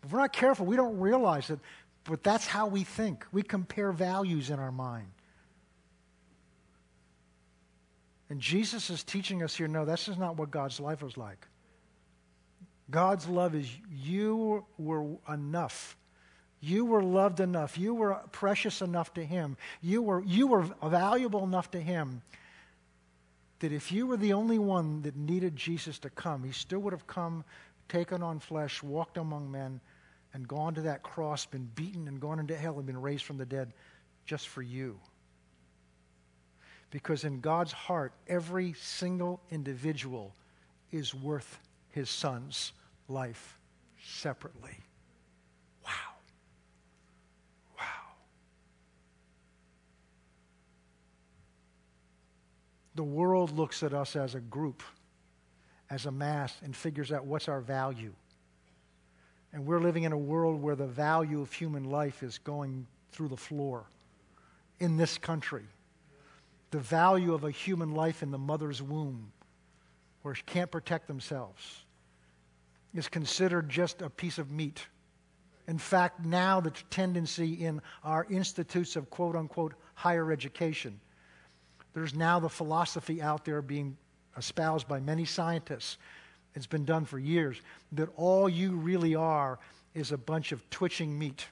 If 0.04 0.12
we're 0.12 0.20
not 0.20 0.34
careful, 0.34 0.66
we 0.66 0.76
don't 0.76 1.00
realize 1.00 1.50
it, 1.50 1.60
but 2.06 2.24
that's 2.24 2.48
how 2.48 2.68
we 2.68 2.84
think. 2.84 3.26
We 3.32 3.44
compare 3.44 3.92
values 3.92 4.50
in 4.50 4.60
our 4.60 4.72
mind. 4.72 5.08
And 8.30 8.40
Jesus 8.40 8.90
is 8.90 9.04
teaching 9.04 9.42
us 9.44 9.56
here 9.56 9.68
no, 9.68 9.86
this 9.86 10.08
is 10.08 10.18
not 10.18 10.38
what 10.38 10.52
God's 10.52 10.80
life 10.80 11.02
was 11.02 11.18
like. 11.18 11.48
God's 12.92 13.28
love 13.28 13.56
is 13.56 13.70
you 13.92 14.66
were 14.78 15.06
enough. 15.28 15.96
You 16.62 16.86
were 16.86 17.04
loved 17.04 17.40
enough. 17.40 17.78
You 17.78 17.94
were 17.94 18.20
precious 18.32 18.82
enough 18.82 19.14
to 19.14 19.24
Him. 19.24 19.58
You 19.82 20.02
were, 20.02 20.24
you 20.24 20.48
were 20.48 20.64
valuable 20.84 21.44
enough 21.44 21.72
to 21.72 21.82
Him 21.82 22.22
that 23.60 23.72
if 23.72 23.92
you 23.92 24.08
were 24.08 24.18
the 24.18 24.34
only 24.34 24.58
one 24.58 25.02
that 25.04 25.16
needed 25.16 25.56
Jesus 25.56 26.00
to 26.00 26.10
come, 26.10 26.44
He 26.44 26.52
still 26.52 26.80
would 26.80 26.94
have 26.94 27.08
come, 27.08 27.44
taken 27.88 28.24
on 28.24 28.40
flesh, 28.40 28.82
walked 28.82 29.18
among 29.18 29.52
men, 29.52 29.80
and 30.34 30.48
gone 30.48 30.76
to 30.76 30.82
that 30.82 31.04
cross, 31.04 31.46
been 31.46 31.70
beaten, 31.76 32.08
and 32.08 32.20
gone 32.20 32.40
into 32.40 32.56
hell, 32.56 32.78
and 32.78 32.86
been 32.86 33.02
raised 33.02 33.24
from 33.24 33.38
the 33.38 33.46
dead 33.46 33.74
just 34.26 34.48
for 34.48 34.62
you. 34.62 35.00
Because 36.92 37.24
in 37.24 37.40
God's 37.40 37.72
heart, 37.72 38.14
every 38.28 38.74
single 38.74 39.40
individual 39.52 40.34
is 40.92 41.14
worth 41.14 41.60
his 41.92 42.10
son's 42.10 42.74
life 43.08 43.58
separately. 44.04 44.78
Wow. 45.86 45.92
Wow. 47.78 47.86
The 52.96 53.04
world 53.04 53.56
looks 53.56 53.84
at 53.84 53.94
us 53.94 54.16
as 54.16 54.34
a 54.34 54.40
group, 54.40 54.82
as 55.92 56.08
a 56.08 56.12
mass, 56.12 56.56
and 56.64 56.76
figures 56.76 57.12
out 57.12 57.26
what's 57.26 57.48
our 57.48 57.62
value. 57.62 58.14
And 59.54 59.66
we're 59.66 59.80
living 59.80 60.04
in 60.04 60.12
a 60.12 60.18
world 60.18 60.62
where 60.62 60.76
the 60.76 60.88
value 60.88 61.42
of 61.42 61.52
human 61.52 61.84
life 61.84 62.24
is 62.24 62.40
going 62.40 62.88
through 63.12 63.28
the 63.28 63.38
floor 63.38 63.86
in 64.80 64.98
this 64.98 65.18
country 65.18 65.66
the 66.72 66.80
value 66.80 67.34
of 67.34 67.44
a 67.44 67.52
human 67.52 67.94
life 67.94 68.22
in 68.22 68.32
the 68.32 68.38
mother's 68.38 68.82
womb, 68.82 69.32
where 70.22 70.36
she 70.36 70.44
can't 70.44 70.72
protect 70.72 71.08
themselves, 71.08 71.84
is 72.94 73.08
considered 73.08 73.70
just 73.70 74.02
a 74.02 74.10
piece 74.10 74.38
of 74.38 74.52
meat. 74.52 74.86
In 75.68 75.78
fact, 75.78 76.26
now 76.26 76.60
the 76.60 76.72
tendency 76.90 77.54
in 77.54 77.82
our 78.04 78.26
institutes 78.30 78.96
of 78.96 79.10
quote 79.10 79.36
unquote 79.36 79.74
higher 79.94 80.32
education, 80.32 81.00
there's 81.94 82.16
now 82.16 82.40
the 82.40 82.50
philosophy 82.50 83.22
out 83.22 83.46
there 83.46 83.62
being 83.62 83.98
espoused 84.38 84.88
by 84.88 85.00
many 85.00 85.26
scientists. 85.26 85.98
It's 86.56 86.68
been 86.68 86.86
done 86.86 87.06
for 87.06 87.20
years 87.20 87.62
that 87.92 88.10
all 88.16 88.50
you 88.50 88.72
really 88.72 89.16
are 89.16 89.60
is 89.94 90.12
a 90.12 90.18
bunch 90.18 90.52
of 90.52 90.68
twitching 90.70 91.18
meat. 91.18 91.48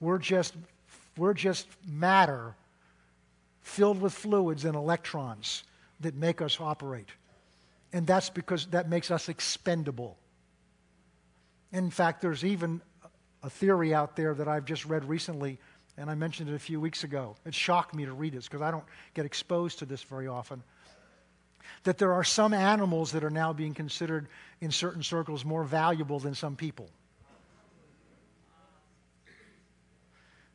We're 0.00 0.18
just, 0.18 0.54
we're 1.16 1.34
just 1.34 1.68
matter 1.86 2.54
filled 3.62 4.00
with 4.00 4.12
fluids 4.12 4.64
and 4.64 4.74
electrons 4.74 5.64
that 6.00 6.14
make 6.14 6.42
us 6.42 6.60
operate. 6.60 7.08
And 7.92 8.06
that's 8.06 8.30
because 8.30 8.66
that 8.66 8.88
makes 8.88 9.10
us 9.10 9.28
expendable. 9.28 10.18
In 11.72 11.90
fact, 11.90 12.20
there's 12.20 12.44
even 12.44 12.80
a 13.42 13.50
theory 13.50 13.94
out 13.94 14.16
there 14.16 14.34
that 14.34 14.48
I've 14.48 14.64
just 14.64 14.84
read 14.84 15.04
recently, 15.04 15.58
and 15.96 16.10
I 16.10 16.14
mentioned 16.14 16.48
it 16.48 16.54
a 16.54 16.58
few 16.58 16.80
weeks 16.80 17.04
ago. 17.04 17.36
It 17.44 17.54
shocked 17.54 17.94
me 17.94 18.04
to 18.04 18.12
read 18.12 18.34
it 18.34 18.44
because 18.44 18.62
I 18.62 18.70
don't 18.70 18.84
get 19.14 19.24
exposed 19.24 19.78
to 19.80 19.86
this 19.86 20.02
very 20.02 20.26
often. 20.26 20.62
That 21.84 21.98
there 21.98 22.12
are 22.12 22.24
some 22.24 22.54
animals 22.54 23.12
that 23.12 23.24
are 23.24 23.30
now 23.30 23.52
being 23.52 23.74
considered 23.74 24.28
in 24.60 24.70
certain 24.70 25.02
circles 25.02 25.44
more 25.44 25.64
valuable 25.64 26.18
than 26.18 26.34
some 26.34 26.56
people. 26.56 26.88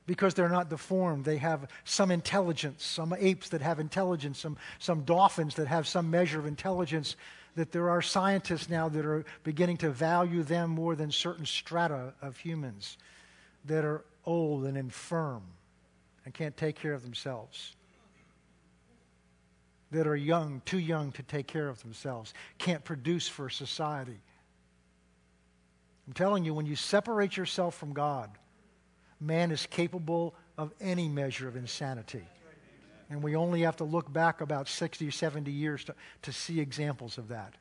Because 0.08 0.34
they're 0.34 0.50
not 0.50 0.70
deformed. 0.70 1.26
They 1.26 1.38
have 1.38 1.68
some 1.84 2.10
intelligence, 2.10 2.84
some 2.84 3.14
apes 3.20 3.50
that 3.50 3.62
have 3.62 3.80
intelligence, 3.80 4.40
some, 4.40 4.58
some 4.80 5.04
dolphins 5.04 5.56
that 5.56 5.68
have 5.68 5.88
some 5.88 6.10
measure 6.10 6.40
of 6.40 6.48
intelligence. 6.48 7.16
That 7.56 7.72
there 7.72 7.90
are 7.90 8.02
scientists 8.02 8.70
now 8.70 8.88
that 8.90 9.06
are 9.06 9.26
beginning 9.44 9.78
to 9.78 9.90
value 9.90 10.44
them 10.44 10.70
more 10.70 10.96
than 10.96 11.12
certain 11.12 11.46
strata 11.46 12.14
of 12.22 12.38
humans 12.38 12.98
that 13.66 13.84
are 13.84 14.04
old 14.26 14.66
and 14.66 14.78
infirm 14.78 15.44
and 16.24 16.34
can't 16.34 16.56
take 16.56 16.76
care 16.76 16.94
of 16.94 17.04
themselves. 17.04 17.76
That 19.92 20.08
are 20.08 20.16
young, 20.16 20.62
too 20.66 20.80
young 20.80 21.12
to 21.14 21.24
take 21.24 21.48
care 21.48 21.68
of 21.68 21.82
themselves, 21.82 22.34
can't 22.58 22.84
produce 22.84 23.28
for 23.28 23.50
society. 23.50 24.20
I'm 26.06 26.14
telling 26.14 26.46
you, 26.46 26.54
when 26.54 26.66
you 26.66 26.76
separate 26.76 27.36
yourself 27.36 27.76
from 27.76 27.94
God, 27.94 28.30
man 29.20 29.52
is 29.52 29.66
capable 29.66 30.36
of 30.58 30.74
any 30.80 31.08
measure 31.08 31.48
of 31.48 31.56
insanity. 31.56 32.26
And 33.10 33.24
we 33.24 33.36
only 33.36 33.62
have 33.62 33.78
to 33.78 33.84
look 33.84 34.12
back 34.12 34.42
about 34.42 34.68
60 34.68 35.08
or 35.08 35.12
70 35.12 35.52
years 35.52 35.84
to, 35.86 35.96
to 36.24 36.34
see 36.34 36.60
examples 36.60 37.18
of 37.18 37.30
that. 37.30 37.54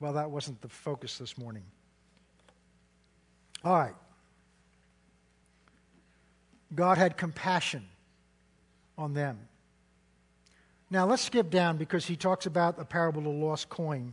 Well, 0.00 0.14
that 0.14 0.30
wasn't 0.30 0.60
the 0.60 0.68
focus 0.68 1.18
this 1.18 1.38
morning. 1.38 1.62
All 3.64 3.78
right. 3.78 3.94
God 6.74 6.98
had 6.98 7.16
compassion 7.16 7.86
on 8.98 9.14
them. 9.14 9.38
Now, 10.90 11.06
let's 11.06 11.22
skip 11.22 11.50
down 11.50 11.76
because 11.76 12.04
he 12.04 12.16
talks 12.16 12.46
about 12.46 12.76
the 12.76 12.84
parable 12.84 13.20
of 13.20 13.24
the 13.24 13.30
lost 13.30 13.68
coin. 13.68 14.12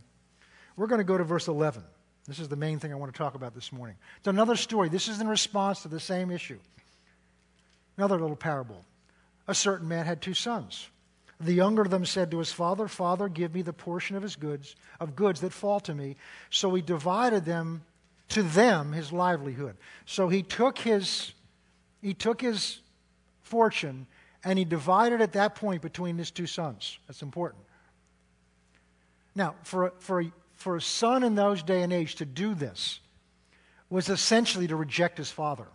We're 0.76 0.86
going 0.86 1.00
to 1.00 1.04
go 1.04 1.18
to 1.18 1.24
verse 1.24 1.48
11. 1.48 1.84
This 2.32 2.40
is 2.40 2.48
the 2.48 2.56
main 2.56 2.78
thing 2.78 2.90
I 2.92 2.96
want 2.96 3.12
to 3.12 3.18
talk 3.18 3.34
about 3.34 3.54
this 3.54 3.70
morning. 3.70 3.94
It's 4.16 4.26
another 4.26 4.56
story. 4.56 4.88
This 4.88 5.06
is 5.06 5.20
in 5.20 5.28
response 5.28 5.82
to 5.82 5.88
the 5.88 6.00
same 6.00 6.30
issue. 6.30 6.58
Another 7.98 8.18
little 8.18 8.36
parable. 8.36 8.86
A 9.48 9.54
certain 9.54 9.86
man 9.86 10.06
had 10.06 10.22
two 10.22 10.32
sons. 10.32 10.88
The 11.40 11.52
younger 11.52 11.82
of 11.82 11.90
them 11.90 12.06
said 12.06 12.30
to 12.30 12.38
his 12.38 12.50
father, 12.50 12.88
Father, 12.88 13.28
give 13.28 13.52
me 13.52 13.60
the 13.60 13.74
portion 13.74 14.16
of 14.16 14.22
his 14.22 14.34
goods, 14.34 14.76
of 14.98 15.14
goods 15.14 15.42
that 15.42 15.52
fall 15.52 15.78
to 15.80 15.94
me. 15.94 16.16
So 16.48 16.72
he 16.74 16.80
divided 16.80 17.44
them 17.44 17.82
to 18.30 18.42
them 18.42 18.92
his 18.92 19.12
livelihood. 19.12 19.76
So 20.06 20.30
he 20.30 20.42
took 20.42 20.78
his 20.78 21.34
he 22.00 22.14
took 22.14 22.40
his 22.40 22.80
fortune 23.42 24.06
and 24.42 24.58
he 24.58 24.64
divided 24.64 25.20
at 25.20 25.34
that 25.34 25.54
point 25.54 25.82
between 25.82 26.16
his 26.16 26.30
two 26.30 26.46
sons. 26.46 26.98
That's 27.06 27.20
important. 27.20 27.62
Now, 29.34 29.54
for, 29.64 29.92
for 29.98 30.24
for 30.62 30.76
a 30.76 30.80
son 30.80 31.24
in 31.24 31.34
those 31.34 31.62
day 31.62 31.82
and 31.82 31.92
age 31.92 32.14
to 32.16 32.24
do 32.24 32.54
this 32.54 33.00
was 33.90 34.08
essentially 34.08 34.66
to 34.68 34.76
reject 34.76 35.18
his 35.18 35.30
father. 35.30 35.66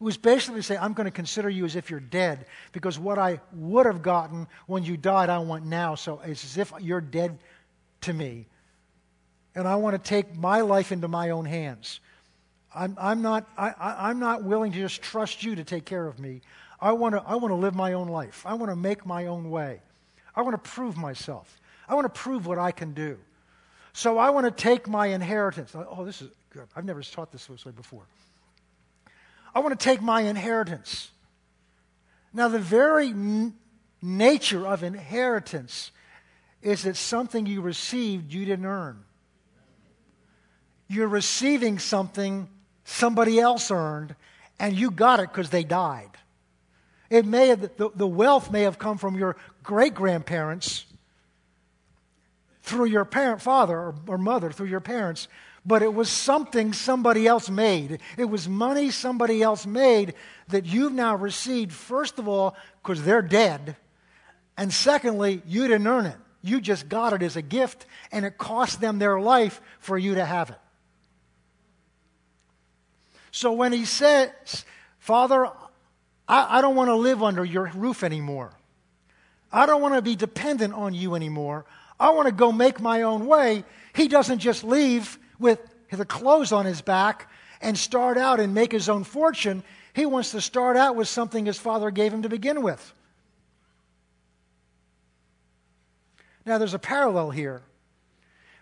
It 0.00 0.04
was 0.04 0.16
basically 0.16 0.60
to 0.60 0.62
say, 0.62 0.76
I'm 0.76 0.94
going 0.94 1.04
to 1.04 1.12
consider 1.12 1.50
you 1.50 1.64
as 1.64 1.76
if 1.76 1.90
you're 1.90 2.00
dead 2.00 2.46
because 2.72 2.98
what 2.98 3.18
I 3.18 3.40
would 3.52 3.86
have 3.86 4.02
gotten 4.02 4.48
when 4.66 4.82
you 4.82 4.96
died, 4.96 5.28
I 5.28 5.38
want 5.38 5.66
now. 5.66 5.94
So 5.94 6.20
it's 6.24 6.44
as 6.44 6.58
if 6.58 6.72
you're 6.80 7.00
dead 7.00 7.38
to 8.02 8.12
me. 8.12 8.46
And 9.54 9.68
I 9.68 9.76
want 9.76 10.02
to 10.02 10.08
take 10.08 10.34
my 10.36 10.62
life 10.62 10.90
into 10.90 11.08
my 11.08 11.30
own 11.30 11.44
hands. 11.44 12.00
I'm, 12.74 12.96
I'm, 12.98 13.20
not, 13.20 13.46
I, 13.58 13.74
I'm 13.78 14.18
not 14.18 14.42
willing 14.42 14.72
to 14.72 14.78
just 14.78 15.02
trust 15.02 15.44
you 15.44 15.54
to 15.56 15.64
take 15.64 15.84
care 15.84 16.06
of 16.06 16.18
me. 16.18 16.40
I 16.80 16.92
want, 16.92 17.14
to, 17.14 17.22
I 17.24 17.34
want 17.34 17.50
to 17.50 17.56
live 17.56 17.74
my 17.74 17.92
own 17.92 18.08
life. 18.08 18.42
I 18.46 18.54
want 18.54 18.72
to 18.72 18.76
make 18.76 19.04
my 19.04 19.26
own 19.26 19.50
way. 19.50 19.82
I 20.34 20.42
want 20.42 20.54
to 20.54 20.70
prove 20.70 20.96
myself. 20.96 21.60
I 21.88 21.94
want 21.94 22.12
to 22.12 22.20
prove 22.20 22.46
what 22.46 22.58
I 22.58 22.72
can 22.72 22.94
do. 22.94 23.18
So 23.92 24.18
I 24.18 24.30
want 24.30 24.46
to 24.46 24.62
take 24.62 24.88
my 24.88 25.08
inheritance. 25.08 25.74
Oh, 25.74 26.04
this 26.04 26.22
is 26.22 26.30
good. 26.50 26.66
I've 26.74 26.84
never 26.84 27.02
taught 27.02 27.30
this 27.30 27.46
this 27.46 27.64
way 27.64 27.72
before. 27.72 28.02
I 29.54 29.60
want 29.60 29.78
to 29.78 29.84
take 29.84 30.00
my 30.00 30.22
inheritance. 30.22 31.10
Now, 32.32 32.48
the 32.48 32.58
very 32.58 33.08
n- 33.08 33.54
nature 34.00 34.66
of 34.66 34.82
inheritance 34.82 35.90
is 36.62 36.84
that 36.84 36.96
something 36.96 37.44
you 37.44 37.60
received 37.60 38.32
you 38.32 38.46
didn't 38.46 38.64
earn. 38.64 39.04
You're 40.88 41.08
receiving 41.08 41.78
something 41.78 42.48
somebody 42.84 43.38
else 43.40 43.70
earned, 43.70 44.14
and 44.58 44.74
you 44.74 44.90
got 44.90 45.20
it 45.20 45.28
because 45.28 45.50
they 45.50 45.64
died. 45.64 46.10
It 47.10 47.26
may 47.26 47.48
have, 47.48 47.60
the, 47.76 47.90
the 47.94 48.06
wealth 48.06 48.50
may 48.50 48.62
have 48.62 48.78
come 48.78 48.96
from 48.96 49.16
your 49.16 49.36
great 49.62 49.94
grandparents 49.94 50.86
through 52.62 52.86
your 52.86 53.04
parent, 53.04 53.42
father 53.42 53.76
or, 53.76 53.94
or 54.06 54.18
mother, 54.18 54.50
through 54.50 54.68
your 54.68 54.80
parents, 54.80 55.28
but 55.64 55.82
it 55.82 55.92
was 55.92 56.08
something 56.08 56.72
somebody 56.72 57.26
else 57.26 57.48
made. 57.50 58.00
It 58.16 58.24
was 58.24 58.48
money 58.48 58.90
somebody 58.90 59.42
else 59.42 59.66
made 59.66 60.14
that 60.48 60.66
you've 60.66 60.92
now 60.92 61.16
received, 61.16 61.72
first 61.72 62.18
of 62.18 62.28
all, 62.28 62.56
because 62.82 63.02
they're 63.04 63.22
dead, 63.22 63.76
and 64.56 64.72
secondly, 64.72 65.42
you 65.46 65.66
didn't 65.66 65.86
earn 65.86 66.06
it. 66.06 66.16
You 66.42 66.60
just 66.60 66.88
got 66.88 67.12
it 67.12 67.22
as 67.22 67.36
a 67.36 67.42
gift, 67.42 67.86
and 68.10 68.24
it 68.24 68.36
cost 68.36 68.80
them 68.80 68.98
their 68.98 69.20
life 69.20 69.60
for 69.78 69.96
you 69.96 70.16
to 70.16 70.24
have 70.24 70.50
it. 70.50 70.58
So 73.30 73.52
when 73.52 73.72
he 73.72 73.84
says, 73.84 74.64
Father, 74.98 75.46
I, 76.28 76.58
I 76.58 76.60
don't 76.60 76.76
want 76.76 76.88
to 76.88 76.96
live 76.96 77.22
under 77.22 77.44
your 77.44 77.70
roof 77.74 78.02
anymore. 78.02 78.52
I 79.50 79.66
don't 79.66 79.80
want 79.80 79.94
to 79.94 80.02
be 80.02 80.16
dependent 80.16 80.74
on 80.74 80.94
you 80.94 81.14
anymore. 81.14 81.64
I 82.02 82.10
want 82.10 82.26
to 82.26 82.34
go 82.34 82.50
make 82.50 82.80
my 82.80 83.02
own 83.02 83.26
way. 83.26 83.64
He 83.94 84.08
doesn't 84.08 84.40
just 84.40 84.64
leave 84.64 85.20
with 85.38 85.60
the 85.88 86.04
clothes 86.04 86.50
on 86.50 86.66
his 86.66 86.82
back 86.82 87.30
and 87.60 87.78
start 87.78 88.18
out 88.18 88.40
and 88.40 88.52
make 88.52 88.72
his 88.72 88.88
own 88.88 89.04
fortune. 89.04 89.62
He 89.94 90.04
wants 90.04 90.32
to 90.32 90.40
start 90.40 90.76
out 90.76 90.96
with 90.96 91.06
something 91.06 91.46
his 91.46 91.60
father 91.60 91.92
gave 91.92 92.12
him 92.12 92.22
to 92.22 92.28
begin 92.28 92.60
with. 92.60 92.92
Now, 96.44 96.58
there's 96.58 96.74
a 96.74 96.78
parallel 96.80 97.30
here 97.30 97.62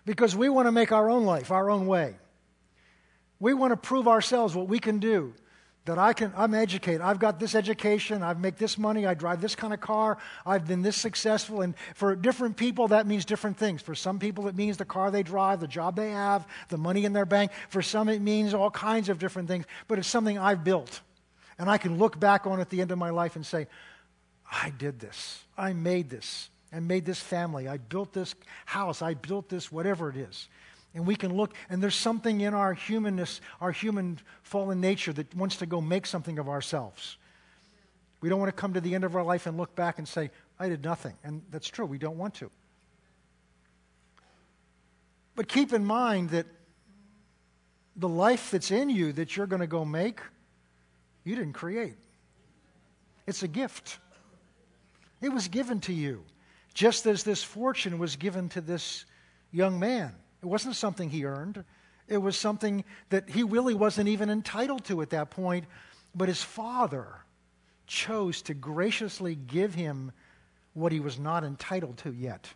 because 0.04 0.36
we 0.36 0.50
want 0.50 0.68
to 0.68 0.72
make 0.72 0.92
our 0.92 1.08
own 1.08 1.24
life, 1.24 1.50
our 1.50 1.70
own 1.70 1.86
way. 1.86 2.16
We 3.38 3.54
want 3.54 3.72
to 3.72 3.76
prove 3.78 4.06
ourselves 4.06 4.54
what 4.54 4.68
we 4.68 4.78
can 4.78 4.98
do 4.98 5.32
that 5.90 5.98
I 5.98 6.12
can, 6.12 6.32
I'm 6.36 6.54
educated. 6.54 7.00
I've 7.00 7.18
got 7.18 7.40
this 7.40 7.56
education. 7.56 8.22
I 8.22 8.32
make 8.34 8.56
this 8.56 8.78
money. 8.78 9.06
I 9.06 9.14
drive 9.14 9.40
this 9.40 9.56
kind 9.56 9.74
of 9.74 9.80
car. 9.80 10.18
I've 10.46 10.64
been 10.64 10.82
this 10.82 10.96
successful. 10.96 11.62
And 11.62 11.74
for 11.96 12.14
different 12.14 12.56
people, 12.56 12.86
that 12.88 13.08
means 13.08 13.24
different 13.24 13.56
things. 13.56 13.82
For 13.82 13.96
some 13.96 14.20
people, 14.20 14.46
it 14.46 14.54
means 14.54 14.76
the 14.76 14.84
car 14.84 15.10
they 15.10 15.24
drive, 15.24 15.58
the 15.58 15.66
job 15.66 15.96
they 15.96 16.12
have, 16.12 16.46
the 16.68 16.78
money 16.78 17.04
in 17.04 17.12
their 17.12 17.26
bank. 17.26 17.50
For 17.70 17.82
some, 17.82 18.08
it 18.08 18.22
means 18.22 18.54
all 18.54 18.70
kinds 18.70 19.08
of 19.08 19.18
different 19.18 19.48
things. 19.48 19.64
But 19.88 19.98
it's 19.98 20.06
something 20.06 20.38
I've 20.38 20.62
built. 20.62 21.00
And 21.58 21.68
I 21.68 21.76
can 21.76 21.98
look 21.98 22.20
back 22.20 22.46
on 22.46 22.60
at 22.60 22.70
the 22.70 22.80
end 22.80 22.92
of 22.92 22.98
my 22.98 23.10
life 23.10 23.34
and 23.34 23.44
say, 23.44 23.66
I 24.48 24.70
did 24.70 25.00
this. 25.00 25.42
I 25.58 25.72
made 25.72 26.08
this. 26.08 26.50
I 26.72 26.78
made 26.78 27.04
this 27.04 27.18
family. 27.18 27.66
I 27.66 27.78
built 27.78 28.12
this 28.12 28.36
house. 28.64 29.02
I 29.02 29.14
built 29.14 29.48
this, 29.48 29.72
whatever 29.72 30.08
it 30.08 30.16
is. 30.16 30.48
And 30.94 31.06
we 31.06 31.14
can 31.14 31.36
look, 31.36 31.54
and 31.68 31.82
there's 31.82 31.94
something 31.94 32.40
in 32.40 32.52
our 32.52 32.74
humanness, 32.74 33.40
our 33.60 33.70
human 33.70 34.18
fallen 34.42 34.80
nature 34.80 35.12
that 35.12 35.34
wants 35.34 35.56
to 35.56 35.66
go 35.66 35.80
make 35.80 36.04
something 36.04 36.38
of 36.38 36.48
ourselves. 36.48 37.16
We 38.20 38.28
don't 38.28 38.40
want 38.40 38.48
to 38.48 38.60
come 38.60 38.74
to 38.74 38.80
the 38.80 38.94
end 38.94 39.04
of 39.04 39.14
our 39.14 39.22
life 39.22 39.46
and 39.46 39.56
look 39.56 39.74
back 39.76 39.98
and 39.98 40.06
say, 40.06 40.30
I 40.58 40.68
did 40.68 40.82
nothing. 40.82 41.14
And 41.22 41.42
that's 41.50 41.68
true, 41.68 41.86
we 41.86 41.98
don't 41.98 42.18
want 42.18 42.34
to. 42.34 42.50
But 45.36 45.48
keep 45.48 45.72
in 45.72 45.84
mind 45.84 46.30
that 46.30 46.46
the 47.96 48.08
life 48.08 48.50
that's 48.50 48.70
in 48.70 48.90
you 48.90 49.12
that 49.12 49.36
you're 49.36 49.46
going 49.46 49.60
to 49.60 49.66
go 49.66 49.84
make, 49.84 50.20
you 51.24 51.36
didn't 51.36 51.52
create. 51.52 51.96
It's 53.26 53.42
a 53.42 53.48
gift. 53.48 53.98
It 55.20 55.28
was 55.28 55.48
given 55.48 55.80
to 55.80 55.92
you, 55.92 56.24
just 56.74 57.06
as 57.06 57.22
this 57.22 57.42
fortune 57.42 57.98
was 57.98 58.16
given 58.16 58.48
to 58.50 58.60
this 58.60 59.04
young 59.52 59.78
man. 59.78 60.14
It 60.42 60.46
wasn't 60.46 60.76
something 60.76 61.10
he 61.10 61.24
earned. 61.24 61.64
It 62.08 62.18
was 62.18 62.36
something 62.36 62.84
that 63.10 63.28
he 63.30 63.42
really 63.42 63.74
wasn't 63.74 64.08
even 64.08 64.30
entitled 64.30 64.84
to 64.86 65.02
at 65.02 65.10
that 65.10 65.30
point. 65.30 65.64
But 66.14 66.28
his 66.28 66.42
father 66.42 67.06
chose 67.86 68.42
to 68.42 68.54
graciously 68.54 69.34
give 69.34 69.74
him 69.74 70.12
what 70.74 70.92
he 70.92 71.00
was 71.00 71.18
not 71.18 71.44
entitled 71.44 71.98
to 71.98 72.12
yet, 72.12 72.48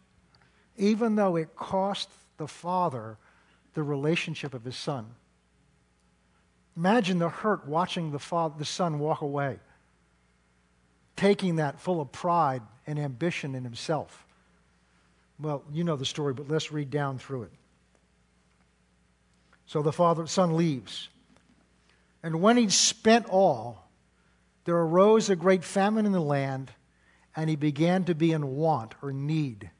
even 0.77 1.17
though 1.17 1.37
it 1.37 1.57
cost 1.57 2.09
the 2.37 2.47
father 2.47 3.17
the 3.75 3.83
relationship 3.83 4.55
of 4.55 4.65
his 4.65 4.77
son. 4.77 5.07
Imagine 6.77 7.19
the 7.19 7.29
hurt 7.29 7.67
watching 7.67 8.11
the, 8.13 8.19
father, 8.19 8.55
the 8.59 8.65
son 8.65 8.99
walk 8.99 9.21
away, 9.21 9.59
taking 11.17 11.57
that 11.57 11.81
full 11.81 12.01
of 12.01 12.11
pride 12.13 12.63
and 12.87 12.99
ambition 12.99 13.55
in 13.55 13.65
himself 13.65 14.27
Well, 15.39 15.63
you 15.73 15.85
know 15.85 15.97
the 15.97 16.05
story, 16.05 16.35
but 16.35 16.49
let's 16.49 16.71
read 16.71 16.91
down 16.91 17.19
through 17.19 17.45
it. 17.45 17.53
So 19.67 19.83
the 19.83 19.93
father, 19.93 20.27
son 20.27 20.57
leaves. 20.57 21.09
And 22.23 22.41
when 22.41 22.57
he'd 22.57 22.73
spent 22.73 23.27
all, 23.29 23.89
there 24.65 24.77
arose 24.77 25.29
a 25.29 25.37
great 25.37 25.65
famine 25.65 26.07
in 26.07 26.13
the 26.13 26.21
land, 26.21 26.71
and 27.37 27.51
he 27.51 27.57
began 27.57 28.05
to 28.05 28.15
be 28.15 28.33
in 28.33 28.57
want 28.57 28.95
or 29.03 29.13
need. 29.13 29.71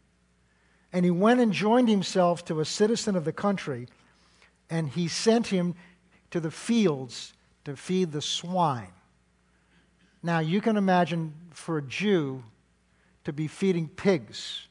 And 0.93 1.05
he 1.05 1.11
went 1.11 1.41
and 1.41 1.53
joined 1.53 1.89
himself 1.89 2.45
to 2.47 2.61
a 2.61 2.65
citizen 2.65 3.17
of 3.17 3.25
the 3.25 3.33
country, 3.33 3.89
and 4.69 4.89
he 4.89 5.09
sent 5.09 5.49
him 5.49 5.75
to 6.31 6.41
the 6.41 6.51
fields 6.51 7.33
to 7.65 7.77
feed 7.77 8.13
the 8.13 8.23
swine. 8.23 8.93
Now, 10.23 10.39
you 10.41 10.61
can 10.61 10.77
imagine 10.77 11.35
for 11.51 11.79
a 11.79 11.83
Jew 11.83 12.43
to 13.25 13.33
be 13.33 13.47
feeding 13.47 13.89
pigs. 13.89 14.67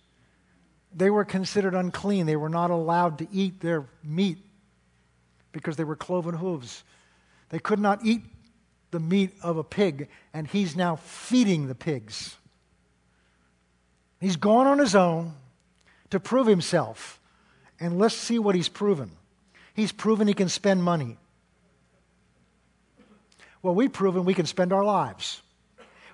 They 0.95 1.09
were 1.09 1.25
considered 1.25 1.73
unclean. 1.73 2.25
They 2.25 2.35
were 2.35 2.49
not 2.49 2.71
allowed 2.71 3.17
to 3.19 3.27
eat 3.31 3.61
their 3.61 3.87
meat 4.03 4.37
because 5.53 5.77
they 5.77 5.85
were 5.85 5.95
cloven 5.95 6.35
hooves. 6.35 6.83
They 7.49 7.59
could 7.59 7.79
not 7.79 8.03
eat 8.03 8.23
the 8.91 8.99
meat 8.99 9.31
of 9.41 9.57
a 9.57 9.63
pig, 9.63 10.09
and 10.33 10.45
he's 10.45 10.75
now 10.75 10.97
feeding 10.97 11.67
the 11.67 11.75
pigs. 11.75 12.35
He's 14.19 14.35
gone 14.35 14.67
on 14.67 14.79
his 14.79 14.95
own 14.95 15.33
to 16.09 16.19
prove 16.19 16.47
himself. 16.47 17.19
And 17.79 17.97
let's 17.97 18.15
see 18.15 18.39
what 18.39 18.55
he's 18.55 18.69
proven. 18.69 19.11
He's 19.73 19.91
proven 19.91 20.27
he 20.27 20.33
can 20.33 20.49
spend 20.49 20.83
money. 20.83 21.17
Well, 23.61 23.73
we've 23.73 23.91
proven 23.91 24.25
we 24.25 24.33
can 24.33 24.45
spend 24.45 24.73
our 24.73 24.83
lives. 24.83 25.41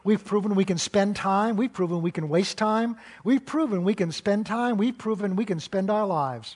We've 0.03 0.23
proven 0.23 0.55
we 0.55 0.65
can 0.65 0.77
spend 0.77 1.15
time. 1.15 1.57
We've 1.57 1.71
proven 1.71 2.01
we 2.01 2.11
can 2.11 2.29
waste 2.29 2.57
time. 2.57 2.95
We've 3.23 3.45
proven 3.45 3.83
we 3.83 3.93
can 3.93 4.11
spend 4.11 4.45
time. 4.45 4.77
We've 4.77 4.97
proven 4.97 5.35
we 5.35 5.45
can 5.45 5.59
spend 5.59 5.89
our 5.89 6.07
lives. 6.07 6.55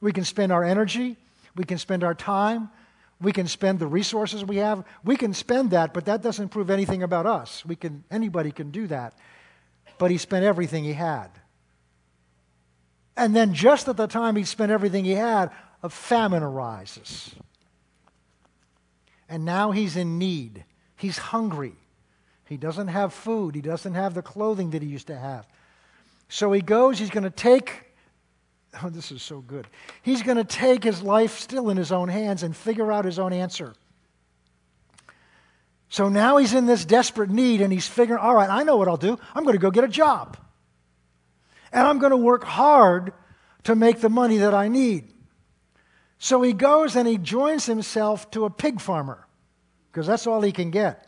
We 0.00 0.12
can 0.12 0.24
spend 0.24 0.50
our 0.50 0.64
energy. 0.64 1.16
We 1.54 1.64
can 1.64 1.78
spend 1.78 2.04
our 2.04 2.14
time. 2.14 2.70
We 3.20 3.32
can 3.32 3.46
spend 3.46 3.78
the 3.78 3.86
resources 3.86 4.44
we 4.44 4.56
have. 4.56 4.84
We 5.04 5.16
can 5.16 5.32
spend 5.32 5.70
that, 5.70 5.94
but 5.94 6.06
that 6.06 6.22
doesn't 6.22 6.48
prove 6.48 6.70
anything 6.70 7.02
about 7.02 7.26
us. 7.26 7.64
We 7.64 7.76
can, 7.76 8.04
anybody 8.10 8.50
can 8.50 8.70
do 8.70 8.86
that. 8.88 9.16
But 9.98 10.10
he 10.10 10.18
spent 10.18 10.44
everything 10.44 10.82
he 10.82 10.94
had. 10.94 11.28
And 13.16 13.36
then, 13.36 13.54
just 13.54 13.88
at 13.88 13.96
the 13.96 14.06
time 14.06 14.36
he 14.36 14.44
spent 14.44 14.72
everything 14.72 15.04
he 15.04 15.12
had, 15.12 15.50
a 15.82 15.88
famine 15.88 16.42
arises. 16.42 17.34
And 19.28 19.44
now 19.44 19.70
he's 19.70 19.96
in 19.96 20.18
need. 20.18 20.64
He's 20.96 21.18
hungry. 21.18 21.74
He 22.46 22.56
doesn't 22.56 22.88
have 22.88 23.14
food. 23.14 23.54
He 23.54 23.60
doesn't 23.60 23.94
have 23.94 24.14
the 24.14 24.22
clothing 24.22 24.70
that 24.70 24.82
he 24.82 24.88
used 24.88 25.06
to 25.06 25.16
have. 25.16 25.46
So 26.28 26.50
he 26.52 26.60
goes, 26.60 26.98
he's 26.98 27.10
going 27.10 27.24
to 27.24 27.30
take, 27.30 27.91
oh, 28.82 28.88
this 28.88 29.12
is 29.12 29.22
so 29.22 29.40
good. 29.40 29.66
He's 30.02 30.22
going 30.22 30.36
to 30.36 30.44
take 30.44 30.84
his 30.84 31.02
life 31.02 31.38
still 31.38 31.70
in 31.70 31.76
his 31.76 31.92
own 31.92 32.08
hands 32.08 32.42
and 32.42 32.56
figure 32.56 32.90
out 32.90 33.04
his 33.04 33.18
own 33.18 33.32
answer. 33.32 33.74
So 35.88 36.08
now 36.08 36.38
he's 36.38 36.54
in 36.54 36.64
this 36.66 36.84
desperate 36.84 37.28
need 37.28 37.60
and 37.60 37.72
he's 37.72 37.86
figuring, 37.86 38.22
all 38.22 38.34
right, 38.34 38.48
I 38.48 38.62
know 38.62 38.76
what 38.76 38.88
I'll 38.88 38.96
do. 38.96 39.18
I'm 39.34 39.44
going 39.44 39.54
to 39.54 39.60
go 39.60 39.70
get 39.70 39.84
a 39.84 39.88
job. 39.88 40.38
And 41.70 41.86
I'm 41.86 41.98
going 41.98 42.12
to 42.12 42.16
work 42.16 42.44
hard 42.44 43.12
to 43.64 43.74
make 43.74 44.00
the 44.00 44.08
money 44.08 44.38
that 44.38 44.54
I 44.54 44.68
need. 44.68 45.12
So 46.18 46.40
he 46.40 46.52
goes 46.52 46.96
and 46.96 47.06
he 47.06 47.18
joins 47.18 47.66
himself 47.66 48.30
to 48.30 48.44
a 48.44 48.50
pig 48.50 48.80
farmer 48.80 49.26
because 49.90 50.06
that's 50.06 50.26
all 50.26 50.40
he 50.40 50.52
can 50.52 50.70
get. 50.70 51.06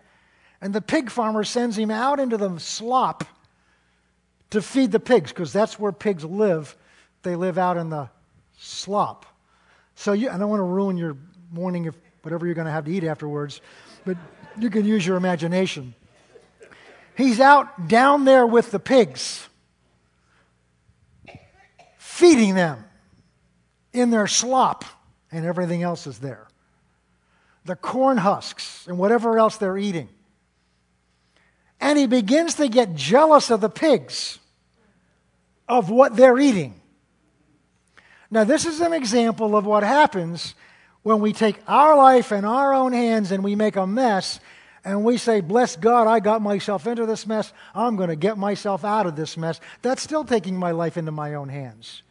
And 0.60 0.74
the 0.74 0.80
pig 0.80 1.10
farmer 1.10 1.44
sends 1.44 1.78
him 1.78 1.90
out 1.90 2.20
into 2.20 2.36
the 2.36 2.58
slop 2.58 3.24
to 4.50 4.60
feed 4.60 4.92
the 4.92 5.00
pigs 5.00 5.30
because 5.30 5.52
that's 5.52 5.78
where 5.78 5.92
pigs 5.92 6.24
live. 6.24 6.76
They 7.24 7.34
live 7.34 7.58
out 7.58 7.76
in 7.76 7.90
the 7.90 8.08
slop. 8.58 9.26
So 9.96 10.12
you, 10.12 10.30
I 10.30 10.38
don't 10.38 10.48
want 10.48 10.60
to 10.60 10.64
ruin 10.64 10.96
your 10.96 11.16
morning 11.50 11.86
if 11.86 11.94
whatever 12.22 12.46
you're 12.46 12.54
going 12.54 12.66
to 12.66 12.72
have 12.72 12.84
to 12.84 12.92
eat 12.92 13.04
afterwards, 13.04 13.60
but 14.04 14.16
you 14.58 14.70
can 14.70 14.84
use 14.84 15.04
your 15.04 15.16
imagination. 15.16 15.94
He's 17.16 17.40
out 17.40 17.88
down 17.88 18.24
there 18.24 18.46
with 18.46 18.70
the 18.70 18.78
pigs, 18.78 19.46
feeding 21.98 22.54
them 22.54 22.84
in 23.92 24.10
their 24.10 24.26
slop, 24.26 24.84
and 25.32 25.44
everything 25.44 25.82
else 25.82 26.06
is 26.06 26.18
there. 26.18 26.46
The 27.64 27.76
corn 27.76 28.18
husks 28.18 28.86
and 28.86 28.98
whatever 28.98 29.38
else 29.38 29.56
they're 29.56 29.78
eating 29.78 30.08
and 31.84 31.98
he 31.98 32.06
begins 32.06 32.54
to 32.54 32.66
get 32.66 32.94
jealous 32.94 33.50
of 33.50 33.60
the 33.60 33.68
pigs, 33.68 34.38
of 35.68 35.90
what 35.90 36.16
they're 36.16 36.38
eating. 36.38 36.80
Now, 38.34 38.42
this 38.42 38.66
is 38.66 38.80
an 38.80 38.92
example 38.92 39.56
of 39.56 39.64
what 39.64 39.84
happens 39.84 40.56
when 41.04 41.20
we 41.20 41.32
take 41.32 41.56
our 41.68 41.96
life 41.96 42.32
in 42.32 42.44
our 42.44 42.74
own 42.74 42.92
hands 42.92 43.30
and 43.30 43.44
we 43.44 43.54
make 43.54 43.76
a 43.76 43.86
mess 43.86 44.40
and 44.84 45.04
we 45.04 45.18
say, 45.18 45.40
Bless 45.40 45.76
God, 45.76 46.08
I 46.08 46.18
got 46.18 46.42
myself 46.42 46.88
into 46.88 47.06
this 47.06 47.28
mess. 47.28 47.52
I'm 47.76 47.94
going 47.94 48.08
to 48.08 48.16
get 48.16 48.36
myself 48.36 48.84
out 48.84 49.06
of 49.06 49.14
this 49.14 49.36
mess. 49.36 49.60
That's 49.82 50.02
still 50.02 50.24
taking 50.24 50.56
my 50.56 50.72
life 50.72 50.96
into 50.96 51.12
my 51.12 51.34
own 51.34 51.48
hands. 51.48 52.02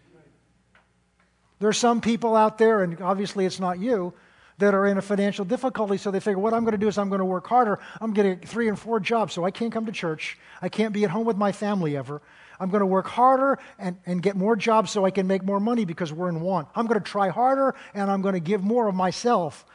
There 1.59 1.67
are 1.67 1.73
some 1.73 1.99
people 1.99 2.37
out 2.37 2.57
there, 2.57 2.83
and 2.83 3.01
obviously 3.01 3.45
it's 3.45 3.59
not 3.59 3.79
you, 3.79 4.13
that 4.59 4.73
are 4.73 4.87
in 4.87 4.97
a 4.97 5.01
financial 5.01 5.43
difficulty. 5.43 5.97
So 5.97 6.09
they 6.09 6.21
figure, 6.21 6.39
what 6.39 6.53
I'm 6.53 6.63
going 6.63 6.71
to 6.71 6.77
do 6.77 6.87
is 6.87 6.97
I'm 6.97 7.09
going 7.09 7.19
to 7.19 7.25
work 7.25 7.47
harder. 7.47 7.79
I'm 7.99 8.13
getting 8.13 8.39
three 8.39 8.69
and 8.69 8.79
four 8.79 9.01
jobs, 9.01 9.33
so 9.33 9.43
I 9.43 9.51
can't 9.51 9.73
come 9.73 9.87
to 9.87 9.91
church. 9.91 10.37
I 10.61 10.69
can't 10.69 10.93
be 10.93 11.03
at 11.03 11.09
home 11.09 11.25
with 11.25 11.35
my 11.35 11.51
family 11.51 11.97
ever. 11.97 12.21
I'm 12.63 12.69
going 12.69 12.79
to 12.79 12.85
work 12.85 13.07
harder 13.07 13.59
and, 13.77 13.97
and 14.05 14.23
get 14.23 14.37
more 14.37 14.55
jobs 14.55 14.89
so 14.89 15.03
I 15.03 15.11
can 15.11 15.27
make 15.27 15.43
more 15.43 15.59
money 15.59 15.83
because 15.83 16.13
we're 16.13 16.29
in 16.29 16.39
want. 16.39 16.69
I'm 16.73 16.87
going 16.87 16.97
to 16.97 17.05
try 17.05 17.27
harder 17.27 17.75
and 17.93 18.09
I'm 18.09 18.21
going 18.21 18.35
to 18.35 18.39
give 18.39 18.63
more 18.63 18.87
of 18.87 18.95
myself 18.95 19.65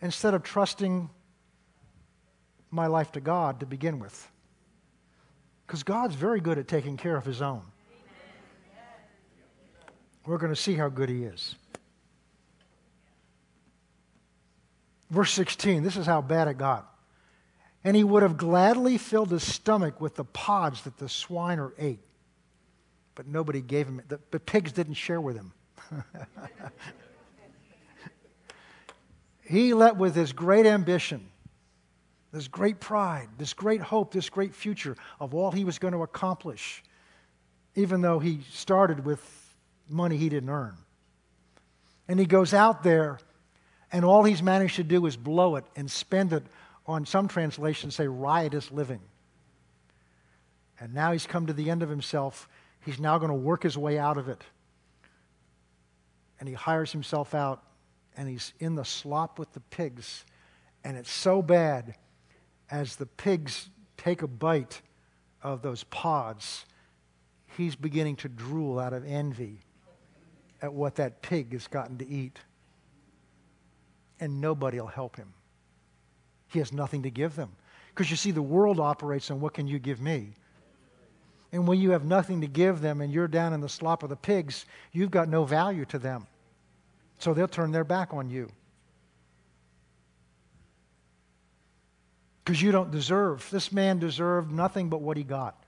instead 0.00 0.32
of 0.32 0.42
trusting 0.42 1.10
my 2.70 2.86
life 2.86 3.12
to 3.12 3.20
God 3.20 3.60
to 3.60 3.66
begin 3.66 3.98
with. 3.98 4.30
Because 5.66 5.82
God's 5.82 6.14
very 6.14 6.40
good 6.40 6.56
at 6.56 6.68
taking 6.68 6.96
care 6.96 7.18
of 7.18 7.26
his 7.26 7.42
own. 7.42 7.60
We're 10.24 10.38
going 10.38 10.54
to 10.54 10.60
see 10.60 10.74
how 10.74 10.88
good 10.88 11.10
he 11.10 11.24
is. 11.24 11.54
Verse 15.10 15.32
16, 15.32 15.82
this 15.82 15.98
is 15.98 16.06
how 16.06 16.22
bad 16.22 16.48
it 16.48 16.56
got. 16.56 16.90
And 17.84 17.96
he 17.96 18.04
would 18.04 18.22
have 18.22 18.36
gladly 18.36 18.98
filled 18.98 19.30
his 19.30 19.42
stomach 19.42 20.00
with 20.00 20.16
the 20.16 20.24
pods 20.24 20.82
that 20.82 20.98
the 20.98 21.08
swine 21.08 21.70
ate. 21.78 22.00
But 23.14 23.26
nobody 23.26 23.60
gave 23.60 23.86
him. 23.86 24.02
The, 24.08 24.20
the 24.30 24.40
pigs 24.40 24.72
didn't 24.72 24.94
share 24.94 25.20
with 25.20 25.36
him. 25.36 25.52
he 29.42 29.74
let 29.74 29.96
with 29.96 30.14
his 30.14 30.32
great 30.32 30.66
ambition, 30.66 31.26
this 32.32 32.48
great 32.48 32.80
pride, 32.80 33.28
this 33.38 33.54
great 33.54 33.80
hope, 33.80 34.12
this 34.12 34.28
great 34.28 34.54
future 34.54 34.96
of 35.20 35.34
all 35.34 35.50
he 35.50 35.64
was 35.64 35.78
going 35.78 35.94
to 35.94 36.02
accomplish, 36.02 36.82
even 37.74 38.02
though 38.02 38.18
he 38.18 38.40
started 38.50 39.04
with 39.04 39.20
money 39.88 40.16
he 40.16 40.28
didn't 40.28 40.50
earn. 40.50 40.76
And 42.08 42.18
he 42.18 42.26
goes 42.26 42.52
out 42.54 42.82
there 42.82 43.18
and 43.90 44.04
all 44.04 44.24
he's 44.24 44.42
managed 44.42 44.76
to 44.76 44.84
do 44.84 45.06
is 45.06 45.16
blow 45.16 45.56
it 45.56 45.64
and 45.76 45.90
spend 45.90 46.32
it 46.32 46.44
on 46.88 47.04
some 47.04 47.28
translations 47.28 47.94
say 47.94 48.08
riotous 48.08 48.72
living. 48.72 49.00
And 50.80 50.94
now 50.94 51.12
he's 51.12 51.26
come 51.26 51.46
to 51.46 51.52
the 51.52 51.70
end 51.70 51.82
of 51.82 51.88
himself. 51.88 52.48
He's 52.84 52.98
now 52.98 53.18
going 53.18 53.30
to 53.30 53.34
work 53.34 53.62
his 53.62 53.76
way 53.76 53.98
out 53.98 54.16
of 54.16 54.28
it. 54.28 54.42
And 56.40 56.48
he 56.48 56.54
hires 56.54 56.92
himself 56.92 57.34
out 57.34 57.62
and 58.16 58.28
he's 58.28 58.54
in 58.58 58.74
the 58.74 58.84
slop 58.84 59.38
with 59.38 59.52
the 59.52 59.60
pigs. 59.60 60.24
And 60.82 60.96
it's 60.96 61.10
so 61.10 61.42
bad 61.42 61.94
as 62.70 62.96
the 62.96 63.06
pigs 63.06 63.68
take 63.96 64.22
a 64.22 64.28
bite 64.28 64.80
of 65.42 65.62
those 65.62 65.84
pods, 65.84 66.64
he's 67.56 67.76
beginning 67.76 68.16
to 68.16 68.28
drool 68.28 68.78
out 68.78 68.92
of 68.92 69.04
envy 69.06 69.58
at 70.62 70.72
what 70.72 70.96
that 70.96 71.22
pig 71.22 71.52
has 71.52 71.66
gotten 71.66 71.98
to 71.98 72.08
eat 72.08 72.38
and 74.20 74.40
nobody 74.40 74.80
will 74.80 74.88
help 74.88 75.16
him. 75.16 75.32
He 76.48 76.58
has 76.58 76.72
nothing 76.72 77.02
to 77.02 77.10
give 77.10 77.36
them. 77.36 77.50
Because 77.88 78.10
you 78.10 78.16
see, 78.16 78.30
the 78.30 78.42
world 78.42 78.80
operates 78.80 79.30
on 79.30 79.40
what 79.40 79.54
can 79.54 79.66
you 79.66 79.78
give 79.78 80.00
me? 80.00 80.34
And 81.52 81.66
when 81.66 81.80
you 81.80 81.90
have 81.90 82.04
nothing 82.04 82.42
to 82.42 82.46
give 82.46 82.80
them 82.80 83.00
and 83.00 83.12
you're 83.12 83.28
down 83.28 83.52
in 83.52 83.60
the 83.60 83.68
slop 83.68 84.02
of 84.02 84.10
the 84.10 84.16
pigs, 84.16 84.66
you've 84.92 85.10
got 85.10 85.28
no 85.28 85.44
value 85.44 85.84
to 85.86 85.98
them. 85.98 86.26
So 87.18 87.34
they'll 87.34 87.48
turn 87.48 87.72
their 87.72 87.84
back 87.84 88.12
on 88.12 88.30
you. 88.30 88.50
Because 92.44 92.62
you 92.62 92.70
don't 92.70 92.90
deserve. 92.90 93.48
This 93.50 93.72
man 93.72 93.98
deserved 93.98 94.52
nothing 94.52 94.88
but 94.88 95.00
what 95.00 95.16
he 95.16 95.24
got. 95.24 95.62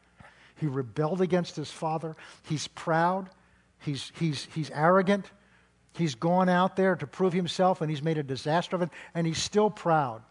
He 0.57 0.66
rebelled 0.66 1.20
against 1.20 1.57
his 1.57 1.70
father. 1.70 2.16
He's 2.45 2.68
proud. 2.68 3.31
He's, 3.78 4.12
he's, 4.18 4.47
he's 4.55 4.70
arrogant. 4.70 5.26
He's 5.95 6.14
gone 6.14 6.49
out 6.49 6.76
there 6.76 6.95
to 6.97 7.07
prove 7.07 7.33
himself 7.33 7.81
and 7.81 7.91
he's 7.91 8.03
made 8.03 8.18
a 8.18 8.22
disaster 8.22 8.76
of 8.76 8.83
it, 8.83 8.91
and 9.14 9.26
he's 9.26 9.43
still 9.43 9.70
proud. 9.70 10.22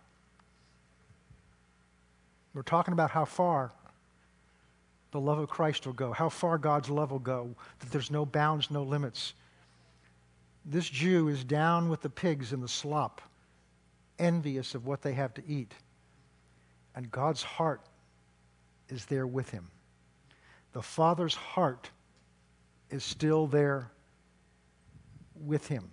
We're 2.59 2.63
talking 2.63 2.91
about 2.91 3.11
how 3.11 3.23
far. 3.23 3.71
the 5.11 5.19
love 5.21 5.39
of 5.39 5.47
Christ 5.47 5.85
will 5.85 5.93
go, 5.93 6.11
how 6.11 6.27
far 6.27 6.57
God's 6.57 6.89
love 6.89 7.09
will 7.09 7.17
go, 7.17 7.55
that 7.79 7.89
there's 7.89 8.11
no 8.11 8.25
bounds, 8.25 8.69
no 8.69 8.83
limits. 8.83 9.33
This 10.65 10.89
Jew 10.89 11.29
is 11.29 11.45
down 11.45 11.87
with 11.87 12.01
the 12.01 12.09
pigs 12.09 12.51
in 12.51 12.59
the 12.59 12.67
slop, 12.67 13.21
envious 14.19 14.75
of 14.75 14.85
what 14.85 15.01
they 15.01 15.13
have 15.13 15.33
to 15.35 15.43
eat. 15.47 15.73
And 16.95 17.09
God's 17.09 17.43
heart 17.43 17.79
is 18.89 19.05
there 19.05 19.25
with 19.25 19.49
him. 19.51 19.69
The 20.73 20.81
Father's 20.81 21.35
heart 21.35 21.89
is 22.89 23.05
still 23.05 23.47
there 23.47 23.89
with 25.45 25.65
him. 25.69 25.91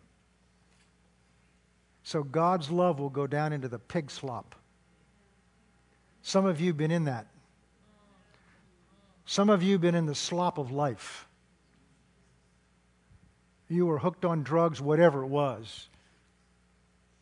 So 2.03 2.25
God's 2.25 2.73
love 2.73 2.99
will 2.99 3.09
go 3.09 3.29
down 3.29 3.53
into 3.53 3.69
the 3.69 3.79
pig 3.79 4.11
slop. 4.11 4.57
Some 6.27 6.45
of 6.45 6.61
you 6.61 6.67
have 6.67 6.77
been 6.77 6.91
in 6.91 7.05
that. 7.05 7.29
Some 9.27 9.49
of 9.49 9.63
you 9.63 9.75
have 9.75 9.81
been 9.81 9.95
in 9.95 10.07
the 10.07 10.15
slop 10.17 10.59
of 10.59 10.73
life. 10.73 11.29
You 13.69 13.87
were 13.87 13.99
hooked 13.99 14.25
on 14.25 14.43
drugs, 14.43 14.81
whatever 14.81 15.23
it 15.23 15.29
was. 15.29 15.89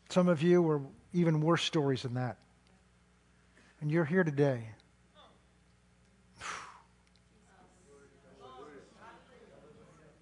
Some 0.09 0.27
of 0.27 0.41
you 0.41 0.59
were 0.59 0.81
even 1.13 1.39
worse 1.39 1.63
stories 1.63 2.01
than 2.01 2.15
that. 2.15 2.37
And 3.79 3.91
you're 3.91 4.05
here 4.05 4.23
today. 4.23 4.69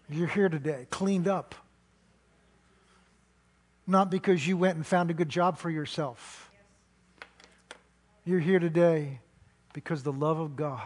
You're 0.09 0.27
here 0.27 0.49
today, 0.49 0.87
cleaned 0.89 1.29
up. 1.29 1.55
Not 3.87 4.11
because 4.11 4.45
you 4.45 4.57
went 4.57 4.75
and 4.75 4.85
found 4.85 5.09
a 5.09 5.13
good 5.13 5.29
job 5.29 5.57
for 5.57 5.69
yourself. 5.69 6.42
You're 8.25 8.39
here 8.39 8.59
today 8.59 9.19
because 9.73 10.01
the 10.01 10.13
love 10.13 10.39
of 10.39 10.55
God 10.55 10.81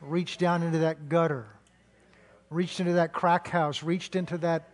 reached 0.00 0.40
down 0.40 0.64
into 0.64 0.78
that 0.78 1.08
gutter, 1.08 1.46
reached 2.50 2.80
into 2.80 2.94
that 2.94 3.12
crack 3.12 3.46
house, 3.46 3.84
reached 3.84 4.16
into 4.16 4.36
that 4.38 4.68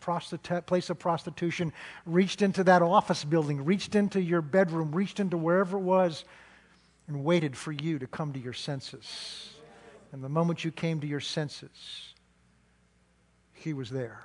place 0.00 0.90
of 0.90 0.98
prostitution, 0.98 1.72
reached 2.04 2.42
into 2.42 2.64
that 2.64 2.82
office 2.82 3.22
building, 3.22 3.64
reached 3.64 3.94
into 3.94 4.20
your 4.20 4.42
bedroom, 4.42 4.90
reached 4.92 5.20
into 5.20 5.36
wherever 5.36 5.76
it 5.78 5.82
was, 5.82 6.24
and 7.06 7.22
waited 7.22 7.56
for 7.56 7.70
you 7.70 8.00
to 8.00 8.08
come 8.08 8.32
to 8.32 8.40
your 8.40 8.52
senses. 8.52 9.50
And 10.10 10.22
the 10.22 10.28
moment 10.28 10.64
you 10.64 10.72
came 10.72 11.00
to 11.00 11.06
your 11.06 11.20
senses, 11.20 12.12
He 13.52 13.72
was 13.72 13.88
there. 13.90 14.24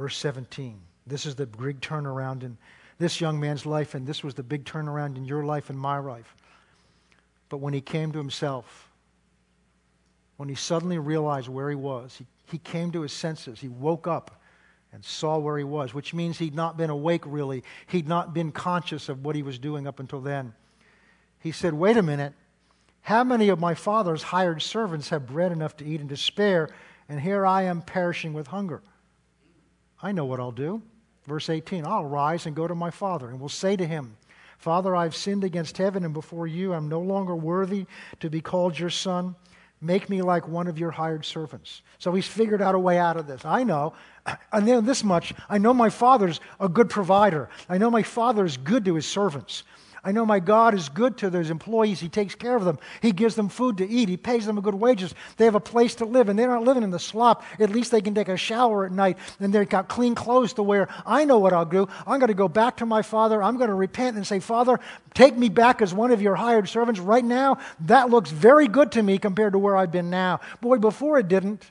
Verse 0.00 0.16
17. 0.16 0.80
This 1.06 1.26
is 1.26 1.34
the 1.34 1.44
big 1.44 1.82
turnaround 1.82 2.42
in 2.42 2.56
this 2.96 3.20
young 3.20 3.38
man's 3.38 3.66
life, 3.66 3.94
and 3.94 4.06
this 4.06 4.24
was 4.24 4.32
the 4.32 4.42
big 4.42 4.64
turnaround 4.64 5.18
in 5.18 5.26
your 5.26 5.44
life 5.44 5.68
and 5.68 5.78
my 5.78 5.98
life. 5.98 6.34
But 7.50 7.58
when 7.58 7.74
he 7.74 7.82
came 7.82 8.10
to 8.12 8.18
himself, 8.18 8.88
when 10.38 10.48
he 10.48 10.54
suddenly 10.54 10.98
realized 10.98 11.48
where 11.48 11.68
he 11.68 11.76
was, 11.76 12.16
he, 12.16 12.26
he 12.50 12.56
came 12.56 12.90
to 12.92 13.02
his 13.02 13.12
senses. 13.12 13.60
He 13.60 13.68
woke 13.68 14.06
up 14.06 14.40
and 14.90 15.04
saw 15.04 15.36
where 15.36 15.58
he 15.58 15.64
was, 15.64 15.92
which 15.92 16.14
means 16.14 16.38
he'd 16.38 16.54
not 16.54 16.78
been 16.78 16.88
awake 16.88 17.24
really. 17.26 17.62
He'd 17.86 18.08
not 18.08 18.32
been 18.32 18.52
conscious 18.52 19.10
of 19.10 19.22
what 19.22 19.36
he 19.36 19.42
was 19.42 19.58
doing 19.58 19.86
up 19.86 20.00
until 20.00 20.22
then. 20.22 20.54
He 21.40 21.52
said, 21.52 21.74
Wait 21.74 21.98
a 21.98 22.02
minute. 22.02 22.32
How 23.02 23.22
many 23.22 23.50
of 23.50 23.60
my 23.60 23.74
father's 23.74 24.22
hired 24.22 24.62
servants 24.62 25.10
have 25.10 25.26
bread 25.26 25.52
enough 25.52 25.76
to 25.76 25.84
eat 25.84 26.00
and 26.00 26.08
to 26.08 26.16
spare, 26.16 26.70
and 27.06 27.20
here 27.20 27.44
I 27.44 27.64
am 27.64 27.82
perishing 27.82 28.32
with 28.32 28.46
hunger? 28.46 28.80
I 30.02 30.12
know 30.12 30.24
what 30.24 30.40
I'll 30.40 30.52
do. 30.52 30.82
Verse 31.26 31.48
18 31.48 31.86
I'll 31.86 32.04
rise 32.04 32.46
and 32.46 32.56
go 32.56 32.66
to 32.66 32.74
my 32.74 32.90
father, 32.90 33.28
and 33.28 33.40
will 33.40 33.48
say 33.48 33.76
to 33.76 33.86
him, 33.86 34.16
Father, 34.58 34.94
I've 34.94 35.16
sinned 35.16 35.44
against 35.44 35.78
heaven 35.78 36.04
and 36.04 36.12
before 36.12 36.46
you. 36.46 36.74
I'm 36.74 36.88
no 36.88 37.00
longer 37.00 37.34
worthy 37.34 37.86
to 38.20 38.28
be 38.28 38.42
called 38.42 38.78
your 38.78 38.90
son. 38.90 39.34
Make 39.80 40.10
me 40.10 40.20
like 40.20 40.46
one 40.46 40.66
of 40.66 40.78
your 40.78 40.90
hired 40.90 41.24
servants. 41.24 41.80
So 41.98 42.12
he's 42.12 42.26
figured 42.26 42.60
out 42.60 42.74
a 42.74 42.78
way 42.78 42.98
out 42.98 43.16
of 43.16 43.26
this. 43.26 43.46
I 43.46 43.64
know. 43.64 43.94
I 44.52 44.60
know 44.60 44.82
this 44.82 45.02
much. 45.02 45.32
I 45.48 45.56
know 45.56 45.72
my 45.72 45.88
father's 45.88 46.40
a 46.58 46.68
good 46.68 46.90
provider. 46.90 47.48
I 47.70 47.78
know 47.78 47.90
my 47.90 48.02
father 48.02 48.44
is 48.44 48.58
good 48.58 48.84
to 48.84 48.96
his 48.96 49.06
servants. 49.06 49.62
I 50.02 50.12
know 50.12 50.24
my 50.24 50.40
God 50.40 50.74
is 50.74 50.88
good 50.88 51.18
to 51.18 51.28
those 51.28 51.50
employees. 51.50 52.00
He 52.00 52.08
takes 52.08 52.34
care 52.34 52.56
of 52.56 52.64
them. 52.64 52.78
He 53.02 53.12
gives 53.12 53.34
them 53.34 53.48
food 53.50 53.78
to 53.78 53.88
eat. 53.88 54.08
He 54.08 54.16
pays 54.16 54.46
them 54.46 54.56
a 54.56 54.62
good 54.62 54.74
wages. 54.74 55.14
They 55.36 55.44
have 55.44 55.54
a 55.54 55.60
place 55.60 55.96
to 55.96 56.06
live, 56.06 56.28
and 56.28 56.38
they're 56.38 56.48
not 56.48 56.64
living 56.64 56.82
in 56.82 56.90
the 56.90 56.98
slop. 56.98 57.44
At 57.58 57.70
least 57.70 57.90
they 57.90 58.00
can 58.00 58.14
take 58.14 58.28
a 58.28 58.36
shower 58.36 58.86
at 58.86 58.92
night, 58.92 59.18
and 59.40 59.52
they've 59.52 59.68
got 59.68 59.88
clean 59.88 60.14
clothes 60.14 60.54
to 60.54 60.62
wear. 60.62 60.88
I 61.04 61.24
know 61.26 61.38
what 61.38 61.52
I'll 61.52 61.66
do. 61.66 61.86
I'm 62.06 62.18
going 62.18 62.28
to 62.28 62.34
go 62.34 62.48
back 62.48 62.78
to 62.78 62.86
my 62.86 63.02
father. 63.02 63.42
I'm 63.42 63.58
going 63.58 63.68
to 63.68 63.74
repent 63.74 64.16
and 64.16 64.26
say, 64.26 64.40
Father, 64.40 64.80
take 65.12 65.36
me 65.36 65.50
back 65.50 65.82
as 65.82 65.92
one 65.92 66.12
of 66.12 66.22
your 66.22 66.34
hired 66.34 66.68
servants. 66.68 66.98
Right 66.98 67.24
now, 67.24 67.58
that 67.80 68.08
looks 68.08 68.30
very 68.30 68.68
good 68.68 68.92
to 68.92 69.02
me 69.02 69.18
compared 69.18 69.52
to 69.52 69.58
where 69.58 69.76
I've 69.76 69.92
been 69.92 70.08
now. 70.08 70.40
Boy, 70.60 70.78
before 70.78 71.18
it 71.18 71.28
didn't. 71.28 71.70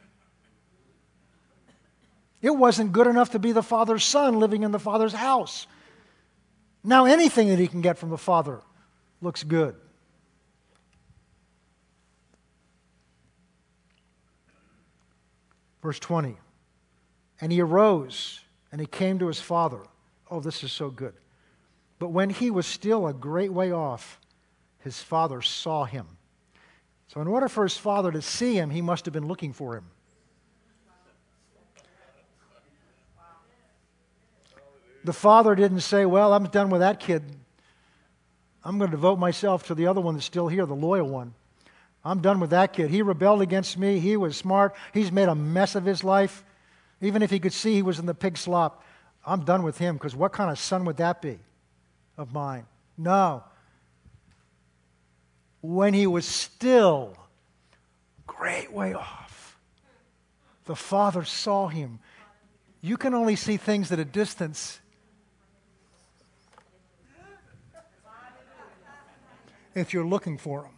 It 2.41 2.51
wasn't 2.51 2.93
good 2.93 3.07
enough 3.07 3.31
to 3.31 3.39
be 3.39 3.51
the 3.51 3.63
father's 3.63 4.05
son 4.05 4.39
living 4.39 4.63
in 4.63 4.71
the 4.71 4.79
father's 4.79 5.13
house. 5.13 5.67
Now, 6.83 7.05
anything 7.05 7.49
that 7.49 7.59
he 7.59 7.67
can 7.67 7.81
get 7.81 7.97
from 7.97 8.09
the 8.09 8.17
Father 8.17 8.61
looks 9.21 9.43
good. 9.43 9.75
Verse 15.81 15.99
20. 15.99 16.37
And 17.41 17.51
he 17.51 17.61
arose 17.61 18.41
and 18.71 18.81
he 18.81 18.87
came 18.87 19.19
to 19.19 19.27
his 19.27 19.39
father. 19.39 19.79
Oh, 20.29 20.39
this 20.39 20.63
is 20.63 20.71
so 20.71 20.89
good. 20.89 21.13
But 21.97 22.09
when 22.09 22.29
he 22.29 22.51
was 22.51 22.65
still 22.65 23.07
a 23.07 23.13
great 23.13 23.51
way 23.51 23.71
off, 23.71 24.19
his 24.79 25.01
father 25.01 25.41
saw 25.41 25.85
him. 25.85 26.05
So, 27.07 27.21
in 27.21 27.27
order 27.27 27.49
for 27.49 27.63
his 27.63 27.77
father 27.77 28.11
to 28.11 28.21
see 28.21 28.55
him, 28.55 28.69
he 28.69 28.81
must 28.81 29.05
have 29.05 29.13
been 29.13 29.27
looking 29.27 29.51
for 29.51 29.75
him. 29.75 29.85
The 35.03 35.13
father 35.13 35.55
didn't 35.55 35.81
say, 35.81 36.05
Well, 36.05 36.33
I'm 36.33 36.45
done 36.45 36.69
with 36.69 36.81
that 36.81 36.99
kid. 36.99 37.23
I'm 38.63 38.77
going 38.77 38.91
to 38.91 38.97
devote 38.97 39.19
myself 39.19 39.67
to 39.67 39.75
the 39.75 39.87
other 39.87 40.01
one 40.01 40.15
that's 40.15 40.25
still 40.25 40.47
here, 40.47 40.65
the 40.65 40.75
loyal 40.75 41.07
one. 41.07 41.33
I'm 42.03 42.21
done 42.21 42.39
with 42.39 42.51
that 42.51 42.73
kid. 42.73 42.89
He 42.89 43.01
rebelled 43.01 43.41
against 43.41 43.77
me. 43.77 43.99
He 43.99 44.17
was 44.17 44.35
smart. 44.37 44.75
He's 44.93 45.11
made 45.11 45.27
a 45.27 45.35
mess 45.35 45.75
of 45.75 45.85
his 45.85 46.03
life. 46.03 46.43
Even 47.01 47.21
if 47.21 47.29
he 47.29 47.39
could 47.39 47.53
see 47.53 47.75
he 47.75 47.81
was 47.81 47.99
in 47.99 48.05
the 48.05 48.13
pig 48.13 48.37
slop, 48.37 48.83
I'm 49.25 49.43
done 49.43 49.63
with 49.63 49.77
him 49.77 49.95
because 49.95 50.15
what 50.15 50.31
kind 50.31 50.49
of 50.49 50.59
son 50.59 50.85
would 50.85 50.97
that 50.97 51.21
be 51.21 51.39
of 52.17 52.33
mine? 52.33 52.65
No. 52.97 53.43
When 55.61 55.93
he 55.93 56.07
was 56.07 56.25
still 56.25 57.15
great 58.27 58.71
way 58.71 58.93
off, 58.93 59.57
the 60.65 60.75
father 60.75 61.23
saw 61.23 61.67
him. 61.67 61.99
You 62.81 62.95
can 62.95 63.13
only 63.13 63.35
see 63.35 63.57
things 63.57 63.91
at 63.91 63.99
a 63.99 64.05
distance. 64.05 64.79
If 69.79 69.93
you're 69.93 70.05
looking 70.05 70.37
for 70.37 70.63
them, 70.63 70.71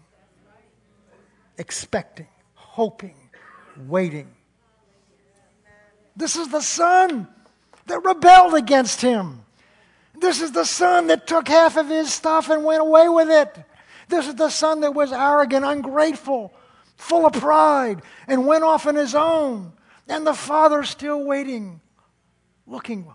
expecting, 1.57 2.27
hoping, 2.53 3.15
waiting. 3.87 4.27
This 6.15 6.35
is 6.35 6.49
the 6.49 6.61
son 6.61 7.27
that 7.87 8.03
rebelled 8.03 8.53
against 8.53 9.01
him. 9.01 9.43
This 10.19 10.41
is 10.41 10.51
the 10.51 10.65
son 10.65 11.07
that 11.07 11.25
took 11.25 11.47
half 11.47 11.77
of 11.77 11.87
his 11.87 12.13
stuff 12.13 12.49
and 12.49 12.63
went 12.63 12.81
away 12.81 13.09
with 13.09 13.29
it. 13.29 13.65
This 14.07 14.27
is 14.27 14.35
the 14.35 14.49
son 14.49 14.81
that 14.81 14.93
was 14.93 15.11
arrogant, 15.11 15.65
ungrateful, 15.65 16.53
full 16.97 17.25
of 17.25 17.33
pride, 17.33 18.01
and 18.27 18.45
went 18.45 18.63
off 18.63 18.85
on 18.85 18.95
his 18.95 19.15
own. 19.15 19.73
And 20.07 20.27
the 20.27 20.33
father's 20.33 20.89
still 20.89 21.23
waiting, 21.23 21.79
looking, 22.67 23.07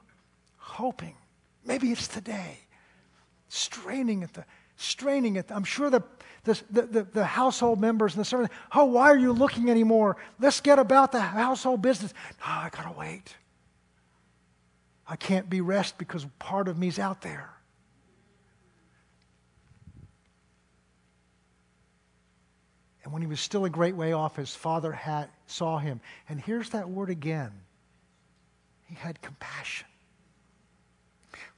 hoping. 0.56 1.14
Maybe 1.64 1.92
it's 1.92 2.08
today, 2.08 2.58
straining 3.48 4.22
at 4.22 4.32
the 4.32 4.44
straining 4.76 5.36
at 5.36 5.48
them. 5.48 5.58
I'm 5.58 5.64
sure 5.64 5.90
the, 5.90 6.02
the, 6.44 6.62
the, 6.70 7.06
the, 7.12 7.24
household 7.24 7.80
members 7.80 8.14
and 8.14 8.20
the 8.20 8.24
servants, 8.24 8.54
oh, 8.72 8.84
why 8.84 9.10
are 9.10 9.16
you 9.16 9.32
looking 9.32 9.70
anymore? 9.70 10.16
Let's 10.38 10.60
get 10.60 10.78
about 10.78 11.12
the 11.12 11.20
household 11.20 11.82
business. 11.82 12.14
I 12.44 12.68
got 12.70 12.92
to 12.92 12.98
wait. 12.98 13.34
I 15.08 15.16
can't 15.16 15.48
be 15.48 15.60
rest 15.60 15.98
because 15.98 16.26
part 16.38 16.68
of 16.68 16.78
me's 16.78 16.98
out 16.98 17.22
there. 17.22 17.50
And 23.04 23.12
when 23.12 23.22
he 23.22 23.28
was 23.28 23.38
still 23.38 23.64
a 23.64 23.70
great 23.70 23.94
way 23.94 24.12
off, 24.12 24.34
his 24.34 24.52
father 24.52 24.90
had, 24.90 25.28
saw 25.46 25.78
him. 25.78 26.00
And 26.28 26.40
here's 26.40 26.70
that 26.70 26.90
word 26.90 27.08
again. 27.08 27.52
He 28.88 28.96
had 28.96 29.22
compassion. 29.22 29.86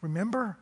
Remember 0.02 0.58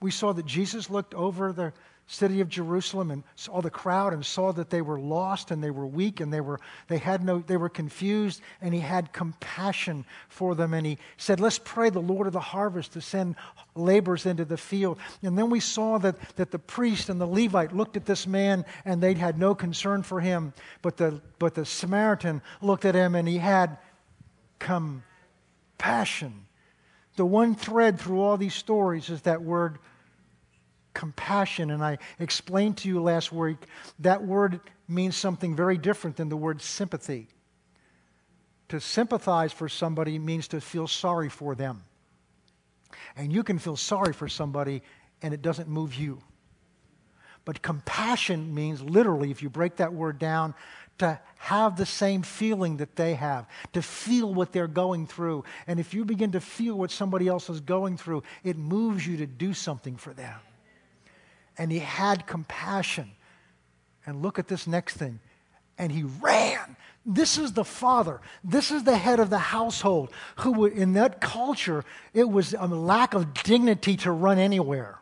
We 0.00 0.10
saw 0.10 0.32
that 0.32 0.46
Jesus 0.46 0.88
looked 0.88 1.12
over 1.12 1.52
the 1.52 1.74
city 2.10 2.40
of 2.40 2.48
Jerusalem 2.48 3.12
and 3.12 3.22
saw 3.36 3.60
the 3.60 3.70
crowd 3.70 4.12
and 4.12 4.26
saw 4.26 4.50
that 4.52 4.68
they 4.68 4.82
were 4.82 4.98
lost 4.98 5.52
and 5.52 5.62
they 5.62 5.70
were 5.70 5.86
weak 5.86 6.18
and 6.18 6.32
they 6.32 6.40
were 6.40 6.58
they 6.88 6.98
had 6.98 7.22
no 7.22 7.38
they 7.38 7.56
were 7.56 7.68
confused 7.68 8.40
and 8.60 8.74
he 8.74 8.80
had 8.80 9.12
compassion 9.12 10.04
for 10.28 10.56
them 10.56 10.74
and 10.74 10.84
he 10.84 10.98
said 11.16 11.38
let's 11.38 11.60
pray 11.60 11.88
the 11.88 12.00
Lord 12.00 12.26
of 12.26 12.32
the 12.32 12.40
harvest 12.40 12.94
to 12.94 13.00
send 13.00 13.36
laborers 13.76 14.26
into 14.26 14.44
the 14.44 14.56
field. 14.56 14.98
And 15.22 15.38
then 15.38 15.50
we 15.50 15.60
saw 15.60 15.98
that 15.98 16.16
that 16.34 16.50
the 16.50 16.58
priest 16.58 17.10
and 17.10 17.20
the 17.20 17.26
Levite 17.26 17.72
looked 17.72 17.96
at 17.96 18.06
this 18.06 18.26
man 18.26 18.64
and 18.84 19.00
they 19.00 19.14
had 19.14 19.38
no 19.38 19.54
concern 19.54 20.02
for 20.02 20.18
him 20.20 20.52
but 20.82 20.96
the 20.96 21.20
but 21.38 21.54
the 21.54 21.64
Samaritan 21.64 22.42
looked 22.60 22.84
at 22.84 22.96
him 22.96 23.14
and 23.14 23.28
he 23.28 23.38
had 23.38 23.78
compassion. 24.58 25.04
The 27.14 27.24
one 27.24 27.54
thread 27.54 28.00
through 28.00 28.20
all 28.20 28.36
these 28.36 28.54
stories 28.54 29.10
is 29.10 29.22
that 29.22 29.42
word 29.42 29.78
compassion. 30.94 31.70
And 31.70 31.82
I 31.82 31.98
explained 32.18 32.78
to 32.78 32.88
you 32.88 33.02
last 33.02 33.32
week 33.32 33.58
that 34.00 34.24
word 34.24 34.60
means 34.88 35.16
something 35.16 35.54
very 35.54 35.78
different 35.78 36.16
than 36.16 36.28
the 36.28 36.36
word 36.36 36.62
sympathy. 36.62 37.28
To 38.68 38.80
sympathize 38.80 39.52
for 39.52 39.68
somebody 39.68 40.18
means 40.18 40.48
to 40.48 40.60
feel 40.60 40.86
sorry 40.86 41.28
for 41.28 41.54
them. 41.54 41.82
And 43.16 43.32
you 43.32 43.42
can 43.42 43.58
feel 43.58 43.76
sorry 43.76 44.12
for 44.12 44.28
somebody 44.28 44.82
and 45.22 45.34
it 45.34 45.42
doesn't 45.42 45.68
move 45.68 45.94
you. 45.94 46.22
But 47.44 47.62
compassion 47.62 48.54
means 48.54 48.82
literally, 48.82 49.30
if 49.30 49.42
you 49.42 49.50
break 49.50 49.76
that 49.76 49.92
word 49.92 50.18
down, 50.18 50.54
to 50.98 51.18
have 51.38 51.76
the 51.76 51.86
same 51.86 52.22
feeling 52.22 52.76
that 52.76 52.94
they 52.94 53.14
have, 53.14 53.46
to 53.72 53.80
feel 53.80 54.32
what 54.34 54.52
they're 54.52 54.68
going 54.68 55.06
through. 55.06 55.44
And 55.66 55.80
if 55.80 55.94
you 55.94 56.04
begin 56.04 56.32
to 56.32 56.40
feel 56.40 56.74
what 56.74 56.90
somebody 56.90 57.26
else 57.26 57.48
is 57.48 57.60
going 57.60 57.96
through, 57.96 58.22
it 58.44 58.58
moves 58.58 59.06
you 59.06 59.16
to 59.16 59.26
do 59.26 59.54
something 59.54 59.96
for 59.96 60.12
them 60.12 60.38
and 61.60 61.70
he 61.70 61.78
had 61.78 62.26
compassion. 62.26 63.10
And 64.06 64.22
look 64.22 64.38
at 64.38 64.48
this 64.48 64.66
next 64.66 64.96
thing. 64.96 65.20
And 65.76 65.92
he 65.92 66.04
ran. 66.04 66.74
This 67.04 67.36
is 67.36 67.52
the 67.52 67.66
father. 67.66 68.22
This 68.42 68.70
is 68.70 68.84
the 68.84 68.96
head 68.96 69.20
of 69.20 69.28
the 69.28 69.36
household 69.36 70.10
who, 70.36 70.64
in 70.64 70.94
that 70.94 71.20
culture, 71.20 71.84
it 72.14 72.30
was 72.30 72.54
a 72.54 72.66
lack 72.66 73.12
of 73.12 73.34
dignity 73.34 73.98
to 73.98 74.10
run 74.10 74.38
anywhere. 74.38 75.00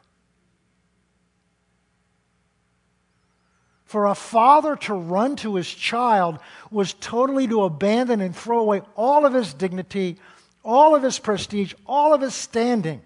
For 3.84 4.06
a 4.06 4.16
father 4.16 4.74
to 4.74 4.94
run 4.94 5.36
to 5.36 5.54
his 5.54 5.72
child 5.72 6.40
was 6.72 6.92
totally 6.94 7.46
to 7.46 7.62
abandon 7.62 8.20
and 8.20 8.34
throw 8.34 8.58
away 8.58 8.82
all 8.96 9.24
of 9.24 9.32
his 9.32 9.54
dignity, 9.54 10.18
all 10.64 10.96
of 10.96 11.04
his 11.04 11.20
prestige, 11.20 11.72
all 11.86 12.12
of 12.12 12.20
his 12.20 12.34
standing. 12.34 13.00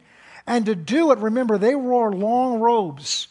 And 0.47 0.65
to 0.65 0.75
do 0.75 1.13
it, 1.13 1.19
remember, 1.19 1.59
they 1.59 1.75
wore 1.75 2.15
long 2.15 2.59
robes 2.59 3.29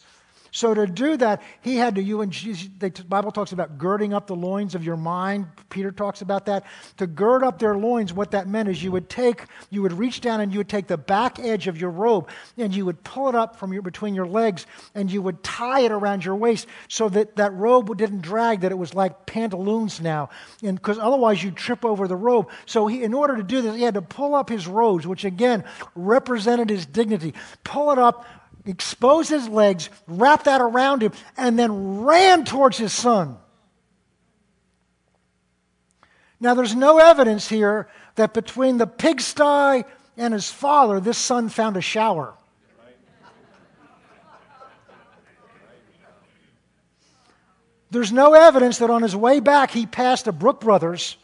so 0.54 0.74
to 0.74 0.86
do 0.86 1.16
that, 1.16 1.42
he 1.62 1.76
had 1.76 1.94
to, 1.94 2.02
you 2.02 2.20
and 2.20 2.30
Jesus, 2.30 2.68
the 2.78 2.90
Bible 3.08 3.32
talks 3.32 3.52
about 3.52 3.78
girding 3.78 4.12
up 4.12 4.26
the 4.26 4.36
loins 4.36 4.74
of 4.74 4.84
your 4.84 4.98
mind. 4.98 5.46
Peter 5.70 5.90
talks 5.90 6.20
about 6.20 6.44
that. 6.46 6.64
To 6.98 7.06
gird 7.06 7.42
up 7.42 7.58
their 7.58 7.74
loins, 7.78 8.12
what 8.12 8.32
that 8.32 8.46
meant 8.46 8.68
is 8.68 8.82
you 8.82 8.92
would 8.92 9.08
take, 9.08 9.46
you 9.70 9.80
would 9.80 9.94
reach 9.94 10.20
down 10.20 10.42
and 10.42 10.52
you 10.52 10.58
would 10.58 10.68
take 10.68 10.88
the 10.88 10.98
back 10.98 11.38
edge 11.38 11.68
of 11.68 11.80
your 11.80 11.88
robe 11.88 12.28
and 12.58 12.74
you 12.74 12.84
would 12.84 13.02
pull 13.02 13.30
it 13.30 13.34
up 13.34 13.56
from 13.56 13.72
your, 13.72 13.80
between 13.80 14.14
your 14.14 14.26
legs 14.26 14.66
and 14.94 15.10
you 15.10 15.22
would 15.22 15.42
tie 15.42 15.80
it 15.80 15.90
around 15.90 16.22
your 16.22 16.36
waist 16.36 16.66
so 16.86 17.08
that 17.08 17.36
that 17.36 17.54
robe 17.54 17.96
didn't 17.96 18.20
drag, 18.20 18.60
that 18.60 18.72
it 18.72 18.78
was 18.78 18.94
like 18.94 19.24
pantaloons 19.24 20.02
now. 20.02 20.28
And 20.62 20.76
because 20.76 20.98
otherwise 20.98 21.42
you'd 21.42 21.56
trip 21.56 21.82
over 21.82 22.06
the 22.06 22.16
robe. 22.16 22.50
So 22.66 22.86
he, 22.86 23.02
in 23.02 23.14
order 23.14 23.36
to 23.36 23.42
do 23.42 23.62
this, 23.62 23.74
he 23.74 23.82
had 23.84 23.94
to 23.94 24.02
pull 24.02 24.34
up 24.34 24.50
his 24.50 24.68
robes, 24.68 25.06
which 25.06 25.24
again 25.24 25.64
represented 25.94 26.68
his 26.68 26.84
dignity. 26.84 27.32
Pull 27.64 27.90
it 27.92 27.98
up, 27.98 28.26
exposed 28.64 29.30
his 29.30 29.48
legs, 29.48 29.90
wrapped 30.06 30.44
that 30.44 30.60
around 30.60 31.02
him, 31.02 31.12
and 31.36 31.58
then 31.58 32.02
ran 32.02 32.44
towards 32.44 32.78
his 32.78 32.92
son. 32.92 33.36
Now, 36.40 36.54
there's 36.54 36.74
no 36.74 36.98
evidence 36.98 37.48
here 37.48 37.88
that 38.16 38.34
between 38.34 38.78
the 38.78 38.86
pigsty 38.86 39.84
and 40.16 40.34
his 40.34 40.50
father, 40.50 41.00
this 41.00 41.18
son 41.18 41.48
found 41.48 41.76
a 41.76 41.80
shower. 41.80 42.34
There's 47.90 48.10
no 48.10 48.32
evidence 48.32 48.78
that 48.78 48.88
on 48.88 49.02
his 49.02 49.14
way 49.14 49.40
back 49.40 49.70
he 49.70 49.84
passed 49.84 50.26
a 50.26 50.32
Brook 50.32 50.60
Brothers 50.60 51.16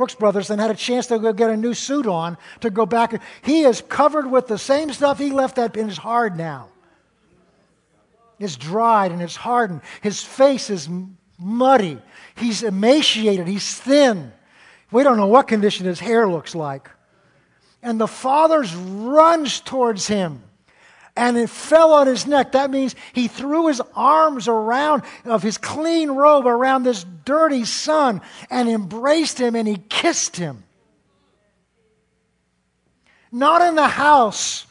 Brooks 0.00 0.14
Brothers 0.14 0.48
and 0.48 0.58
had 0.58 0.70
a 0.70 0.74
chance 0.74 1.08
to 1.08 1.18
go 1.18 1.30
get 1.34 1.50
a 1.50 1.56
new 1.58 1.74
suit 1.74 2.06
on 2.06 2.38
to 2.60 2.70
go 2.70 2.86
back. 2.86 3.20
He 3.42 3.64
is 3.64 3.82
covered 3.82 4.30
with 4.30 4.46
the 4.46 4.56
same 4.56 4.90
stuff 4.94 5.18
he 5.18 5.30
left 5.30 5.56
that 5.56 5.76
in 5.76 5.88
his 5.88 5.98
hard 5.98 6.38
now. 6.38 6.69
It's 8.40 8.56
dried 8.56 9.12
and 9.12 9.20
it's 9.20 9.36
hardened. 9.36 9.82
His 10.00 10.22
face 10.22 10.70
is 10.70 10.88
muddy. 11.38 12.00
He's 12.34 12.62
emaciated. 12.62 13.46
He's 13.46 13.78
thin. 13.78 14.32
We 14.90 15.02
don't 15.04 15.18
know 15.18 15.26
what 15.26 15.46
condition 15.46 15.86
his 15.86 16.00
hair 16.00 16.26
looks 16.26 16.54
like. 16.54 16.90
And 17.82 18.00
the 18.00 18.08
father 18.08 18.62
runs 18.62 19.60
towards 19.60 20.06
him 20.06 20.42
and 21.16 21.36
it 21.36 21.50
fell 21.50 21.92
on 21.92 22.06
his 22.06 22.26
neck. 22.26 22.52
That 22.52 22.70
means 22.70 22.94
he 23.12 23.28
threw 23.28 23.68
his 23.68 23.82
arms 23.94 24.48
around 24.48 25.02
of 25.26 25.42
his 25.42 25.58
clean 25.58 26.10
robe 26.10 26.46
around 26.46 26.82
this 26.82 27.04
dirty 27.24 27.64
son 27.66 28.22
and 28.48 28.70
embraced 28.70 29.38
him 29.38 29.54
and 29.54 29.68
he 29.68 29.76
kissed 29.76 30.36
him. 30.36 30.64
Not 33.30 33.60
in 33.62 33.74
the 33.74 33.88
house 33.88 34.66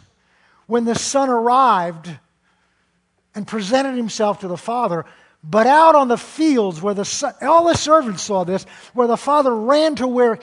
when 0.65 0.85
the 0.85 0.95
son 0.95 1.29
arrived 1.29 2.17
and 3.35 3.47
presented 3.47 3.95
himself 3.95 4.39
to 4.39 4.47
the 4.47 4.57
father, 4.57 5.05
but 5.43 5.67
out 5.67 5.95
on 5.95 6.07
the 6.07 6.17
fields 6.17 6.81
where 6.81 6.93
the 6.93 7.05
son, 7.05 7.33
all 7.41 7.67
the 7.67 7.75
servants 7.75 8.23
saw 8.23 8.43
this, 8.43 8.63
where 8.93 9.07
the 9.07 9.17
father 9.17 9.55
ran 9.55 9.95
to 9.95 10.07
where 10.07 10.39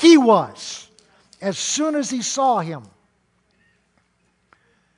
he 0.00 0.18
was 0.18 0.88
as 1.40 1.58
soon 1.58 1.94
as 1.94 2.10
he 2.10 2.22
saw 2.22 2.60
him 2.60 2.82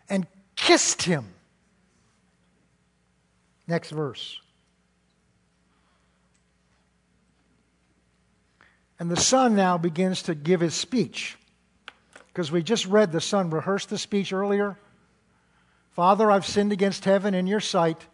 and 0.08 0.26
kissed 0.56 1.02
him. 1.02 1.26
Next 3.66 3.90
verse. 3.90 4.40
And 8.98 9.10
the 9.10 9.20
son 9.20 9.56
now 9.56 9.76
begins 9.76 10.22
to 10.22 10.34
give 10.34 10.60
his 10.60 10.74
speech. 10.74 11.36
Because 12.28 12.50
we 12.50 12.62
just 12.62 12.86
read 12.86 13.12
the 13.12 13.20
son 13.20 13.50
rehearse 13.50 13.86
the 13.86 13.98
speech 13.98 14.32
earlier. 14.32 14.78
Father, 15.94 16.30
I've 16.30 16.44
sinned 16.44 16.72
against 16.72 17.04
heaven 17.04 17.34
in 17.34 17.46
your 17.46 17.60
sight, 17.60 18.04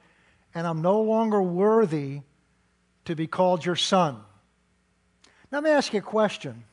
and 0.55 0.67
I'm 0.67 0.83
no 0.83 1.01
longer 1.01 1.41
worthy 1.41 2.21
to 3.07 3.17
be 3.17 3.27
called 3.27 3.65
your 3.65 3.77
son. 3.77 4.17
Now, 5.51 5.59
let 5.59 5.65
me 5.65 5.71
ask 5.71 5.93
you 5.93 6.01
a 6.01 6.03
question. 6.03 6.65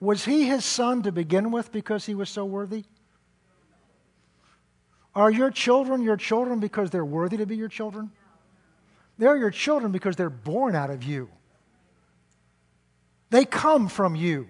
Was 0.00 0.24
he 0.24 0.44
his 0.46 0.64
son 0.64 1.02
to 1.02 1.12
begin 1.12 1.50
with 1.50 1.70
because 1.70 2.06
he 2.06 2.14
was 2.14 2.30
so 2.30 2.44
worthy? 2.44 2.84
Are 5.14 5.30
your 5.30 5.50
children 5.50 6.02
your 6.02 6.16
children 6.16 6.60
because 6.60 6.90
they're 6.90 7.04
worthy 7.04 7.36
to 7.38 7.46
be 7.46 7.56
your 7.56 7.68
children? 7.68 8.10
They're 9.18 9.36
your 9.36 9.50
children 9.50 9.92
because 9.92 10.16
they're 10.16 10.30
born 10.30 10.76
out 10.76 10.90
of 10.90 11.02
you. 11.02 11.28
They 13.30 13.44
come 13.44 13.88
from 13.88 14.14
you. 14.14 14.48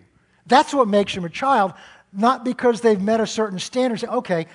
That's 0.49 0.75
what 0.75 0.89
makes 0.89 1.15
them 1.15 1.25
a 1.25 1.29
child, 1.29 1.75
not 2.13 2.45
because 2.45 2.81
they've 2.81 3.01
met 3.01 3.21
a 3.21 3.27
certain 3.27 3.59
standard. 3.59 4.01
Say, 4.01 4.07
okay, 4.07 4.47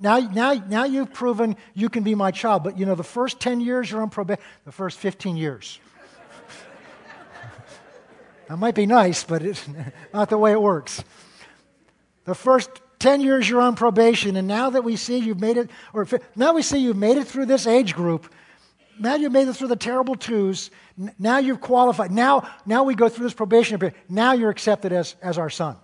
now, 0.00 0.18
now, 0.18 0.54
now 0.54 0.84
you've 0.84 1.12
proven 1.12 1.56
you 1.74 1.88
can 1.88 2.02
be 2.02 2.14
my 2.14 2.30
child, 2.30 2.64
but 2.64 2.78
you 2.78 2.86
know, 2.86 2.94
the 2.94 3.04
first 3.04 3.40
10 3.40 3.60
years 3.60 3.90
you're 3.90 4.02
on 4.02 4.10
probation, 4.10 4.42
the 4.64 4.72
first 4.72 4.98
15 4.98 5.36
years. 5.36 5.78
That 8.46 8.58
might 8.58 8.74
be 8.74 8.84
nice, 8.84 9.24
but 9.24 9.42
it's 9.42 9.66
not 10.12 10.28
the 10.28 10.36
way 10.36 10.52
it 10.52 10.60
works. 10.60 11.02
The 12.26 12.34
first 12.34 12.68
10 12.98 13.22
years 13.22 13.48
you're 13.48 13.62
on 13.62 13.74
probation, 13.74 14.36
and 14.36 14.46
now 14.46 14.68
that 14.68 14.84
we 14.84 14.96
see 14.96 15.16
you've 15.16 15.40
made 15.40 15.56
it, 15.56 15.70
or 15.94 16.06
now 16.36 16.52
we 16.52 16.60
see 16.60 16.76
you've 16.76 16.96
made 16.96 17.16
it 17.16 17.26
through 17.26 17.46
this 17.46 17.66
age 17.66 17.94
group, 17.94 18.30
now 18.98 19.14
you've 19.16 19.32
made 19.32 19.48
it 19.48 19.54
through 19.54 19.68
the 19.68 19.76
terrible 19.76 20.14
twos, 20.14 20.70
now 21.18 21.38
you've 21.38 21.60
qualified. 21.60 22.10
Now, 22.10 22.48
now 22.64 22.84
we 22.84 22.94
go 22.94 23.08
through 23.08 23.24
this 23.24 23.34
probation 23.34 23.78
period. 23.78 23.96
Now 24.08 24.32
you're 24.32 24.50
accepted 24.50 24.92
as, 24.92 25.16
as 25.22 25.38
our 25.38 25.50
son. 25.50 25.76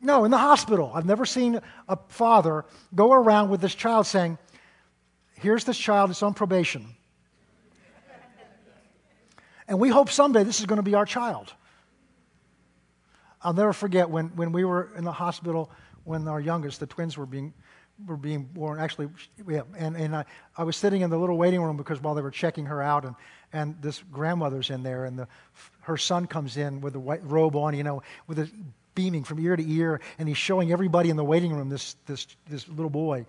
No, 0.00 0.24
in 0.24 0.30
the 0.30 0.38
hospital. 0.38 0.92
I've 0.94 1.06
never 1.06 1.26
seen 1.26 1.60
a 1.88 1.98
father 2.08 2.64
go 2.94 3.12
around 3.12 3.50
with 3.50 3.60
this 3.60 3.74
child 3.74 4.06
saying, 4.06 4.38
Here's 5.40 5.64
this 5.64 5.78
child, 5.78 6.10
it's 6.10 6.22
on 6.22 6.34
probation. 6.34 6.84
And 9.68 9.78
we 9.78 9.88
hope 9.88 10.10
someday 10.10 10.42
this 10.44 10.60
is 10.60 10.66
going 10.66 10.78
to 10.78 10.82
be 10.82 10.94
our 10.94 11.04
child. 11.04 11.52
I'll 13.42 13.52
never 13.52 13.72
forget 13.72 14.10
when, 14.10 14.28
when 14.34 14.50
we 14.50 14.64
were 14.64 14.90
in 14.96 15.04
the 15.04 15.12
hospital 15.12 15.70
when 16.04 16.26
our 16.26 16.40
youngest, 16.40 16.80
the 16.80 16.86
twins, 16.86 17.16
were 17.16 17.26
being, 17.26 17.52
were 18.06 18.16
being 18.16 18.44
born. 18.44 18.78
Actually, 18.78 19.08
yeah, 19.48 19.62
and, 19.76 19.96
and 19.96 20.14
I, 20.14 20.24
I 20.56 20.64
was 20.64 20.76
sitting 20.76 21.02
in 21.02 21.10
the 21.10 21.18
little 21.18 21.36
waiting 21.36 21.60
room 21.60 21.76
because 21.76 22.00
while 22.00 22.14
they 22.14 22.22
were 22.22 22.30
checking 22.30 22.66
her 22.66 22.82
out, 22.82 23.04
and, 23.04 23.14
and 23.52 23.80
this 23.80 24.02
grandmother's 24.12 24.70
in 24.70 24.82
there, 24.82 25.04
and 25.04 25.18
the, 25.18 25.28
her 25.82 25.96
son 25.96 26.26
comes 26.26 26.56
in 26.56 26.80
with 26.80 26.94
a 26.94 27.00
white 27.00 27.24
robe 27.24 27.56
on, 27.56 27.74
you 27.74 27.82
know, 27.82 28.02
with 28.26 28.38
a 28.38 28.50
beaming 28.94 29.24
from 29.24 29.38
ear 29.40 29.56
to 29.56 29.70
ear, 29.70 30.00
and 30.18 30.28
he's 30.28 30.36
showing 30.36 30.72
everybody 30.72 31.10
in 31.10 31.16
the 31.16 31.24
waiting 31.24 31.52
room 31.52 31.68
this, 31.68 31.96
this, 32.06 32.26
this 32.48 32.68
little 32.68 32.90
boy, 32.90 33.24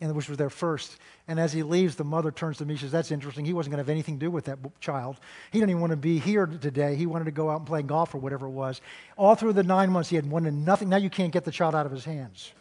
and 0.00 0.14
which 0.14 0.28
was 0.28 0.36
there 0.36 0.50
first. 0.50 0.98
And 1.28 1.40
as 1.40 1.52
he 1.52 1.62
leaves, 1.62 1.96
the 1.96 2.04
mother 2.04 2.30
turns 2.30 2.58
to 2.58 2.66
me. 2.66 2.76
She 2.76 2.82
says, 2.82 2.92
That's 2.92 3.10
interesting. 3.10 3.44
He 3.44 3.54
wasn't 3.54 3.72
going 3.72 3.82
to 3.82 3.88
have 3.88 3.94
anything 3.94 4.18
to 4.18 4.26
do 4.26 4.30
with 4.30 4.44
that 4.46 4.58
child. 4.80 5.16
He 5.50 5.58
didn't 5.58 5.70
even 5.70 5.80
want 5.80 5.92
to 5.92 5.96
be 5.96 6.18
here 6.18 6.46
today. 6.46 6.94
He 6.96 7.06
wanted 7.06 7.24
to 7.26 7.30
go 7.30 7.48
out 7.48 7.58
and 7.58 7.66
play 7.66 7.82
golf 7.82 8.14
or 8.14 8.18
whatever 8.18 8.46
it 8.46 8.50
was. 8.50 8.80
All 9.16 9.34
through 9.34 9.54
the 9.54 9.62
nine 9.62 9.90
months, 9.90 10.10
he 10.10 10.16
had 10.16 10.28
wanted 10.30 10.52
nothing. 10.52 10.88
Now 10.88 10.96
you 10.96 11.10
can't 11.10 11.32
get 11.32 11.44
the 11.44 11.50
child 11.50 11.74
out 11.74 11.86
of 11.86 11.92
his 11.92 12.04
hands. 12.04 12.52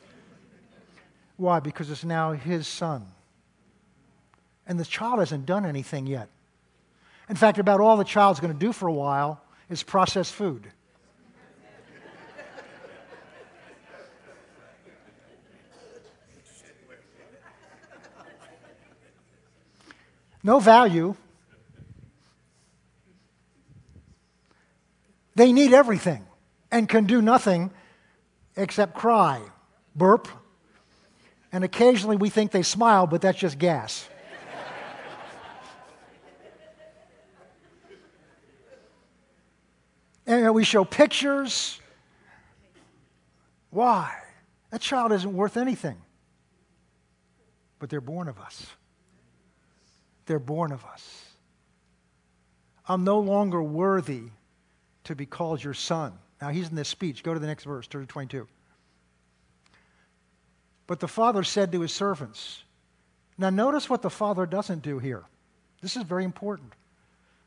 Why? 1.38 1.60
Because 1.60 1.90
it's 1.90 2.04
now 2.04 2.32
his 2.32 2.68
son. 2.68 3.08
And 4.68 4.80
the 4.80 4.86
child 4.86 5.20
hasn't 5.20 5.46
done 5.46 5.66
anything 5.66 6.08
yet. 6.08 6.30
In 7.30 7.36
fact, 7.36 7.58
about 7.58 7.80
all 7.80 7.98
the 7.98 8.04
child's 8.04 8.40
going 8.40 8.54
to 8.54 8.60
do 8.60 8.72
for 8.72 8.88
a 8.88 8.94
while 8.94 9.42
is 9.70 9.84
process 9.84 10.30
food. 10.30 10.72
no 20.44 20.60
value. 20.60 21.16
They 25.36 25.52
need 25.52 25.74
everything 25.74 26.26
and 26.70 26.88
can 26.88 27.06
do 27.06 27.22
nothing 27.22 27.72
except 28.56 28.94
cry, 28.94 29.42
burp, 29.96 30.28
and 31.54 31.64
occasionally 31.64 32.18
we 32.18 32.30
think 32.30 32.52
they 32.52 32.64
smile, 32.64 33.06
but 33.08 33.22
that's 33.22 33.38
just 33.38 33.60
gas. 33.60 34.10
and 40.26 40.54
we 40.54 40.64
show 40.64 40.84
pictures. 40.84 41.80
Why? 43.70 44.12
That 44.72 44.82
child 44.82 45.12
isn't 45.12 45.34
worth 45.34 45.56
anything. 45.56 45.98
But 47.78 47.92
they're 47.92 48.02
born 48.02 48.28
of 48.28 48.40
us. 48.40 48.66
They're 50.26 50.40
born 50.40 50.72
of 50.72 50.84
us. 50.86 51.26
I'm 52.88 53.04
no 53.04 53.20
longer 53.20 53.62
worthy 53.62 54.24
to 55.04 55.16
be 55.16 55.26
called 55.28 55.64
your 55.64 55.74
son. 55.74 56.14
Now, 56.42 56.50
he's 56.50 56.70
in 56.70 56.76
this 56.76 56.90
speech. 56.90 57.24
Go 57.24 57.34
to 57.34 57.40
the 57.40 57.48
next 57.48 57.66
verse, 57.66 57.88
22. 57.88 58.48
But 60.88 61.00
the 61.00 61.08
father 61.08 61.44
said 61.44 61.72
to 61.72 61.82
his 61.82 61.94
servants, 61.94 62.64
Now, 63.38 63.50
notice 63.50 63.90
what 63.90 64.02
the 64.02 64.10
father 64.10 64.46
doesn't 64.46 64.82
do 64.82 65.00
here. 65.00 65.24
This 65.82 65.96
is 65.98 66.04
very 66.04 66.24
important. 66.24 66.74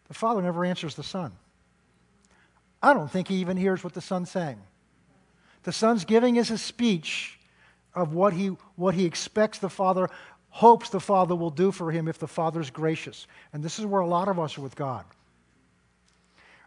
The 0.08 0.14
father 0.14 0.42
never 0.42 0.64
answers 0.64 0.94
the 0.94 1.02
son. 1.02 1.32
I 2.82 2.92
don't 2.94 3.10
think 3.10 3.28
he 3.28 3.36
even 3.36 3.56
hears 3.56 3.82
what 3.82 3.94
the 3.94 4.00
son's 4.00 4.30
saying. 4.30 4.58
The 5.64 5.72
son's 5.72 6.04
giving 6.04 6.38
us 6.38 6.50
a 6.50 6.58
speech 6.58 7.38
of 7.94 8.14
what 8.14 8.32
he, 8.32 8.48
what 8.76 8.94
he 8.94 9.04
expects 9.04 9.58
the 9.58 9.70
father 9.70 10.08
hopes 10.56 10.88
the 10.88 11.00
Father 11.00 11.36
will 11.36 11.50
do 11.50 11.70
for 11.70 11.90
him 11.90 12.08
if 12.08 12.18
the 12.18 12.26
father's 12.26 12.70
gracious. 12.70 13.26
And 13.52 13.62
this 13.62 13.78
is 13.78 13.84
where 13.84 14.00
a 14.00 14.06
lot 14.06 14.28
of 14.28 14.38
us 14.38 14.56
are 14.56 14.62
with 14.62 14.74
God. 14.74 15.04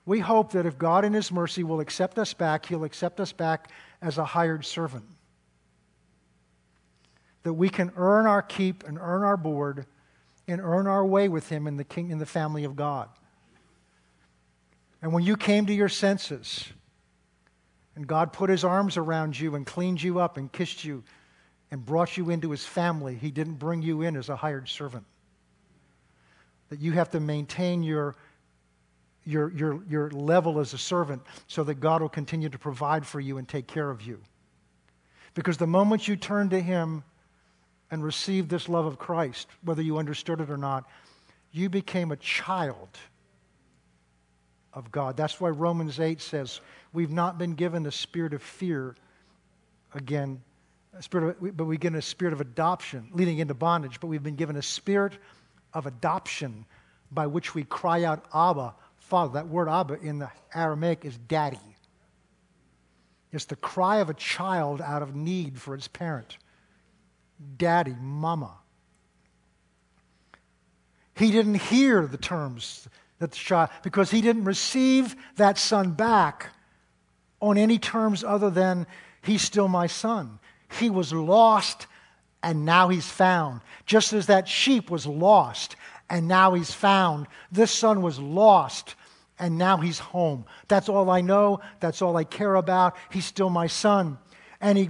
We 0.06 0.20
hope 0.20 0.52
that 0.52 0.68
if 0.68 0.78
God 0.78 1.06
in 1.06 1.14
His 1.14 1.32
mercy 1.32 1.64
will 1.64 1.80
accept 1.80 2.20
us 2.20 2.32
back, 2.34 2.68
He'll 2.68 2.84
accept 2.84 3.20
us 3.20 3.32
back 3.32 3.72
as 4.00 4.20
a 4.20 4.26
hired 4.26 4.64
servant. 4.64 5.06
That 7.44 7.54
we 7.54 7.70
can 7.70 7.92
earn 7.96 8.28
our 8.28 8.42
keep 8.42 8.84
and 8.86 8.98
earn 9.00 9.24
our 9.24 9.38
board 9.38 9.86
and 10.48 10.60
earn 10.62 10.88
our 10.88 11.06
way 11.06 11.30
with 11.30 11.50
Him 11.50 11.68
in 11.68 11.78
the, 11.78 11.84
king, 11.84 12.12
in 12.12 12.18
the 12.18 12.26
family 12.26 12.64
of 12.64 12.76
God. 12.76 13.10
And 15.02 15.14
when 15.14 15.24
you 15.24 15.38
came 15.38 15.66
to 15.68 15.74
your 15.74 15.90
senses, 15.90 16.66
and 17.96 18.06
God 18.06 18.34
put 18.34 18.50
His 18.50 18.64
arms 18.64 18.98
around 18.98 19.40
you 19.40 19.56
and 19.56 19.66
cleaned 19.66 20.02
you 20.02 20.20
up 20.20 20.38
and 20.38 20.52
kissed 20.52 20.84
you 20.84 21.04
and 21.72 21.86
brought 21.86 22.18
you 22.18 22.30
into 22.30 22.52
his 22.52 22.66
family, 22.66 23.16
he 23.16 23.32
didn't 23.32 23.56
bring 23.56 23.82
you 23.82 24.02
in 24.02 24.16
as 24.16 24.30
a 24.30 24.36
hired 24.36 24.68
servant. 24.68 25.06
That 26.70 26.80
you 26.80 26.94
have 26.94 27.10
to 27.12 27.20
maintain 27.20 27.84
your, 27.84 28.16
your, 29.24 29.52
your, 29.52 29.84
your 29.88 30.12
level 30.12 30.60
as 30.60 30.74
a 30.74 30.78
servant 30.78 31.22
so 31.48 31.64
that 31.66 31.76
God 31.76 32.02
will 32.02 32.10
continue 32.10 32.50
to 32.50 32.58
provide 32.58 33.06
for 33.06 33.20
you 33.20 33.38
and 33.38 33.48
take 33.48 33.68
care 33.68 33.90
of 33.90 34.02
you. 34.02 34.20
Because 35.36 35.58
the 35.58 35.68
moment 35.68 36.08
you 36.08 36.16
turn 36.16 36.50
to 36.50 36.60
him 36.60 37.04
and 37.92 38.04
received 38.04 38.50
this 38.50 38.70
love 38.70 38.86
of 38.86 39.00
Christ, 39.00 39.48
whether 39.64 39.82
you 39.82 39.98
understood 39.98 40.42
it 40.42 40.50
or 40.50 40.58
not, 40.58 40.86
you 41.52 41.70
became 41.70 42.12
a 42.12 42.18
child 42.18 42.90
of 44.74 44.92
God. 44.92 45.18
That's 45.18 45.42
why 45.42 45.50
Romans 45.50 46.00
8 46.00 46.22
says, 46.22 46.62
We've 46.94 47.12
not 47.12 47.38
been 47.38 47.56
given 47.56 47.86
a 47.86 47.92
spirit 47.92 48.34
of 48.34 48.42
fear 48.42 48.96
again, 49.94 50.42
spirit 51.00 51.38
of, 51.42 51.58
but 51.58 51.66
we 51.66 51.78
get 51.78 51.96
a 51.96 52.02
spirit 52.02 52.34
of 52.34 52.42
adoption, 52.42 53.10
leading 53.14 53.40
into 53.40 53.54
bondage, 53.54 54.00
but 54.00 54.08
we've 54.08 54.24
been 54.24 54.36
given 54.36 54.56
a 54.56 54.62
spirit 54.62 55.14
of 55.74 55.86
adoption 55.86 56.66
by 57.12 57.28
which 57.28 57.56
we 57.56 57.64
cry 57.64 58.04
out, 58.04 58.26
Abba, 58.34 58.76
Father. 58.98 59.34
That 59.34 59.48
word 59.48 59.68
Abba 59.68 60.00
in 60.02 60.20
the 60.20 60.30
Aramaic 60.54 61.06
is 61.06 61.18
daddy. 61.18 61.60
It's 63.32 63.46
the 63.46 63.56
cry 63.56 63.98
of 63.98 64.10
a 64.10 64.14
child 64.14 64.82
out 64.82 65.02
of 65.02 65.16
need 65.16 65.60
for 65.60 65.76
its 65.76 65.88
parent. 65.88 66.38
Daddy, 67.58 67.96
mama. 68.00 68.52
He 71.16 71.32
didn't 71.32 71.56
hear 71.56 72.08
the 72.08 72.18
terms 72.18 72.88
that 73.20 73.32
the 73.32 73.38
child, 73.38 73.70
because 73.84 74.10
he 74.10 74.22
didn't 74.22 74.46
receive 74.46 75.16
that 75.36 75.58
son 75.58 75.92
back 75.92 76.48
on 77.42 77.58
any 77.58 77.78
terms 77.78 78.24
other 78.24 78.50
than, 78.50 78.88
he's 79.22 79.42
still 79.42 79.68
my 79.68 79.88
son. 79.88 80.40
He 80.80 80.90
was 80.90 81.14
lost 81.14 81.88
and 82.42 82.66
now 82.66 82.90
he's 82.90 83.10
found. 83.10 83.62
Just 83.86 84.14
as 84.14 84.28
that 84.28 84.48
sheep 84.48 84.90
was 84.90 85.06
lost 85.06 85.76
and 86.10 86.28
now 86.28 86.54
he's 86.54 86.74
found, 86.74 87.28
this 87.52 87.72
son 87.72 88.02
was 88.02 88.20
lost 88.20 88.96
and 89.38 89.58
now 89.58 89.78
he's 89.78 90.00
home. 90.00 90.46
That's 90.68 90.90
all 90.90 91.10
I 91.10 91.22
know. 91.22 91.62
That's 91.80 92.02
all 92.02 92.16
I 92.18 92.24
care 92.24 92.56
about. 92.56 92.96
He's 93.12 93.26
still 93.26 93.50
my 93.50 93.68
son. 93.68 94.18
And 94.62 94.78
he 94.78 94.90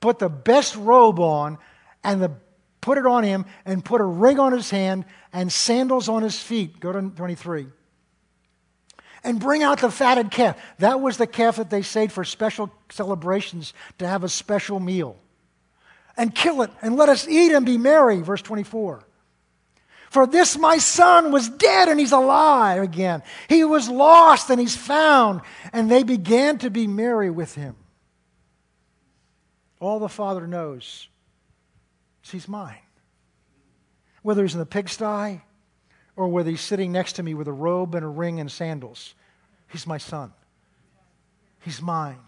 put 0.00 0.18
the 0.18 0.28
best 0.28 0.76
robe 0.76 1.20
on 1.20 1.58
and 2.02 2.22
the, 2.22 2.32
put 2.80 2.98
it 2.98 3.06
on 3.06 3.22
him 3.22 3.46
and 3.64 3.84
put 3.84 4.00
a 4.00 4.04
ring 4.04 4.38
on 4.38 4.52
his 4.52 4.70
hand 4.70 5.04
and 5.32 5.52
sandals 5.52 6.08
on 6.08 6.22
his 6.22 6.40
feet. 6.40 6.80
Go 6.80 6.92
to 6.92 7.00
23 7.00 7.66
and 9.22 9.38
bring 9.38 9.62
out 9.62 9.80
the 9.80 9.90
fatted 9.90 10.30
calf. 10.30 10.58
That 10.78 11.00
was 11.00 11.16
the 11.16 11.26
calf 11.26 11.56
that 11.56 11.70
they 11.70 11.82
saved 11.82 12.12
for 12.12 12.24
special 12.24 12.70
celebrations 12.90 13.74
to 13.98 14.06
have 14.06 14.24
a 14.24 14.28
special 14.28 14.80
meal. 14.80 15.16
And 16.16 16.34
kill 16.34 16.62
it 16.62 16.70
and 16.82 16.96
let 16.96 17.08
us 17.08 17.28
eat 17.28 17.52
and 17.52 17.64
be 17.64 17.78
merry. 17.78 18.20
Verse 18.20 18.42
24. 18.42 19.06
For 20.10 20.26
this 20.26 20.58
my 20.58 20.78
son 20.78 21.30
was 21.30 21.48
dead 21.48 21.88
and 21.88 22.00
he's 22.00 22.12
alive 22.12 22.82
again. 22.82 23.22
He 23.48 23.64
was 23.64 23.88
lost 23.88 24.50
and 24.50 24.60
he's 24.60 24.76
found. 24.76 25.40
And 25.72 25.90
they 25.90 26.02
began 26.02 26.58
to 26.58 26.70
be 26.70 26.86
merry 26.86 27.30
with 27.30 27.54
him. 27.54 27.76
All 29.80 29.98
the 29.98 30.08
father 30.08 30.46
knows 30.46 31.08
is 32.22 32.30
he's 32.30 32.48
mine. 32.48 32.76
Whether 34.22 34.42
he's 34.42 34.52
in 34.52 34.60
the 34.60 34.66
pigsty 34.66 35.40
or 36.16 36.28
whether 36.28 36.50
he's 36.50 36.60
sitting 36.60 36.92
next 36.92 37.14
to 37.14 37.22
me 37.22 37.32
with 37.32 37.48
a 37.48 37.52
robe 37.52 37.94
and 37.94 38.04
a 38.04 38.08
ring 38.08 38.40
and 38.40 38.52
sandals. 38.52 39.14
He's 39.68 39.86
my 39.86 39.96
son. 39.96 40.32
He's 41.60 41.80
mine. 41.80 42.18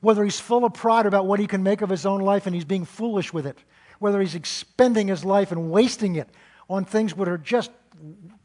Whether 0.00 0.24
he's 0.24 0.40
full 0.40 0.64
of 0.64 0.72
pride 0.72 1.04
about 1.04 1.26
what 1.26 1.38
he 1.38 1.46
can 1.46 1.62
make 1.62 1.82
of 1.82 1.90
his 1.90 2.06
own 2.06 2.22
life 2.22 2.46
and 2.46 2.54
he's 2.54 2.64
being 2.64 2.86
foolish 2.86 3.32
with 3.32 3.46
it, 3.46 3.58
whether 3.98 4.20
he's 4.20 4.34
expending 4.34 5.08
his 5.08 5.24
life 5.24 5.52
and 5.52 5.70
wasting 5.70 6.16
it 6.16 6.30
on 6.70 6.86
things 6.86 7.12
that 7.12 7.28
are 7.28 7.36
just 7.36 7.70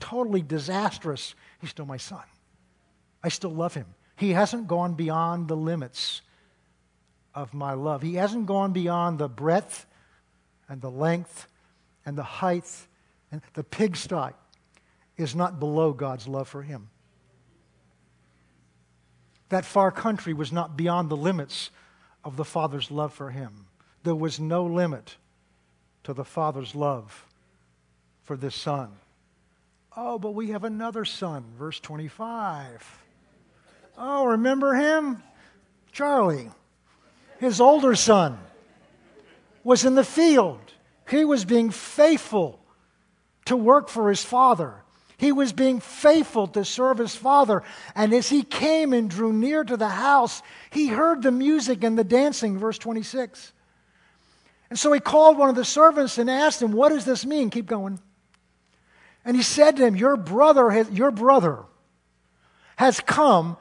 totally 0.01 0.41
disastrous, 0.41 1.35
he's 1.61 1.69
still 1.69 1.85
my 1.85 1.95
son. 1.95 2.23
I 3.23 3.29
still 3.29 3.51
love 3.51 3.73
him. 3.73 3.85
He 4.17 4.31
hasn't 4.31 4.67
gone 4.67 4.95
beyond 4.95 5.47
the 5.47 5.55
limits 5.55 6.21
of 7.35 7.53
my 7.53 7.73
love. 7.73 8.01
He 8.01 8.15
hasn't 8.15 8.45
gone 8.45 8.71
beyond 8.71 9.19
the 9.19 9.27
breadth 9.27 9.85
and 10.67 10.81
the 10.81 10.89
length 10.89 11.47
and 12.05 12.17
the 12.17 12.23
height 12.23 12.65
and 13.31 13.41
the 13.53 13.63
pigsty 13.63 14.33
is 15.17 15.35
not 15.35 15.59
below 15.59 15.91
God's 15.93 16.27
love 16.27 16.47
for 16.47 16.61
him. 16.61 16.89
That 19.49 19.65
far 19.65 19.91
country 19.91 20.33
was 20.33 20.51
not 20.51 20.75
beyond 20.75 21.09
the 21.09 21.17
limits 21.17 21.69
of 22.23 22.37
the 22.37 22.45
Father's 22.45 22.89
love 22.89 23.13
for 23.13 23.29
him. 23.29 23.67
There 24.03 24.15
was 24.15 24.39
no 24.39 24.65
limit 24.65 25.15
to 26.03 26.13
the 26.13 26.25
Father's 26.25 26.73
love 26.73 27.25
for 28.23 28.35
this 28.35 28.55
son. 28.55 28.91
Oh, 29.95 30.19
but 30.19 30.31
we 30.31 30.49
have 30.49 30.63
another 30.63 31.05
son, 31.05 31.45
verse 31.57 31.79
25. 31.79 33.03
Oh, 33.97 34.25
remember 34.25 34.73
him? 34.73 35.23
Charlie, 35.91 36.49
his 37.45 37.61
older 37.61 37.95
son, 37.95 38.37
was 39.63 39.85
in 39.85 39.95
the 39.95 40.03
field. 40.03 40.59
He 41.09 41.25
was 41.25 41.45
being 41.45 41.69
faithful 41.69 42.59
to 43.45 43.55
work 43.55 43.89
for 43.89 44.09
his 44.09 44.23
father. 44.23 44.75
He 45.17 45.31
was 45.31 45.53
being 45.53 45.79
faithful 45.79 46.47
to 46.47 46.65
serve 46.65 46.97
his 46.97 47.15
father. 47.15 47.63
And 47.95 48.13
as 48.13 48.29
he 48.29 48.43
came 48.43 48.91
and 48.91 49.09
drew 49.09 49.31
near 49.31 49.63
to 49.63 49.77
the 49.77 49.89
house, 49.89 50.41
he 50.71 50.87
heard 50.87 51.21
the 51.21 51.31
music 51.31 51.83
and 51.83 51.97
the 51.97 52.03
dancing, 52.03 52.57
verse 52.59 52.77
26. 52.77 53.53
And 54.69 54.77
so 54.77 54.91
he 54.91 54.99
called 54.99 55.37
one 55.37 55.49
of 55.49 55.55
the 55.55 55.63
servants 55.63 56.17
and 56.17 56.29
asked 56.29 56.61
him, 56.61 56.71
What 56.73 56.89
does 56.89 57.05
this 57.05 57.25
mean? 57.25 57.49
Keep 57.49 57.67
going. 57.67 57.99
And 59.23 59.37
he 59.37 59.43
said 59.43 59.77
to 59.77 59.85
him, 59.85 59.95
Your 59.95 60.17
brother 60.17 60.69
has, 60.69 60.89
your 60.91 61.11
brother 61.11 61.63
has 62.75 62.99
come, 62.99 63.57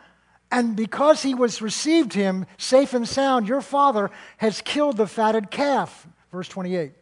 and 0.54 0.76
because 0.76 1.20
he 1.20 1.34
was 1.34 1.60
received 1.60 2.12
him 2.12 2.46
safe 2.58 2.94
and 2.94 3.08
sound, 3.08 3.48
your 3.48 3.60
father 3.60 4.12
has 4.36 4.60
killed 4.60 4.96
the 4.96 5.08
fatted 5.08 5.50
calf. 5.50 6.06
Verse 6.30 6.46
28. 6.46 6.92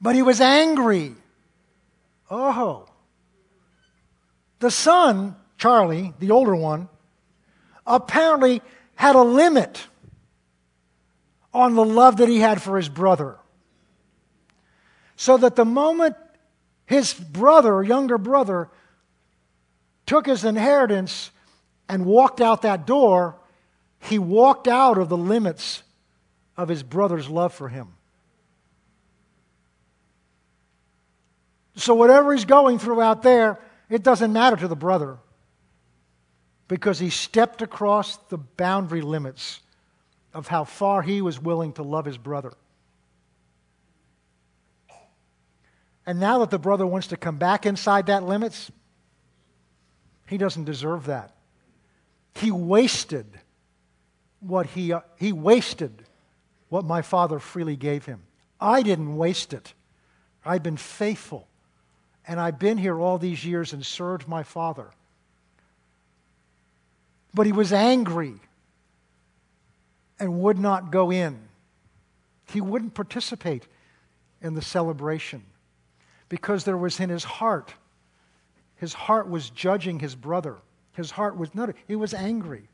But 0.00 0.14
he 0.14 0.22
was 0.22 0.40
angry. 0.40 1.16
Oh. 2.30 2.86
The 4.60 4.70
son, 4.70 5.34
Charlie, 5.56 6.14
the 6.20 6.30
older 6.30 6.54
one, 6.54 6.88
apparently 7.84 8.62
had 8.94 9.16
a 9.16 9.22
limit 9.22 9.84
on 11.52 11.74
the 11.74 11.84
love 11.84 12.18
that 12.18 12.28
he 12.28 12.38
had 12.38 12.62
for 12.62 12.76
his 12.76 12.88
brother. 12.88 13.38
So 15.16 15.36
that 15.36 15.56
the 15.56 15.64
moment 15.64 16.14
his 16.86 17.12
brother, 17.12 17.82
younger 17.82 18.18
brother, 18.18 18.68
took 20.06 20.26
his 20.26 20.44
inheritance 20.44 21.32
and 21.88 22.04
walked 22.04 22.40
out 22.40 22.62
that 22.62 22.86
door, 22.86 23.36
he 24.00 24.18
walked 24.18 24.68
out 24.68 24.98
of 24.98 25.08
the 25.08 25.16
limits 25.16 25.82
of 26.56 26.68
his 26.68 26.82
brother's 26.82 27.28
love 27.28 27.52
for 27.52 27.68
him. 27.68 27.88
So, 31.76 31.94
whatever 31.94 32.32
he's 32.32 32.44
going 32.44 32.78
through 32.78 33.00
out 33.00 33.22
there, 33.22 33.60
it 33.88 34.02
doesn't 34.02 34.32
matter 34.32 34.56
to 34.56 34.68
the 34.68 34.76
brother 34.76 35.18
because 36.66 36.98
he 36.98 37.08
stepped 37.08 37.62
across 37.62 38.16
the 38.28 38.36
boundary 38.36 39.00
limits 39.00 39.60
of 40.34 40.48
how 40.48 40.64
far 40.64 41.02
he 41.02 41.22
was 41.22 41.40
willing 41.40 41.72
to 41.74 41.82
love 41.82 42.04
his 42.04 42.18
brother. 42.18 42.52
And 46.04 46.20
now 46.20 46.38
that 46.40 46.50
the 46.50 46.58
brother 46.58 46.86
wants 46.86 47.08
to 47.08 47.16
come 47.16 47.36
back 47.36 47.66
inside 47.66 48.06
that 48.06 48.22
limits, 48.22 48.70
he 50.26 50.36
doesn't 50.36 50.64
deserve 50.64 51.06
that. 51.06 51.32
He 52.38 52.50
wasted 52.50 53.26
what 54.40 54.66
he, 54.66 54.92
uh, 54.92 55.00
he 55.16 55.32
wasted 55.32 56.04
what 56.68 56.84
my 56.84 57.02
father 57.02 57.38
freely 57.38 57.76
gave 57.76 58.04
him. 58.04 58.22
I 58.60 58.82
didn't 58.82 59.16
waste 59.16 59.52
it. 59.52 59.74
I've 60.44 60.62
been 60.62 60.76
faithful. 60.76 61.48
And 62.26 62.38
I've 62.38 62.58
been 62.58 62.78
here 62.78 63.00
all 63.00 63.18
these 63.18 63.44
years 63.44 63.72
and 63.72 63.84
served 63.84 64.28
my 64.28 64.42
father. 64.42 64.90
But 67.34 67.46
he 67.46 67.52
was 67.52 67.72
angry 67.72 68.34
and 70.20 70.40
would 70.40 70.58
not 70.58 70.90
go 70.90 71.10
in. 71.10 71.38
He 72.52 72.60
wouldn't 72.60 72.94
participate 72.94 73.66
in 74.40 74.54
the 74.54 74.62
celebration 74.62 75.42
because 76.28 76.64
there 76.64 76.76
was 76.76 77.00
in 77.00 77.10
his 77.10 77.24
heart, 77.24 77.74
his 78.76 78.92
heart 78.92 79.28
was 79.28 79.50
judging 79.50 79.98
his 79.98 80.14
brother. 80.14 80.56
His 80.98 81.12
heart 81.12 81.36
was 81.36 81.54
not, 81.54 81.70
he 81.86 81.94
was 81.94 82.12
angry. 82.12 82.68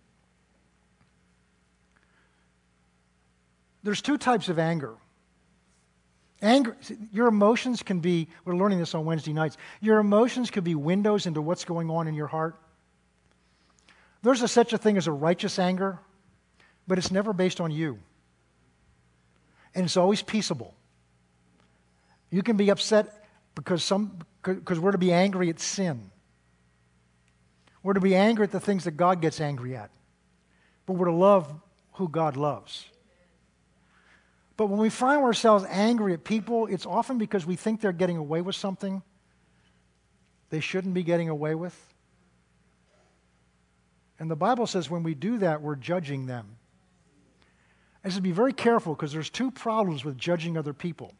There's 3.82 4.00
two 4.00 4.16
types 4.16 4.48
of 4.48 4.58
anger. 4.58 4.94
Anger, 6.40 6.74
your 7.12 7.26
emotions 7.26 7.82
can 7.82 8.00
be, 8.00 8.28
we're 8.46 8.56
learning 8.56 8.78
this 8.78 8.94
on 8.94 9.04
Wednesday 9.04 9.34
nights, 9.34 9.58
your 9.82 9.98
emotions 9.98 10.50
could 10.50 10.64
be 10.64 10.74
windows 10.74 11.26
into 11.26 11.42
what's 11.42 11.66
going 11.66 11.90
on 11.90 12.08
in 12.08 12.14
your 12.14 12.26
heart. 12.26 12.56
There's 14.22 14.40
a, 14.40 14.48
such 14.48 14.72
a 14.72 14.78
thing 14.78 14.96
as 14.96 15.06
a 15.06 15.12
righteous 15.12 15.58
anger, 15.58 15.98
but 16.88 16.96
it's 16.96 17.10
never 17.10 17.34
based 17.34 17.60
on 17.60 17.70
you. 17.70 17.98
And 19.74 19.84
it's 19.84 19.98
always 19.98 20.22
peaceable. 20.22 20.72
You 22.30 22.42
can 22.42 22.56
be 22.56 22.70
upset 22.70 23.26
because, 23.54 23.84
some, 23.84 24.16
because 24.42 24.80
we're 24.80 24.92
to 24.92 24.98
be 24.98 25.12
angry 25.12 25.50
at 25.50 25.60
sin. 25.60 26.10
We're 27.84 27.92
to 27.92 28.00
be 28.00 28.16
angry 28.16 28.44
at 28.44 28.50
the 28.50 28.58
things 28.58 28.84
that 28.84 28.92
God 28.92 29.20
gets 29.20 29.40
angry 29.40 29.76
at. 29.76 29.90
But 30.86 30.94
we're 30.94 31.06
to 31.06 31.12
love 31.12 31.54
who 31.92 32.08
God 32.08 32.36
loves. 32.36 32.86
But 34.56 34.66
when 34.66 34.80
we 34.80 34.88
find 34.88 35.22
ourselves 35.22 35.66
angry 35.68 36.14
at 36.14 36.24
people, 36.24 36.66
it's 36.66 36.86
often 36.86 37.18
because 37.18 37.44
we 37.44 37.56
think 37.56 37.80
they're 37.80 37.92
getting 37.92 38.16
away 38.16 38.40
with 38.40 38.56
something 38.56 39.02
they 40.48 40.60
shouldn't 40.60 40.94
be 40.94 41.02
getting 41.02 41.28
away 41.28 41.54
with. 41.54 41.76
And 44.18 44.30
the 44.30 44.36
Bible 44.36 44.66
says 44.66 44.88
when 44.88 45.02
we 45.02 45.14
do 45.14 45.38
that, 45.38 45.60
we're 45.60 45.76
judging 45.76 46.26
them. 46.26 46.56
I 48.04 48.08
so 48.08 48.20
be 48.20 48.32
very 48.32 48.52
careful 48.52 48.94
because 48.94 49.12
there's 49.12 49.30
two 49.30 49.50
problems 49.50 50.04
with 50.04 50.16
judging 50.16 50.56
other 50.56 50.72
people. 50.72 51.12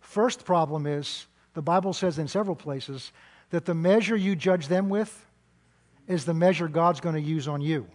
First 0.00 0.44
problem 0.44 0.86
is 0.86 1.26
the 1.54 1.62
Bible 1.62 1.92
says 1.92 2.18
in 2.18 2.28
several 2.28 2.56
places 2.56 3.12
that 3.50 3.64
the 3.64 3.74
measure 3.74 4.16
you 4.16 4.34
judge 4.34 4.68
them 4.68 4.88
with 4.88 5.27
is 6.08 6.24
the 6.24 6.34
measure 6.34 6.66
God's 6.66 7.00
going 7.00 7.14
to 7.14 7.20
use 7.20 7.46
on 7.46 7.60
you. 7.60 7.86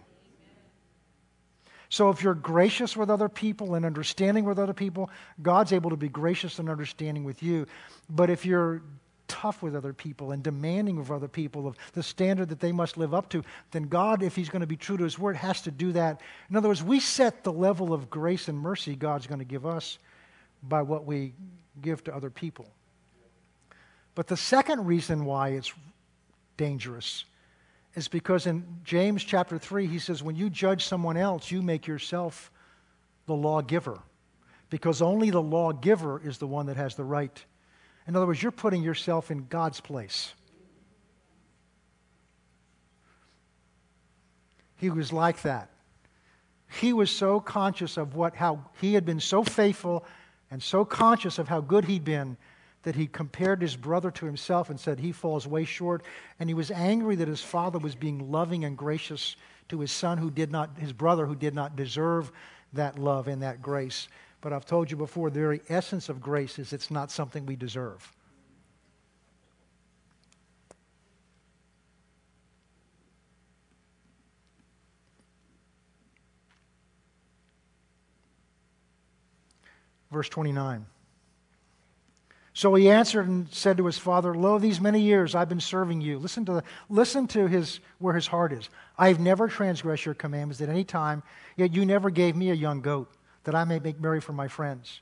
So 1.90 2.10
if 2.10 2.22
you're 2.22 2.34
gracious 2.34 2.96
with 2.96 3.10
other 3.10 3.28
people 3.28 3.74
and 3.74 3.84
understanding 3.84 4.44
with 4.44 4.58
other 4.58 4.72
people, 4.72 5.10
God's 5.42 5.72
able 5.72 5.90
to 5.90 5.96
be 5.96 6.08
gracious 6.08 6.58
and 6.58 6.68
understanding 6.68 7.24
with 7.24 7.42
you. 7.42 7.66
But 8.08 8.30
if 8.30 8.46
you're 8.46 8.82
tough 9.28 9.62
with 9.62 9.76
other 9.76 9.92
people 9.92 10.32
and 10.32 10.42
demanding 10.42 10.98
of 10.98 11.10
other 11.10 11.28
people 11.28 11.66
of 11.66 11.76
the 11.92 12.02
standard 12.02 12.48
that 12.48 12.60
they 12.60 12.72
must 12.72 12.96
live 12.96 13.14
up 13.14 13.28
to, 13.30 13.44
then 13.70 13.84
God, 13.84 14.22
if 14.22 14.34
He's 14.34 14.48
going 14.48 14.60
to 14.60 14.66
be 14.66 14.76
true 14.76 14.96
to 14.96 15.04
His 15.04 15.18
word, 15.18 15.36
has 15.36 15.62
to 15.62 15.70
do 15.70 15.92
that. 15.92 16.20
In 16.50 16.56
other 16.56 16.68
words, 16.68 16.82
we 16.82 17.00
set 17.00 17.44
the 17.44 17.52
level 17.52 17.92
of 17.92 18.10
grace 18.10 18.48
and 18.48 18.58
mercy 18.58 18.96
God's 18.96 19.26
going 19.26 19.38
to 19.38 19.44
give 19.44 19.66
us 19.66 19.98
by 20.62 20.82
what 20.82 21.04
we 21.04 21.34
give 21.80 22.02
to 22.04 22.14
other 22.14 22.30
people. 22.30 22.66
But 24.14 24.28
the 24.28 24.36
second 24.36 24.86
reason 24.86 25.24
why 25.24 25.50
it's 25.50 25.72
dangerous 26.56 27.24
is 27.94 28.08
because 28.08 28.46
in 28.46 28.64
James 28.82 29.22
chapter 29.22 29.58
3, 29.58 29.86
he 29.86 29.98
says, 29.98 30.22
when 30.22 30.36
you 30.36 30.50
judge 30.50 30.84
someone 30.84 31.16
else, 31.16 31.50
you 31.50 31.62
make 31.62 31.86
yourself 31.86 32.50
the 33.26 33.34
lawgiver. 33.34 34.00
Because 34.70 35.00
only 35.00 35.30
the 35.30 35.42
lawgiver 35.42 36.20
is 36.24 36.38
the 36.38 36.46
one 36.46 36.66
that 36.66 36.76
has 36.76 36.96
the 36.96 37.04
right. 37.04 37.44
In 38.08 38.16
other 38.16 38.26
words, 38.26 38.42
you're 38.42 38.52
putting 38.52 38.82
yourself 38.82 39.30
in 39.30 39.46
God's 39.46 39.80
place. 39.80 40.34
He 44.76 44.90
was 44.90 45.12
like 45.12 45.42
that. 45.42 45.70
He 46.80 46.92
was 46.92 47.10
so 47.10 47.38
conscious 47.38 47.96
of 47.96 48.16
what, 48.16 48.34
how 48.34 48.64
he 48.80 48.94
had 48.94 49.06
been 49.06 49.20
so 49.20 49.44
faithful 49.44 50.04
and 50.50 50.62
so 50.62 50.84
conscious 50.84 51.38
of 51.38 51.46
how 51.46 51.60
good 51.60 51.84
he'd 51.84 52.04
been 52.04 52.36
that 52.84 52.94
he 52.94 53.06
compared 53.06 53.60
his 53.60 53.76
brother 53.76 54.10
to 54.12 54.26
himself 54.26 54.70
and 54.70 54.78
said 54.78 55.00
he 55.00 55.12
falls 55.12 55.46
way 55.46 55.64
short. 55.64 56.04
And 56.38 56.48
he 56.48 56.54
was 56.54 56.70
angry 56.70 57.16
that 57.16 57.28
his 57.28 57.42
father 57.42 57.78
was 57.78 57.94
being 57.94 58.30
loving 58.30 58.64
and 58.64 58.78
gracious 58.78 59.36
to 59.68 59.80
his 59.80 59.90
son 59.90 60.18
who 60.18 60.30
did 60.30 60.52
not, 60.52 60.78
his 60.78 60.92
brother 60.92 61.26
who 61.26 61.34
did 61.34 61.54
not 61.54 61.76
deserve 61.76 62.30
that 62.74 62.98
love 62.98 63.28
and 63.28 63.42
that 63.42 63.62
grace. 63.62 64.08
But 64.40 64.52
I've 64.52 64.66
told 64.66 64.90
you 64.90 64.96
before, 64.96 65.30
the 65.30 65.40
very 65.40 65.62
essence 65.68 66.08
of 66.08 66.20
grace 66.20 66.58
is 66.58 66.72
it's 66.72 66.90
not 66.90 67.10
something 67.10 67.46
we 67.46 67.56
deserve. 67.56 68.12
Verse 80.10 80.28
29. 80.28 80.86
So 82.56 82.72
he 82.74 82.88
answered 82.88 83.26
and 83.26 83.52
said 83.52 83.78
to 83.78 83.86
his 83.86 83.98
father, 83.98 84.32
Lo, 84.32 84.58
these 84.58 84.80
many 84.80 85.00
years 85.00 85.34
I've 85.34 85.48
been 85.48 85.60
serving 85.60 86.00
you. 86.00 86.20
Listen 86.20 86.44
to, 86.44 86.52
the, 86.54 86.64
listen 86.88 87.26
to 87.28 87.48
his, 87.48 87.80
where 87.98 88.14
his 88.14 88.28
heart 88.28 88.52
is. 88.52 88.70
I 88.96 89.08
have 89.08 89.18
never 89.18 89.48
transgressed 89.48 90.06
your 90.06 90.14
commandments 90.14 90.60
at 90.60 90.68
any 90.68 90.84
time, 90.84 91.24
yet 91.56 91.74
you 91.74 91.84
never 91.84 92.10
gave 92.10 92.36
me 92.36 92.50
a 92.50 92.54
young 92.54 92.80
goat 92.80 93.12
that 93.42 93.56
I 93.56 93.64
may 93.64 93.80
make 93.80 94.00
merry 94.00 94.20
for 94.20 94.32
my 94.32 94.46
friends. 94.46 95.00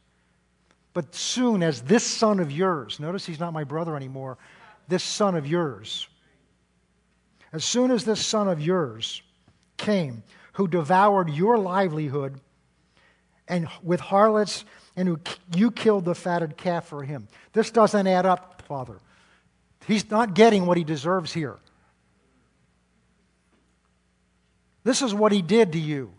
But 0.95 1.15
soon 1.15 1.63
as 1.63 1.83
this 1.83 2.05
son 2.05 2.41
of 2.41 2.51
yours, 2.51 2.99
notice 2.99 3.27
he's 3.27 3.41
not 3.41 3.53
my 3.53 3.65
brother 3.65 3.97
anymore, 3.97 4.39
this 4.89 5.05
son 5.05 5.35
of 5.35 5.47
yours, 5.47 6.09
as 7.53 7.65
soon 7.67 7.91
as 7.91 8.05
this 8.05 8.25
son 8.25 8.49
of 8.49 8.63
yours 8.63 9.23
came, 9.77 10.23
who 10.55 10.67
devoured 10.67 11.29
your 11.29 11.59
livelihood 11.59 12.41
and 13.47 13.69
with 13.83 14.01
harlots 14.01 14.65
and 14.97 15.19
you 15.55 15.71
killed 15.71 16.05
the 16.05 16.15
fatted 16.15 16.57
calf 16.57 16.87
for 16.87 17.03
him. 17.03 17.29
This 17.53 17.71
doesn't 17.71 18.07
add 18.07 18.27
up, 18.27 18.63
Father. 18.63 18.99
He's 19.87 20.11
not 20.11 20.35
getting 20.35 20.67
what 20.67 20.77
he 20.77 20.85
deserves 20.85 21.33
here. 21.33 21.57
This 24.85 25.03
is 25.03 25.15
what 25.15 25.33
he 25.33 25.43
did 25.43 25.73
to 25.73 25.79
you. 25.79 26.13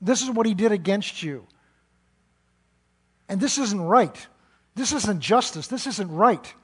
This 0.00 0.22
is 0.22 0.30
what 0.30 0.46
he 0.46 0.54
did 0.54 0.72
against 0.72 1.22
you. 1.22 1.46
And 3.28 3.40
this 3.40 3.58
isn't 3.58 3.80
right. 3.80 4.26
This 4.74 4.92
isn't 4.92 5.20
justice. 5.20 5.66
This 5.66 5.86
isn't 5.86 6.10
right. 6.10 6.54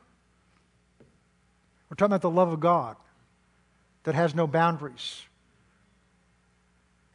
We're 1.89 1.95
talking 1.97 2.13
about 2.13 2.23
the 2.23 2.31
love 2.31 2.53
of 2.53 2.61
God 2.61 2.97
that 4.05 4.15
has 4.15 4.35
no 4.35 4.47
boundaries. 4.47 5.23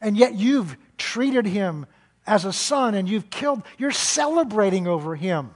And 0.00 0.16
yet 0.16 0.34
you've 0.34 0.76
treated 0.98 1.46
him 1.46 1.86
as 2.26 2.44
a 2.44 2.52
son 2.52 2.94
and 2.94 3.08
you've 3.08 3.30
killed, 3.30 3.62
you're 3.78 3.90
celebrating 3.90 4.86
over 4.86 5.16
him. 5.16 5.50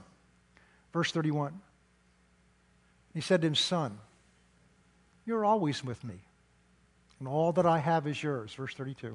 Verse 0.93 1.11
31. 1.11 1.61
He 3.13 3.21
said 3.21 3.41
to 3.41 3.47
him, 3.47 3.55
Son, 3.55 3.97
you're 5.25 5.45
always 5.45 5.83
with 5.83 6.03
me, 6.03 6.15
and 7.19 7.27
all 7.27 7.51
that 7.53 7.65
I 7.65 7.79
have 7.79 8.07
is 8.07 8.21
yours. 8.21 8.53
Verse 8.53 8.73
32. 8.73 9.13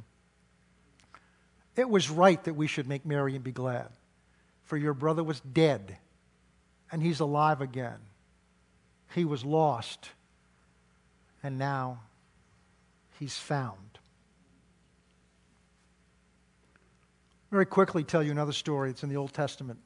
It 1.77 1.89
was 1.89 2.11
right 2.11 2.43
that 2.45 2.55
we 2.55 2.67
should 2.67 2.89
make 2.89 3.07
merry 3.07 3.35
and 3.35 3.45
be 3.45 3.53
glad, 3.53 3.89
for 4.65 4.77
your 4.77 4.93
brother 4.93 5.23
was 5.23 5.41
dead, 5.41 5.97
and 6.91 7.03
he's 7.03 7.21
alive 7.21 7.61
again. 7.61 7.99
He 9.15 9.25
was 9.25 9.45
lost, 9.45 10.11
and 11.43 11.59
now 11.59 12.01
he's 13.19 13.39
found. 13.39 13.92
Very 17.53 17.67
quickly 17.67 18.03
tell 18.03 18.23
you 18.23 18.31
another 18.31 18.53
story. 18.53 18.89
It's 18.89 19.03
in 19.03 19.11
the 19.11 19.17
Old 19.17 19.35
Testament. 19.35 19.79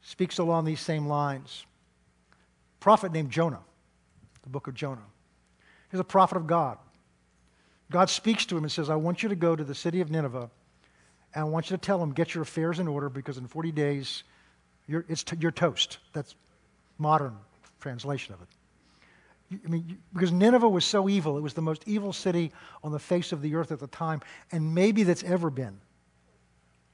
Speaks 0.00 0.38
along 0.38 0.64
these 0.64 0.80
same 0.80 1.06
lines. 1.06 1.66
A 2.32 2.80
prophet 2.80 3.12
named 3.12 3.30
Jonah, 3.30 3.60
the 4.42 4.48
book 4.48 4.66
of 4.66 4.72
Jonah. 4.72 5.04
He's 5.90 6.00
a 6.00 6.04
prophet 6.04 6.38
of 6.38 6.46
God. 6.46 6.78
God 7.90 8.08
speaks 8.08 8.46
to 8.46 8.56
him 8.56 8.64
and 8.64 8.72
says, 8.72 8.88
I 8.88 8.96
want 8.96 9.22
you 9.22 9.28
to 9.28 9.36
go 9.36 9.54
to 9.54 9.62
the 9.62 9.74
city 9.74 10.00
of 10.00 10.10
Nineveh 10.10 10.50
and 11.34 11.42
I 11.42 11.44
want 11.44 11.70
you 11.70 11.76
to 11.76 11.80
tell 11.80 11.98
them, 11.98 12.12
get 12.12 12.34
your 12.34 12.42
affairs 12.42 12.78
in 12.78 12.88
order 12.88 13.10
because 13.10 13.36
in 13.36 13.46
40 13.46 13.70
days, 13.70 14.22
you're, 14.88 15.04
it's 15.08 15.22
t- 15.22 15.36
you're 15.38 15.50
toast. 15.50 15.98
That's 16.14 16.34
modern 16.96 17.36
translation 17.80 18.34
of 18.34 18.40
it. 18.40 19.60
I 19.66 19.68
mean, 19.68 19.98
because 20.14 20.32
Nineveh 20.32 20.68
was 20.68 20.86
so 20.86 21.10
evil, 21.10 21.36
it 21.36 21.42
was 21.42 21.52
the 21.52 21.60
most 21.60 21.82
evil 21.86 22.14
city 22.14 22.52
on 22.82 22.90
the 22.90 22.98
face 22.98 23.32
of 23.32 23.42
the 23.42 23.54
earth 23.54 23.70
at 23.70 23.80
the 23.80 23.86
time, 23.86 24.22
and 24.50 24.74
maybe 24.74 25.02
that's 25.02 25.22
ever 25.24 25.50
been. 25.50 25.78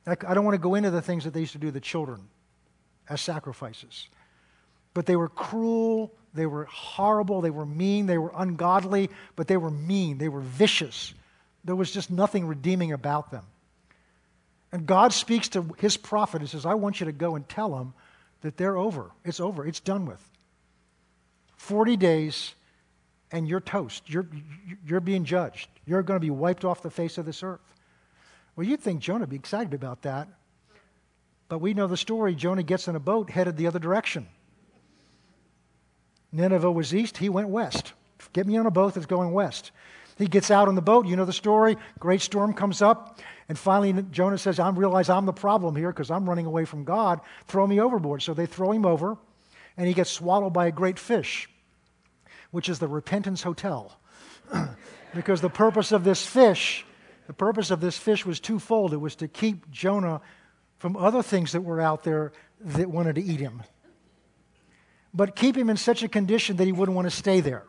I 0.09 0.35
don't 0.35 0.45
want 0.45 0.55
to 0.55 0.61
go 0.61 0.75
into 0.75 0.91
the 0.91 1.03
things 1.03 1.25
that 1.25 1.35
they 1.35 1.41
used 1.41 1.53
to 1.53 1.59
do 1.59 1.69
to 1.69 1.73
the 1.73 1.81
children 1.81 2.29
as 3.09 3.21
sacrifices. 3.21 4.09
But 4.95 5.07
they 5.07 5.17
were 5.17 5.29
cruel, 5.29 6.13
they 6.35 6.47
were 6.47 6.65
horrible, 6.65 7.41
they 7.41 7.51
were 7.51 7.67
mean, 7.67 8.07
they 8.07 8.19
were 8.19 8.33
ungodly, 8.35 9.11
but 9.37 9.47
they 9.49 9.57
were 9.57 9.71
mean, 9.71 10.19
they 10.19 10.29
were 10.29 10.41
vicious. 10.41 11.15
There 11.65 11.77
was 11.77 11.91
just 11.91 12.11
nothing 12.11 12.47
redeeming 12.47 12.93
about 12.93 13.31
them. 13.31 13.45
And 14.73 14.87
God 14.87 15.13
speaks 15.13 15.49
to 15.51 15.65
his 15.79 15.97
prophet 15.97 16.41
and 16.41 16.51
says, 16.51 16.67
I 16.67 16.75
want 16.75 17.01
you 17.01 17.07
to 17.07 17.13
go 17.13 17.37
and 17.37 17.49
tell 17.49 17.71
them 17.71 17.95
that 18.43 18.57
they're 18.57 18.77
over. 18.77 19.11
It's 19.25 19.41
over. 19.41 19.67
It's 19.67 19.81
done 19.81 20.07
with. 20.07 20.23
40 21.57 21.97
days 21.97 22.55
and 23.31 23.49
you're 23.49 23.61
toast. 23.61 24.09
You're, 24.09 24.27
you're 24.87 25.01
being 25.01 25.25
judged. 25.25 25.69
You're 25.87 26.03
going 26.03 26.17
to 26.17 26.25
be 26.25 26.31
wiped 26.31 26.65
off 26.65 26.83
the 26.83 26.91
face 26.91 27.19
of 27.19 27.27
this 27.27 27.43
earth. 27.43 27.75
Well, 28.59 28.67
you'd 28.67 28.81
think 28.81 28.99
Jonah 28.99 29.21
would 29.21 29.31
be 29.31 29.37
excited 29.37 29.73
about 29.73 30.03
that. 30.03 30.27
But 31.49 31.61
we 31.61 31.75
know 31.75 31.87
the 31.87 31.97
story. 31.97 32.35
Jonah 32.35 32.65
gets 32.65 32.89
in 32.89 32.97
a 32.97 33.01
boat 33.01 33.31
headed 33.31 33.57
the 33.57 33.69
other 33.69 33.79
direction. 33.79 34.27
Nineveh 36.33 36.73
was 36.73 36.93
east, 36.93 37.19
he 37.19 37.29
went 37.29 37.51
west. 37.51 37.93
Get 38.33 38.49
me 38.49 38.57
on 38.57 38.67
a 38.67 38.73
boat 38.73 38.95
that's 38.95 39.07
going 39.07 39.31
west. 39.31 39.71
He 40.19 40.27
gets 40.27 40.51
out 40.51 40.67
on 40.67 40.75
the 40.75 40.83
boat. 40.83 41.07
You 41.07 41.15
know 41.15 41.25
the 41.25 41.33
story. 41.33 41.77
Great 42.01 42.21
storm 42.21 42.53
comes 42.53 42.83
up. 42.83 43.21
And 43.49 43.57
finally, 43.57 44.03
Jonah 44.11 44.39
says, 44.39 44.59
I 44.59 44.69
realize 44.71 45.09
I'm 45.09 45.27
the 45.27 45.33
problem 45.33 45.77
here 45.77 45.93
because 45.93 46.11
I'm 46.11 46.29
running 46.29 46.47
away 46.47 46.65
from 46.65 46.83
God. 46.83 47.21
Throw 47.47 47.65
me 47.65 47.81
overboard. 47.81 48.23
So 48.23 48.35
they 48.35 48.47
throw 48.47 48.73
him 48.73 48.85
over, 48.85 49.17
and 49.77 49.87
he 49.87 49.95
gets 49.95 50.11
swallowed 50.11 50.53
by 50.53 50.67
a 50.67 50.73
great 50.73 50.99
fish, 50.99 51.49
which 52.51 52.69
is 52.69 52.81
the 52.81 52.89
Repentance 52.89 53.45
Hotel. 53.45 53.97
because 55.15 55.43
the 55.43 55.49
purpose 55.49 55.93
of 55.93 56.03
this 56.03 56.27
fish 56.27 56.85
the 57.29 57.35
purpose 57.35 57.70
of 57.70 57.81
this 57.81 57.97
fish 57.97 58.26
was 58.26 58.41
twofold 58.41 58.93
it 58.95 58.97
was 58.97 59.14
to 59.16 59.29
keep 59.29 59.70
Jonah 59.70 60.22
from 60.79 60.97
other 60.97 61.22
things 61.22 61.53
that 61.53 61.61
were 61.61 61.81
out 61.81 62.03
there 62.03 62.33
that 62.61 62.91
wanted 62.91 63.16
to 63.16 63.22
eat 63.22 63.39
him, 63.39 63.62
but 65.12 65.37
keep 65.37 65.57
him 65.57 65.68
in 65.68 65.76
such 65.76 66.03
a 66.03 66.09
condition 66.09 66.57
that 66.57 66.64
he 66.64 66.72
wouldn't 66.72 66.97
want 66.97 67.07
to 67.07 67.14
stay 67.14 67.41
there. 67.41 67.64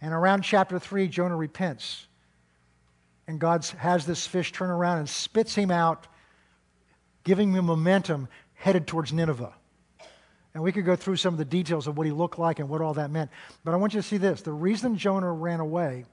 And 0.00 0.12
around 0.12 0.42
chapter 0.42 0.78
3, 0.78 1.06
Jonah 1.08 1.36
repents. 1.36 2.06
And 3.28 3.38
God 3.38 3.64
has 3.78 4.06
this 4.06 4.26
fish 4.26 4.50
turn 4.52 4.70
around 4.70 4.98
and 4.98 5.08
spits 5.08 5.54
him 5.54 5.70
out, 5.70 6.08
giving 7.24 7.52
him 7.52 7.66
momentum 7.66 8.26
headed 8.54 8.86
towards 8.86 9.12
Nineveh. 9.12 9.52
And 10.54 10.62
we 10.62 10.72
could 10.72 10.84
go 10.84 10.96
through 10.96 11.16
some 11.16 11.34
of 11.34 11.38
the 11.38 11.44
details 11.44 11.86
of 11.86 11.96
what 11.96 12.06
he 12.06 12.12
looked 12.12 12.38
like 12.38 12.58
and 12.58 12.68
what 12.68 12.80
all 12.80 12.94
that 12.94 13.10
meant. 13.10 13.30
But 13.64 13.74
I 13.74 13.76
want 13.76 13.94
you 13.94 14.00
to 14.00 14.06
see 14.06 14.16
this. 14.16 14.42
The 14.42 14.52
reason 14.52 14.96
Jonah 14.96 15.32
ran 15.32 15.60
away, 15.60 16.04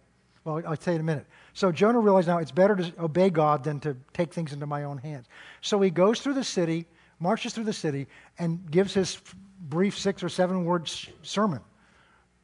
well, 0.49 0.63
I'll 0.67 0.77
tell 0.77 0.93
you 0.93 0.99
in 0.99 1.01
a 1.01 1.05
minute. 1.05 1.27
So 1.53 1.71
Jonah 1.71 1.99
realized 1.99 2.27
now 2.27 2.39
it's 2.39 2.51
better 2.51 2.75
to 2.75 2.93
obey 2.99 3.29
God 3.29 3.63
than 3.63 3.79
to 3.81 3.95
take 4.13 4.33
things 4.33 4.53
into 4.53 4.65
my 4.65 4.83
own 4.83 4.97
hands. 4.97 5.27
So 5.61 5.79
he 5.81 5.89
goes 5.89 6.21
through 6.21 6.35
the 6.35 6.43
city, 6.43 6.85
marches 7.19 7.53
through 7.53 7.65
the 7.65 7.73
city, 7.73 8.07
and 8.37 8.69
gives 8.69 8.93
his 8.93 9.19
brief 9.61 9.97
six 9.97 10.23
or 10.23 10.29
seven 10.29 10.65
word 10.65 10.89
sermon 11.21 11.61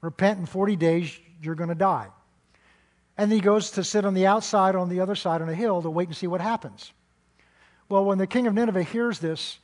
Repent 0.05 0.37
in 0.37 0.45
40 0.45 0.75
days, 0.75 1.19
you're 1.41 1.55
going 1.55 1.69
to 1.69 1.75
die. 1.75 2.09
And 3.17 3.31
he 3.31 3.39
goes 3.39 3.71
to 3.71 3.83
sit 3.83 4.05
on 4.05 4.13
the 4.13 4.27
outside 4.27 4.75
on 4.75 4.87
the 4.87 4.99
other 4.99 5.15
side 5.15 5.41
on 5.41 5.49
a 5.49 5.55
hill 5.55 5.81
to 5.81 5.89
wait 5.89 6.09
and 6.09 6.15
see 6.15 6.27
what 6.27 6.41
happens. 6.41 6.93
Well, 7.89 8.05
when 8.05 8.19
the 8.19 8.27
king 8.27 8.45
of 8.45 8.53
Nineveh 8.53 8.83
hears 8.83 9.17
this, 9.17 9.57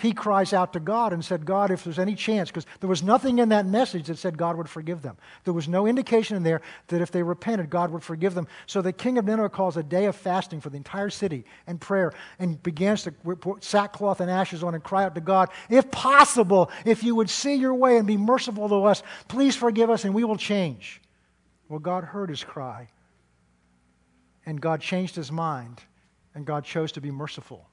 he 0.00 0.12
cries 0.12 0.52
out 0.52 0.72
to 0.74 0.80
God 0.80 1.12
and 1.12 1.24
said, 1.24 1.44
God, 1.44 1.72
if 1.72 1.82
there's 1.82 1.98
any 1.98 2.14
chance, 2.14 2.50
because 2.50 2.66
there 2.80 2.88
was 2.88 3.02
nothing 3.02 3.40
in 3.40 3.48
that 3.48 3.66
message 3.66 4.06
that 4.06 4.16
said 4.16 4.38
God 4.38 4.56
would 4.56 4.68
forgive 4.68 5.02
them. 5.02 5.16
There 5.44 5.52
was 5.52 5.68
no 5.68 5.86
indication 5.86 6.36
in 6.36 6.44
there 6.44 6.60
that 6.86 7.00
if 7.00 7.10
they 7.10 7.22
repented, 7.22 7.68
God 7.68 7.90
would 7.90 8.04
forgive 8.04 8.34
them. 8.34 8.46
So 8.66 8.80
the 8.80 8.92
king 8.92 9.18
of 9.18 9.24
Nineveh 9.24 9.48
calls 9.48 9.76
a 9.76 9.82
day 9.82 10.06
of 10.06 10.16
fasting 10.16 10.60
for 10.60 10.70
the 10.70 10.76
entire 10.76 11.10
city 11.10 11.44
and 11.66 11.80
prayer 11.80 12.12
and 12.38 12.62
begins 12.62 13.02
to 13.02 13.12
put 13.12 13.64
sackcloth 13.64 14.20
and 14.20 14.30
ashes 14.30 14.62
on 14.62 14.74
and 14.74 14.82
cry 14.84 15.04
out 15.04 15.16
to 15.16 15.20
God, 15.20 15.50
if 15.68 15.90
possible, 15.90 16.70
if 16.84 17.02
you 17.02 17.14
would 17.14 17.28
see 17.28 17.54
your 17.54 17.74
way 17.74 17.96
and 17.96 18.06
be 18.06 18.16
merciful 18.16 18.68
to 18.68 18.84
us, 18.84 19.02
please 19.26 19.56
forgive 19.56 19.90
us 19.90 20.04
and 20.04 20.14
we 20.14 20.24
will 20.24 20.36
change. 20.36 21.02
Well, 21.68 21.80
God 21.80 22.04
heard 22.04 22.30
his 22.30 22.44
cry 22.44 22.88
and 24.46 24.60
God 24.60 24.80
changed 24.80 25.16
his 25.16 25.30
mind 25.30 25.82
and 26.34 26.46
God 26.46 26.64
chose 26.64 26.92
to 26.92 27.00
be 27.00 27.10
merciful. 27.10 27.67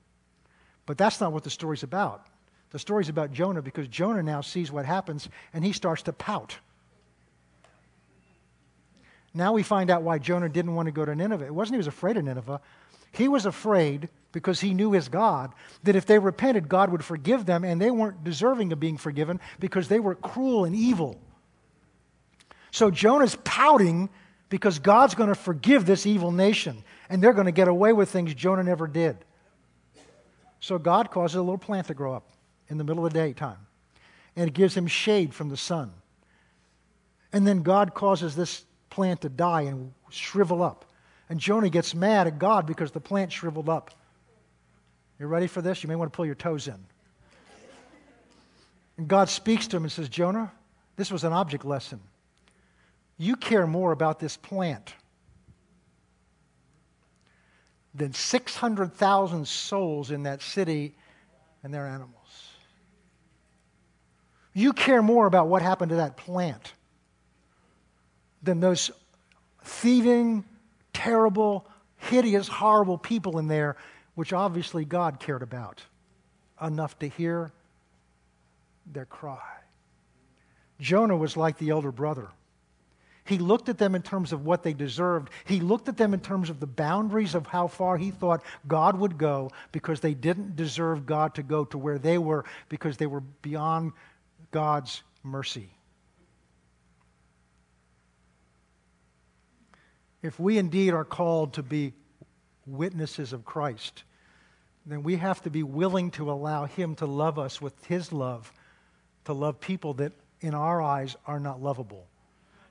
But 0.85 0.97
that's 0.97 1.19
not 1.19 1.33
what 1.33 1.43
the 1.43 1.49
story's 1.49 1.83
about. 1.83 2.25
The 2.71 2.79
story's 2.79 3.09
about 3.09 3.31
Jonah 3.31 3.61
because 3.61 3.87
Jonah 3.87 4.23
now 4.23 4.41
sees 4.41 4.71
what 4.71 4.85
happens 4.85 5.29
and 5.53 5.63
he 5.63 5.71
starts 5.71 6.03
to 6.03 6.13
pout. 6.13 6.57
Now 9.33 9.53
we 9.53 9.63
find 9.63 9.89
out 9.89 10.01
why 10.01 10.17
Jonah 10.17 10.49
didn't 10.49 10.75
want 10.75 10.87
to 10.87 10.91
go 10.91 11.03
to 11.05 11.15
Nineveh. 11.15 11.45
It 11.45 11.53
wasn't 11.53 11.75
he 11.75 11.77
was 11.77 11.87
afraid 11.87 12.17
of 12.17 12.23
Nineveh. 12.23 12.61
He 13.11 13.27
was 13.27 13.45
afraid 13.45 14.09
because 14.31 14.59
he 14.59 14.73
knew 14.73 14.91
his 14.91 15.07
God 15.07 15.53
that 15.83 15.95
if 15.95 16.05
they 16.05 16.19
repented, 16.19 16.67
God 16.67 16.89
would 16.91 17.03
forgive 17.03 17.45
them, 17.45 17.63
and 17.63 17.79
they 17.79 17.91
weren't 17.91 18.23
deserving 18.23 18.73
of 18.73 18.79
being 18.79 18.97
forgiven 18.97 19.39
because 19.59 19.87
they 19.87 19.99
were 19.99 20.15
cruel 20.15 20.65
and 20.65 20.75
evil. 20.75 21.19
So 22.71 22.91
Jonah's 22.91 23.37
pouting 23.43 24.09
because 24.49 24.79
God's 24.79 25.15
going 25.15 25.29
to 25.29 25.35
forgive 25.35 25.85
this 25.85 26.05
evil 26.05 26.31
nation, 26.33 26.83
and 27.09 27.21
they're 27.21 27.33
going 27.33 27.45
to 27.45 27.53
get 27.53 27.69
away 27.69 27.93
with 27.93 28.09
things 28.09 28.33
Jonah 28.33 28.63
never 28.63 28.87
did. 28.87 29.17
So 30.65 30.79
God 30.79 31.11
causes 31.11 31.35
a 31.35 31.41
little 31.41 31.59
plant 31.59 31.85
to 31.87 31.93
grow 31.93 32.15
up 32.15 32.27
in 32.69 32.79
the 32.79 32.83
middle 32.83 33.05
of 33.05 33.13
the 33.13 33.19
daytime, 33.19 33.67
and 34.35 34.47
it 34.47 34.55
gives 34.55 34.75
him 34.75 34.87
shade 34.87 35.31
from 35.31 35.49
the 35.49 35.57
sun. 35.57 35.93
And 37.31 37.45
then 37.45 37.61
God 37.61 37.93
causes 37.93 38.35
this 38.35 38.65
plant 38.89 39.21
to 39.21 39.29
die 39.29 39.61
and 39.61 39.93
shrivel 40.09 40.63
up. 40.63 40.85
And 41.29 41.39
Jonah 41.39 41.69
gets 41.69 41.93
mad 41.93 42.25
at 42.25 42.39
God 42.39 42.65
because 42.65 42.89
the 42.89 42.99
plant 42.99 43.31
shriveled 43.31 43.69
up. 43.69 43.91
You 45.19 45.27
ready 45.27 45.45
for 45.45 45.61
this? 45.61 45.83
You 45.83 45.87
may 45.87 45.95
want 45.95 46.11
to 46.11 46.17
pull 46.17 46.25
your 46.25 46.33
toes 46.33 46.67
in. 46.67 46.83
And 48.97 49.07
God 49.07 49.29
speaks 49.29 49.67
to 49.67 49.77
him 49.77 49.83
and 49.83 49.91
says, 49.91 50.09
Jonah, 50.09 50.51
this 50.95 51.11
was 51.11 51.23
an 51.23 51.31
object 51.31 51.63
lesson. 51.63 51.99
You 53.19 53.35
care 53.35 53.67
more 53.67 53.91
about 53.91 54.19
this 54.19 54.35
plant 54.35 54.95
than 57.95 58.13
600,000 58.13 59.47
souls 59.47 60.11
in 60.11 60.23
that 60.23 60.41
city 60.41 60.95
and 61.63 61.73
their 61.73 61.87
animals. 61.87 62.11
You 64.53 64.73
care 64.73 65.01
more 65.01 65.25
about 65.25 65.47
what 65.47 65.61
happened 65.61 65.89
to 65.89 65.95
that 65.97 66.17
plant 66.17 66.73
than 68.43 68.59
those 68.59 68.91
thieving, 69.63 70.45
terrible, 70.93 71.67
hideous, 71.97 72.47
horrible 72.47 72.97
people 72.97 73.39
in 73.39 73.47
there, 73.47 73.77
which 74.15 74.33
obviously 74.33 74.85
God 74.85 75.19
cared 75.19 75.41
about 75.41 75.81
enough 76.61 76.97
to 76.99 77.07
hear 77.07 77.51
their 78.85 79.05
cry. 79.05 79.39
Jonah 80.79 81.17
was 81.17 81.35
like 81.35 81.57
the 81.57 81.69
elder 81.69 81.91
brother. 81.91 82.27
He 83.25 83.39
looked 83.39 83.69
at 83.69 83.79
them 83.79 83.95
in 83.95 84.03
terms 84.03 84.31
of 84.31 84.45
what 84.45 84.61
they 84.61 84.73
deserved. 84.73 85.31
He 85.45 85.59
looked 85.59 85.89
at 85.89 85.97
them 85.97 86.13
in 86.13 86.19
terms 86.19 86.51
of 86.51 86.59
the 86.59 86.67
boundaries 86.67 87.33
of 87.33 87.47
how 87.47 87.67
far 87.67 87.97
he 87.97 88.11
thought 88.11 88.43
God 88.67 88.99
would 88.99 89.17
go 89.17 89.51
because 89.71 89.99
they 89.99 90.13
didn't 90.13 90.55
deserve 90.55 91.07
God 91.07 91.33
to 91.35 91.43
go 91.43 91.65
to 91.65 91.77
where 91.77 91.97
they 91.97 92.19
were 92.19 92.45
because 92.69 92.97
they 92.97 93.07
were 93.07 93.21
beyond 93.41 93.93
God's 94.51 95.01
mercy. 95.23 95.69
If 100.21 100.39
we 100.39 100.59
indeed 100.59 100.93
are 100.93 101.05
called 101.05 101.53
to 101.53 101.63
be 101.63 101.93
witnesses 102.67 103.33
of 103.33 103.43
Christ, 103.43 104.03
then 104.85 105.01
we 105.01 105.15
have 105.15 105.41
to 105.43 105.49
be 105.49 105.63
willing 105.63 106.11
to 106.11 106.31
allow 106.31 106.65
Him 106.65 106.93
to 106.95 107.07
love 107.07 107.39
us 107.39 107.59
with 107.59 107.85
His 107.85 108.11
love, 108.13 108.51
to 109.25 109.33
love 109.33 109.59
people 109.59 109.95
that 109.95 110.13
in 110.41 110.53
our 110.53 110.79
eyes 110.79 111.15
are 111.25 111.39
not 111.39 111.61
lovable 111.61 112.07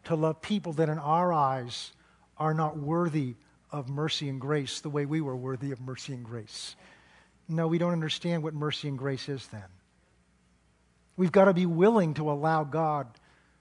to 0.06 0.14
love 0.14 0.40
people 0.40 0.72
that 0.74 0.88
in 0.88 0.98
our 0.98 1.32
eyes 1.32 1.92
are 2.36 2.54
not 2.54 2.76
worthy 2.76 3.34
of 3.70 3.88
mercy 3.88 4.28
and 4.28 4.40
grace 4.40 4.80
the 4.80 4.90
way 4.90 5.04
we 5.06 5.20
were 5.20 5.36
worthy 5.36 5.72
of 5.72 5.80
mercy 5.80 6.12
and 6.12 6.24
grace. 6.24 6.76
No, 7.48 7.66
we 7.66 7.78
don't 7.78 7.92
understand 7.92 8.42
what 8.42 8.54
mercy 8.54 8.88
and 8.88 8.98
grace 8.98 9.28
is 9.28 9.46
then. 9.48 9.64
We've 11.16 11.32
got 11.32 11.46
to 11.46 11.54
be 11.54 11.66
willing 11.66 12.14
to 12.14 12.30
allow 12.30 12.64
God 12.64 13.06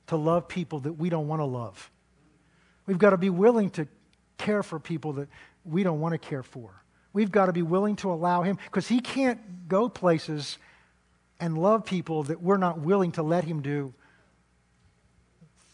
to 0.07 0.15
love 0.15 0.47
people 0.47 0.79
that 0.81 0.93
we 0.93 1.09
don't 1.09 1.27
want 1.27 1.39
to 1.39 1.45
love. 1.45 1.91
We've 2.85 2.97
got 2.97 3.11
to 3.11 3.17
be 3.17 3.29
willing 3.29 3.69
to 3.71 3.87
care 4.37 4.63
for 4.63 4.79
people 4.79 5.13
that 5.13 5.29
we 5.63 5.83
don't 5.83 5.99
want 5.99 6.13
to 6.13 6.17
care 6.17 6.43
for. 6.43 6.83
We've 7.13 7.31
got 7.31 7.45
to 7.45 7.53
be 7.53 7.61
willing 7.61 7.95
to 7.97 8.11
allow 8.11 8.41
Him, 8.41 8.57
because 8.65 8.87
He 8.87 8.99
can't 8.99 9.67
go 9.67 9.87
places 9.87 10.57
and 11.39 11.57
love 11.57 11.85
people 11.85 12.23
that 12.23 12.41
we're 12.41 12.57
not 12.57 12.79
willing 12.79 13.11
to 13.13 13.23
let 13.23 13.43
Him 13.43 13.61
do 13.61 13.93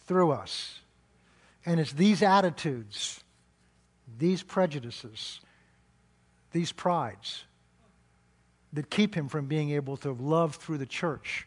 through 0.10 0.32
us. 0.32 0.80
And 1.68 1.80
it's 1.80 1.94
these 1.94 2.24
attitudes, 2.24 3.24
these 4.18 4.42
prejudices, 4.42 5.40
these 6.52 6.72
prides 6.72 7.44
that 8.74 8.90
keep 8.90 9.14
Him 9.14 9.30
from 9.30 9.46
being 9.46 9.70
able 9.70 9.98
to 9.98 10.14
love 10.14 10.56
through 10.56 10.80
the 10.80 10.88
church 10.88 11.46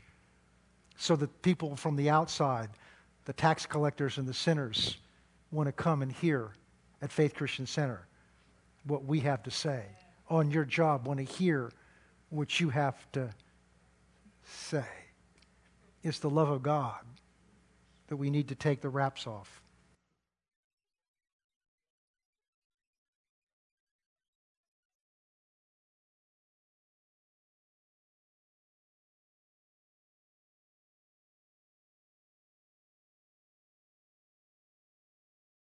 so 0.97 1.17
that 1.17 1.43
people 1.43 1.75
from 1.75 1.97
the 1.97 2.09
outside, 2.09 2.69
the 3.25 3.33
tax 3.33 3.67
collectors 3.67 4.17
and 4.17 4.29
the 4.29 4.35
sinners, 4.35 4.97
want 5.51 5.67
to 5.67 5.73
come 5.73 6.01
and 6.01 6.13
hear 6.13 6.53
at 7.03 7.11
Faith 7.11 7.35
Christian 7.35 7.67
Center 7.67 8.07
what 8.85 9.05
we 9.05 9.19
have 9.19 9.43
to 9.43 9.51
say. 9.51 9.87
On 10.31 10.53
your 10.53 10.65
job, 10.65 11.09
want 11.09 11.19
to 11.19 11.25
hear 11.25 11.73
what 12.31 12.61
you 12.61 12.69
have 12.69 13.11
to 13.11 13.29
say. 14.45 14.87
It's 16.05 16.21
the 16.21 16.31
love 16.31 16.49
of 16.49 16.63
God 16.63 17.01
that 18.13 18.19
we 18.19 18.29
need 18.29 18.49
to 18.49 18.55
take 18.55 18.83
the 18.83 18.91
wraps 18.91 19.27
off. 19.27 19.62